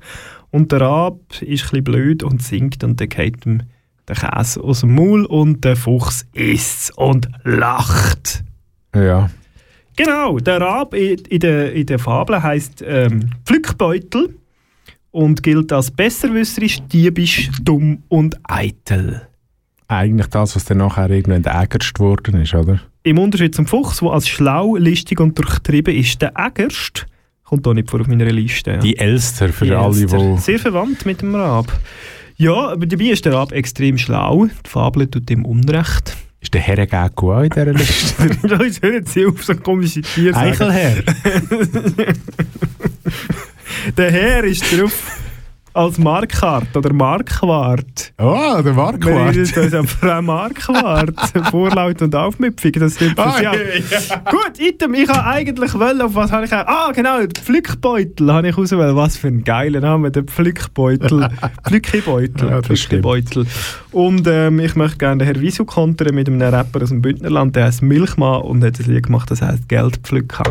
Und 0.50 0.72
der 0.72 0.80
Rab 0.80 1.14
ist 1.40 1.40
ein 1.40 1.46
bisschen 1.46 1.84
blöd 1.84 2.22
und 2.24 2.42
singt 2.42 2.82
und 2.82 3.00
dann 3.00 3.08
geht 3.08 3.46
ihm 3.46 3.62
der 4.08 4.16
Käse 4.16 4.60
aus 4.60 4.80
dem 4.80 4.94
Maul 4.96 5.24
und 5.24 5.64
der 5.64 5.76
Fuchs 5.76 6.26
isst 6.34 6.92
und 6.98 7.28
lacht. 7.44 8.42
Ja. 8.94 9.30
Genau, 10.04 10.38
der 10.38 10.60
Rab 10.60 10.94
in, 10.94 11.18
in, 11.28 11.40
der, 11.40 11.72
in 11.74 11.84
der 11.84 11.98
Fabel 11.98 12.42
heisst 12.42 12.82
ähm, 12.86 13.30
Pflückbeutel 13.44 14.34
und 15.10 15.42
gilt 15.42 15.72
als 15.72 15.90
besserwisserisch, 15.90 16.78
diebisch, 16.90 17.50
dumm 17.62 18.02
und 18.08 18.38
eitel. 18.44 19.22
Eigentlich 19.88 20.28
das, 20.28 20.56
was 20.56 20.64
dann 20.64 20.78
nachher 20.78 21.10
irgendwann 21.10 21.44
ägerst 21.44 21.94
geworden 21.94 22.40
ist, 22.40 22.54
oder? 22.54 22.80
Im 23.02 23.18
Unterschied 23.18 23.54
zum 23.54 23.66
Fuchs, 23.66 23.98
der 23.98 24.10
als 24.10 24.28
schlau, 24.28 24.76
listig 24.76 25.20
und 25.20 25.38
durchtrieben 25.38 25.94
ist, 25.94 26.22
der 26.22 26.32
Ägerst, 26.36 27.06
kommt 27.44 27.66
auch 27.66 27.74
nicht 27.74 27.90
vor 27.90 28.00
auf 28.00 28.06
meiner 28.06 28.30
Liste. 28.30 28.72
Ja. 28.72 28.76
Die 28.78 28.96
Elster 28.96 29.48
für 29.50 29.64
Die 29.66 29.72
alle, 29.72 30.00
Elster. 30.00 30.18
die... 30.18 30.38
Sehr 30.38 30.58
verwandt 30.58 31.04
mit 31.04 31.20
dem 31.20 31.34
Rab. 31.34 31.78
Ja, 32.36 32.68
aber 32.68 32.86
dabei 32.86 33.06
ist 33.06 33.24
der 33.26 33.34
Rab 33.34 33.52
extrem 33.52 33.98
schlau. 33.98 34.46
Die 34.46 34.70
Fabel 34.70 35.08
tut 35.08 35.30
ihm 35.30 35.44
Unrecht. 35.44 36.16
Ist 36.40 36.54
der 36.54 36.60
Herr 36.62 36.86
Gecko 36.86 37.34
auch 37.34 37.42
in 37.42 37.50
dieser 37.50 37.72
Liste? 37.72 38.24
ist 38.66 38.82
hören 38.82 39.04
Sie 39.04 39.26
auf, 39.26 39.44
so 39.44 39.52
ein 39.52 39.62
komisches 39.62 40.10
Tier 40.14 40.32
sagen. 40.32 40.50
Eichelherr. 40.50 41.02
Der 43.96 44.10
Herr 44.10 44.44
ist 44.44 44.64
drauf 44.72 45.19
als 45.72 45.98
Markwart 45.98 46.76
oder 46.76 46.92
Markwart. 46.92 48.12
Oh, 48.18 48.60
der 48.62 48.72
Markwart. 48.72 49.36
Uns 49.36 49.74
auf 49.74 49.90
Frau 49.90 50.22
Markwart. 50.22 51.14
Vorlaut 51.50 52.02
und 52.02 52.14
Aufmüpfig, 52.14 52.72
das 52.72 52.98
für 52.98 53.12
Ah, 53.16 53.40
ja. 53.40 53.52
Gut, 54.30 54.58
Item, 54.58 54.94
ich 54.94 55.08
habe 55.08 55.24
eigentlich 55.24 55.72
wollen, 55.74 56.00
auf 56.02 56.14
was 56.14 56.32
habe 56.32 56.44
ich 56.44 56.52
auch? 56.52 56.66
Ah, 56.66 56.92
genau, 56.94 57.20
den 57.20 57.30
Pflückbeutel 57.30 58.32
habe 58.32 58.48
ich 58.48 58.58
ausgewählt. 58.58 58.96
Was 58.96 59.16
für 59.16 59.28
ein 59.28 59.44
geiler 59.44 59.80
Name, 59.80 60.10
der 60.10 60.24
Pflückbeutel. 60.24 61.28
Pflückebeutel. 61.66 62.48
Ja, 62.48 62.60
das. 62.60 62.66
Pflückebeutel. 62.66 63.46
Und 63.92 64.26
ähm, 64.26 64.60
ich 64.60 64.74
möchte 64.76 64.98
gerne 64.98 65.24
den 65.24 65.26
Herr 65.26 65.40
Wieso 65.40 65.64
kontern 65.64 66.14
mit 66.14 66.28
einem 66.28 66.42
Rapper 66.42 66.82
aus 66.82 66.88
dem 66.88 67.02
Bündnerland, 67.02 67.54
der 67.56 67.66
heißt 67.66 67.82
Milchmann 67.82 68.42
und 68.42 68.64
hat 68.64 68.78
ein 68.80 68.92
Lied 68.92 69.06
gemacht, 69.06 69.30
das 69.30 69.42
heißt 69.42 69.68
Geldpflücker. 69.68 70.44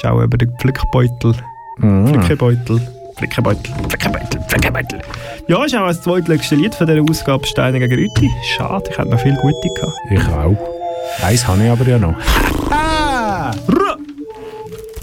Schau 0.00 0.22
über 0.22 0.38
den 0.38 0.50
Pflückbeutel. 0.58 1.34
Mhm. 1.78 2.08
Flickebeutel. 2.08 2.80
Flickebeutel, 3.22 3.72
Flickebeutel, 3.88 4.40
Flickebeutel. 4.48 5.00
Ja, 5.46 5.64
ist 5.64 5.76
auch 5.76 5.86
das 5.86 6.02
zweitletzte 6.02 6.56
Lied 6.56 6.74
von 6.74 6.88
dieser 6.88 7.02
Ausgabe 7.08 7.46
Steine 7.46 7.78
gegen 7.78 7.94
Rüti. 7.94 8.28
Schade, 8.56 8.82
ich 8.90 8.98
hätte 8.98 9.10
noch 9.10 9.20
viel 9.20 9.36
gute 9.36 9.68
gehabt. 9.76 9.92
Ich 10.10 10.26
auch. 10.28 10.56
Eins 11.24 11.46
habe 11.46 11.62
ich 11.62 11.70
aber 11.70 11.84
ja 11.86 11.98
noch. 12.00 12.16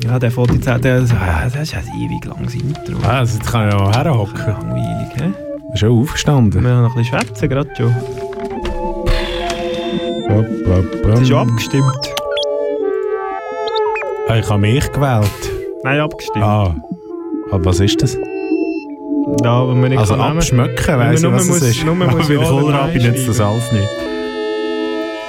Ja, 0.03 0.19
der 0.19 0.31
fährt 0.31 0.51
jetzt 0.51 0.67
auch, 0.67 0.79
der, 0.79 0.97
ah, 1.17 1.43
das 1.45 1.61
ist 1.61 1.75
ein 1.75 1.83
ewig 1.97 2.25
langes 2.25 2.55
Intro. 2.55 2.97
Ah, 3.03 3.19
also 3.19 3.37
jetzt 3.37 3.49
kann 3.49 3.69
ich 3.69 3.73
noch 3.73 3.95
herhocken. 3.95 4.47
Langweilig, 4.47 5.15
hä? 5.17 5.77
Schon 5.77 6.01
aufgestanden. 6.01 6.61
Wir 6.61 6.71
haben 6.71 6.83
noch 6.83 6.89
ein 6.97 7.01
bisschen 7.01 7.19
schwätzen, 7.21 7.47
gerade 7.47 7.69
schon. 7.77 7.95
Es 11.13 11.21
ist 11.21 11.27
schon 11.29 11.37
abgestimmt. 11.37 12.09
Ah, 14.27 14.35
Ich 14.35 14.49
habe 14.49 14.59
mich 14.59 14.91
gewählt. 14.91 15.31
Nein, 15.83 16.01
abgestimmt. 16.01 16.43
Ah. 16.43 16.75
Aber 17.51 17.65
was 17.65 17.79
ist 17.79 18.01
das? 18.01 18.17
Ja, 19.43 19.51
aber 19.61 19.73
man 19.75 19.89
nicht 19.89 19.99
Also 19.99 20.15
abschmecken, 20.15 20.97
weiss 20.99 21.21
ich, 21.21 21.31
was 21.31 21.47
muss- 21.47 21.57
es 21.57 21.69
ist. 21.77 21.85
nur 21.85 21.95
muss 22.11 22.27
Bei 22.27 22.33
ja 22.33 22.39
oder 22.39 22.49
Kohlrabi 22.61 22.99
nützt 22.99 23.27
das 23.27 23.39
alles 23.39 23.71
nicht. 23.71 23.87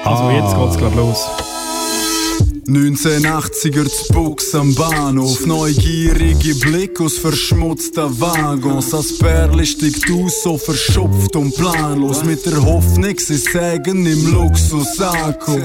Also 0.05 0.23
Ah. 0.25 0.33
jetzt 0.33 0.57
geht's 0.57 0.77
glaub 0.79 0.97
los. 0.97 1.29
1980er 2.71 3.89
zu 3.89 4.13
Bux 4.13 4.55
am 4.55 4.73
Bahnhof, 4.77 5.45
neugierige 5.45 6.55
Blick 6.55 7.01
aus 7.01 7.19
verschmutzten 7.19 8.21
Waggons. 8.21 8.91
Das 8.91 9.19
Perli 9.19 9.67
steigt 9.67 10.09
aus, 10.13 10.45
so 10.45 10.57
verschupft 10.57 11.35
und 11.35 11.53
planlos, 11.57 12.23
mit 12.23 12.47
der 12.47 12.63
Hoffnung, 12.63 13.19
sie 13.19 13.39
sägen 13.39 14.07
im 14.07 14.33
Luxus 14.33 15.01
ankommen. 15.01 15.65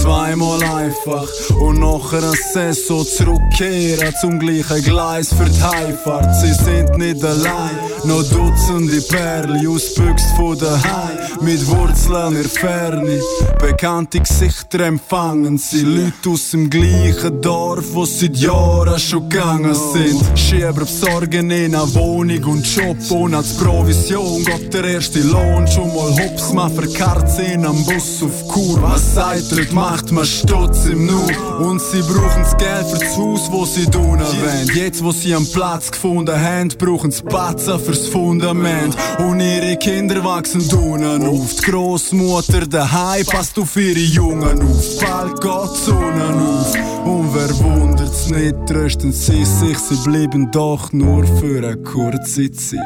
Zweimal 0.00 0.62
einfach 0.62 1.28
und 1.58 1.80
nachher 1.80 2.22
ein 2.22 2.38
Saison 2.52 3.04
zurückkehren 3.04 4.14
zum 4.20 4.38
gleichen 4.38 4.84
Gleis 4.84 5.34
für 5.34 5.50
die 5.50 5.62
Heimfahrt. 5.62 6.32
Sie 6.36 6.52
sind 6.52 6.96
nicht 6.96 7.24
allein, 7.24 7.76
noch 8.04 8.22
Dutzende 8.22 9.00
Perli 9.02 9.66
ausbüchst 9.66 10.36
von 10.36 10.56
daheim, 10.56 11.18
mit 11.40 11.66
Wurzeln 11.66 12.36
in 12.36 12.42
der 12.42 12.50
Ferne. 12.50 13.20
Bekannte 13.58 14.20
Gesichter 14.20 14.80
empfangen 14.80 15.58
sie, 15.58 15.82
Leute 15.82 16.35
aus 16.36 16.50
dem 16.50 16.68
gleichen 16.68 17.40
Dorf, 17.40 17.94
wo 17.94 18.04
seit 18.04 18.36
Jahren 18.36 18.98
schon 18.98 19.26
gegangen 19.26 19.74
sind. 19.74 20.22
Schieber 20.38 20.72
besorgen 20.74 21.50
in 21.50 21.74
eine 21.74 21.94
Wohnung 21.94 22.44
und 22.44 22.76
Job 22.76 22.98
ohne 23.08 23.38
als 23.38 23.54
Provision. 23.54 24.44
Gott 24.44 24.74
der 24.74 24.84
erste 24.84 25.20
Lohn, 25.20 25.66
schon 25.66 25.88
mal 25.88 26.14
hops, 26.14 26.52
man 26.52 26.70
verkarrt 26.74 27.30
sie 27.30 27.54
in 27.54 27.64
am 27.64 27.82
Bus 27.86 28.22
auf 28.22 28.48
Kur. 28.48 28.82
Was 28.82 29.14
sagt 29.14 29.50
dort, 29.50 29.72
macht 29.72 30.12
man 30.12 30.26
Stutz 30.26 30.84
im 30.84 31.06
Nu. 31.06 31.26
Und 31.58 31.80
sie 31.80 32.02
brauchen 32.02 32.42
das 32.42 32.54
Geld 32.58 32.86
für 32.86 32.98
das 32.98 33.16
Haus, 33.16 33.50
wo 33.50 33.64
sie 33.64 33.86
tun 33.86 34.20
wollen. 34.20 34.70
Jetzt, 34.74 35.02
wo 35.02 35.12
sie 35.12 35.34
einen 35.34 35.50
Platz 35.50 35.90
gefunden 35.90 36.38
haben, 36.38 36.68
brauchen 36.76 37.12
sie 37.12 37.22
Batzen 37.22 37.80
fürs 37.80 38.08
Fundament. 38.08 38.94
Und 39.20 39.40
ihre 39.40 39.76
Kinder 39.78 40.22
wachsen 40.22 40.60
unten 40.60 41.26
auf. 41.26 41.54
Die 41.54 41.70
Großmutter 41.70 42.66
daheim 42.66 43.24
passt 43.24 43.58
auf 43.58 43.74
ihre 43.76 44.00
Jungen 44.00 44.60
auf. 44.60 44.98
Bald 45.00 45.40
geht 45.40 45.86
die 45.86 46.25
Sonne 46.26 46.42
auf. 46.42 46.74
Und 47.04 47.34
wer 47.34 47.58
wundert's 47.64 48.30
nicht, 48.30 48.54
trösten 48.66 49.12
sie 49.12 49.44
sich, 49.44 49.78
sie 49.78 49.96
bleiben 50.08 50.50
doch 50.50 50.92
nur 50.92 51.24
für 51.24 51.58
eine 51.58 51.76
kurze 51.76 52.50
Zeit. 52.50 52.80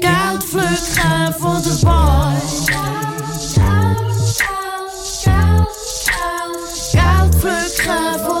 Geld 0.00 0.44
pflücken 0.44 1.34
voor 1.38 1.62
de 1.62 1.78
boy. 1.82 2.34
Geld 6.92 7.34
pflücken 7.34 8.20
voor 8.20 8.24
de 8.24 8.24
boy. 8.26 8.33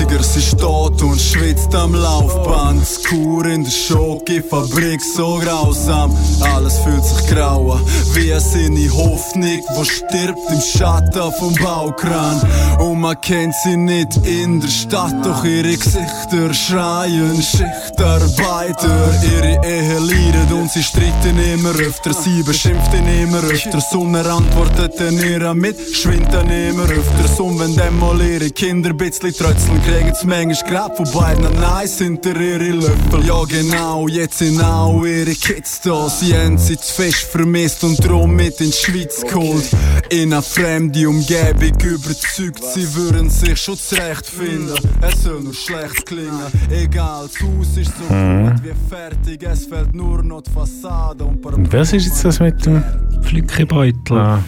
80er, 0.00 0.22
sie 0.22 0.40
steht 0.40 1.02
und 1.02 1.20
schwitzt 1.20 1.74
am 1.74 1.94
Laufband. 1.94 2.86
Skur 2.86 3.44
in 3.46 3.64
der 3.64 3.70
Schokofabrik, 3.70 5.00
so 5.16 5.40
grausam. 5.42 6.16
Alles 6.40 6.78
fühlt 6.78 7.04
sich 7.04 7.26
grau 7.28 7.78
wie 8.14 8.32
seine 8.38 8.90
Hoffnung, 8.92 9.60
wo 9.74 9.84
stirbt 9.84 10.50
im 10.50 10.60
Schatten 10.60 11.32
vom 11.38 11.54
Baukran. 11.54 12.40
Und 12.78 13.00
man 13.00 13.20
kennt 13.20 13.54
sie 13.64 13.76
nicht 13.76 14.16
in 14.26 14.60
der 14.60 14.68
Stadt, 14.68 15.14
doch 15.24 15.44
ihre 15.44 15.76
Gesichter 15.76 16.54
schreien 16.54 17.42
Schichtarbeiter. 17.42 19.10
Ihre 19.34 19.60
Ehe 19.64 19.98
leidet 19.98 20.52
und 20.52 20.70
sie 20.70 20.82
streiten 20.82 21.38
immer 21.52 21.70
öfter. 21.70 22.12
Sie 22.12 22.42
beschimpft 22.42 22.94
ihn 22.94 23.06
immer 23.22 23.42
öfter. 23.44 23.80
Sonne 23.80 24.20
antwortet 24.20 24.98
dann 24.98 25.18
ihr 25.18 25.54
mit, 25.54 25.78
schwindet 25.94 26.50
immer 26.50 26.84
öfter. 26.84 27.44
Und 27.44 27.58
wenn 27.60 27.74
dann 27.76 27.98
mal 27.98 28.20
ihre 28.20 28.50
Kinder 28.50 28.90
ein 28.90 28.96
bisschen 28.96 29.32
trötzeln, 29.32 29.80
kriegen 29.90 30.28
manchmal 30.28 30.70
grad 30.70 30.96
von 30.96 31.10
beiden 31.12 31.60
Neins 31.60 31.98
hinter 31.98 32.38
ihre 32.40 32.70
Löffel. 32.70 33.24
Ja 33.26 33.42
genau, 33.44 34.06
jetzt 34.08 34.38
sind 34.38 34.62
auch 34.62 35.04
ihre 35.04 35.34
Kids 35.34 35.80
da. 35.80 36.08
Sie 36.08 36.36
haben 36.36 36.58
sie 36.58 36.76
zu 36.76 36.92
fest 36.92 37.26
vermisst 37.30 37.82
und 37.82 37.96
drum 38.06 38.34
mit 38.36 38.60
in 38.60 38.70
die 38.70 38.72
Schweiz 38.72 39.22
geholt. 39.22 39.68
In 40.10 40.32
eine 40.32 40.42
fremde 40.42 41.08
Umgebung 41.08 41.80
überzeugt, 41.80 42.62
sie 42.74 42.94
würden 42.94 43.30
sich 43.30 43.58
schon 43.58 43.76
zurechtfinden. 43.76 44.78
Es 45.00 45.22
soll 45.22 45.40
nur 45.40 45.54
schlecht 45.54 46.06
klingen, 46.06 46.52
egal, 46.70 47.28
das 47.28 47.40
Haus 47.42 47.76
ist 47.76 47.92
so 47.96 48.14
Mhm. 48.14 48.50
gut 48.50 48.64
wie 48.64 48.88
fertig, 48.88 49.42
es 49.42 49.66
fehlt 49.66 49.94
nur 49.94 50.22
noch 50.22 50.42
die 50.42 50.50
Fassade 50.50 51.24
und 51.24 51.44
ein 51.46 51.64
paar 51.68 51.72
was 51.80 51.92
ist 51.92 52.06
jetzt 52.06 52.24
das 52.24 52.40
mit 52.40 52.64
dem 52.64 52.82
Flickebeutel? 53.22 54.16
Ah, 54.16 54.42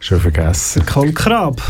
schon 0.00 0.20
vergessen. 0.20 0.84
Kohlkrab. 0.86 1.60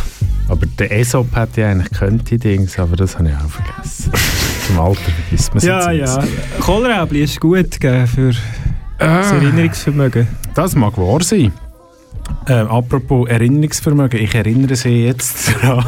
Aber 0.49 0.66
der 0.66 0.90
Aesop 0.90 1.34
hat 1.34 1.57
ja 1.57 1.70
eigentlich 1.70 1.90
könnte 1.92 2.38
Dings, 2.38 2.78
aber 2.78 2.97
das 2.97 3.18
habe 3.18 3.28
ich 3.28 3.34
auch 3.34 3.49
vergessen. 3.49 4.12
Zum 4.66 4.78
Alter 4.80 5.01
vergisst 5.01 5.49
man 5.51 5.59
es 5.59 5.64
Ja, 5.64 5.90
ja. 5.90 6.24
Kohlrabi 6.61 7.22
ist 7.22 7.40
gut 7.40 7.80
gell, 7.80 8.07
für 8.07 8.30
das 8.99 9.32
Ah. 9.32 9.34
Erinnerungsvermögen. 9.34 10.28
Das 10.55 10.74
mag 10.76 10.97
wahr 10.99 11.22
sein. 11.22 11.53
Äh, 12.47 12.53
apropos 12.53 13.28
Erinnerungsvermögen, 13.28 14.20
ich 14.20 14.34
erinnere 14.34 14.76
Sie 14.76 15.05
jetzt 15.05 15.55
daran, 15.62 15.84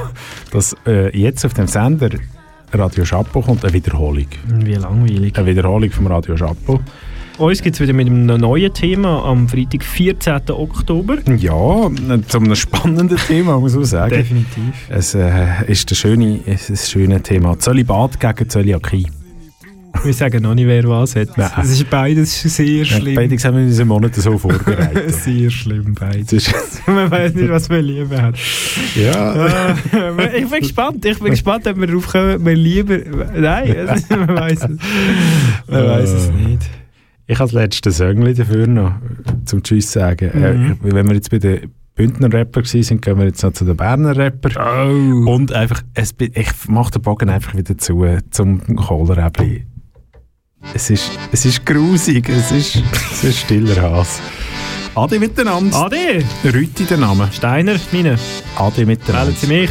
dass 0.50 0.74
äh, 0.86 1.16
jetzt 1.16 1.44
auf 1.44 1.54
dem 1.54 1.66
Sender 1.66 2.10
Radio 2.72 3.04
Chapeau 3.04 3.42
kommt 3.42 3.64
eine 3.64 3.72
Wiederholung. 3.72 4.26
Wie 4.48 4.74
langweilig. 4.74 5.36
Eine 5.38 5.46
Wiederholung 5.46 5.90
vom 5.90 6.06
Radio 6.08 6.34
Chapeau. 6.34 6.80
Uns 7.38 7.60
gibt 7.60 7.76
es 7.76 7.80
wieder 7.80 7.92
mit 7.92 8.06
einem 8.06 8.24
neuen 8.24 8.72
Thema 8.72 9.22
am 9.26 9.46
Freitag, 9.46 9.84
14. 9.84 10.40
Oktober. 10.48 11.18
Ja, 11.36 11.90
zu 12.28 12.38
einem 12.38 12.54
spannenden 12.54 13.18
Thema, 13.18 13.60
muss 13.60 13.74
man 13.74 13.84
sagen. 13.84 14.14
Definitiv. 14.14 14.74
Es 14.88 15.14
äh, 15.14 15.46
ist 15.66 15.90
ein 15.92 15.94
schöne, 15.96 16.40
schönes 16.56 17.22
Thema. 17.22 17.58
Zölibat 17.58 18.18
gegen 18.20 18.48
Zöliakie. 18.48 19.06
Wir 20.02 20.14
sagen 20.14 20.42
noch 20.42 20.54
nicht, 20.54 20.66
wer 20.66 20.88
was 20.88 21.14
hat. 21.14 21.36
Nein. 21.36 21.50
Es 21.62 21.72
ist 21.72 21.90
beides 21.90 22.40
sehr 22.40 22.84
schlimm. 22.86 23.14
Beide 23.14 23.36
haben 23.36 23.54
wir 23.56 23.62
in 23.62 23.68
diesem 23.68 23.88
Monat 23.88 24.14
so 24.14 24.38
vorbereitet. 24.38 25.12
sehr 25.22 25.50
schlimm, 25.50 25.94
beides. 25.94 26.50
Man 26.86 27.10
weiß 27.10 27.34
nicht, 27.34 27.50
was 27.50 27.68
man 27.68 27.84
lieber 27.84 28.22
hat. 28.22 28.36
Ja. 28.94 29.46
Äh, 29.46 30.38
ich 30.38 30.48
bin 30.48 30.60
gespannt. 30.60 31.04
Ich 31.04 31.18
bin 31.18 31.30
gespannt, 31.30 31.66
ob 31.66 31.78
wir 31.78 31.86
darauf 31.86 32.06
kommen, 32.06 32.44
wir 32.44 32.54
lieber. 32.54 32.98
Nein, 33.34 33.76
man 34.08 34.28
weiß 34.28 34.62
es. 34.62 34.78
Man 35.68 35.86
weiß 35.86 36.10
es 36.10 36.30
nicht. 36.30 36.70
Ich 37.28 37.38
habe 37.38 37.50
das 37.50 37.52
letzte 37.52 37.90
Söngli 37.90 38.34
dafür 38.34 38.66
noch, 38.66 38.92
zum 39.44 39.62
Tschüss 39.62 39.90
sagen. 39.90 40.30
Mhm. 40.32 40.88
Äh, 40.88 40.94
wenn 40.94 41.08
wir 41.08 41.14
jetzt 41.14 41.30
bei 41.30 41.38
den 41.38 41.72
Bündner 41.96 42.32
Rapper 42.32 42.62
waren, 42.62 43.00
gehen 43.00 43.18
wir 43.18 43.24
jetzt 43.24 43.42
noch 43.42 43.52
zu 43.52 43.64
den 43.64 43.76
Berner 43.76 44.16
Rapper. 44.16 44.50
Oh. 44.86 45.30
Und 45.32 45.52
einfach, 45.52 45.82
es, 45.94 46.14
ich 46.18 46.68
mache 46.68 46.92
den 46.92 47.02
Bogen 47.02 47.28
einfach 47.28 47.56
wieder 47.56 47.76
zu, 47.78 48.04
äh, 48.04 48.20
zum 48.30 48.76
Kohleräbli. 48.76 49.66
Es 50.74 50.90
ist, 50.90 51.10
es 51.32 51.44
ist 51.44 51.64
grusig, 51.64 52.28
es 52.28 52.52
ist, 52.52 52.82
es 53.12 53.24
ist 53.24 53.38
stiller 53.38 53.80
Hass. 53.80 54.20
Ade 54.94 55.18
miteinander. 55.18 55.76
Ade! 55.76 56.24
Rüti 56.44 56.84
der 56.84 56.98
Name. 56.98 57.28
Steiner, 57.32 57.76
meine. 57.92 58.18
Ade 58.56 58.86
miteinander. 58.86 59.26
Wählen 59.26 59.36
Sie 59.36 59.46
mich. 59.46 59.70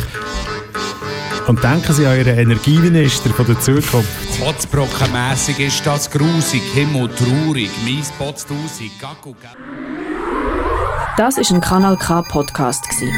Und 1.47 1.63
denken 1.63 1.93
Sie 1.93 2.07
an 2.07 2.17
Ihren 2.17 2.39
Energieminister 2.39 3.29
von 3.29 3.45
der 3.45 3.59
Zukunft. 3.59 4.09
Kotzbrockenmässig 4.39 5.59
ist 5.59 5.85
das 5.85 6.09
grusig, 6.09 6.63
Himmel 6.73 7.07
traurig, 7.09 7.69
mies 7.85 8.11
Potztausig, 8.17 8.91
Gacku, 8.99 9.35
Das 11.17 11.37
ist 11.37 11.51
ein 11.51 11.61
Kanal 11.61 11.97
K 11.97 12.23
Podcast 12.23 12.89
gsi. 12.89 13.11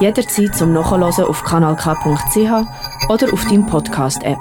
Jederzeit 0.00 0.56
zum 0.56 0.72
Nachhören 0.72 1.04
auf 1.24 1.44
kanalk.ch 1.44 3.08
oder 3.08 3.32
auf 3.32 3.44
deinem 3.44 3.66
Podcast 3.66 4.24
App. 4.24 4.38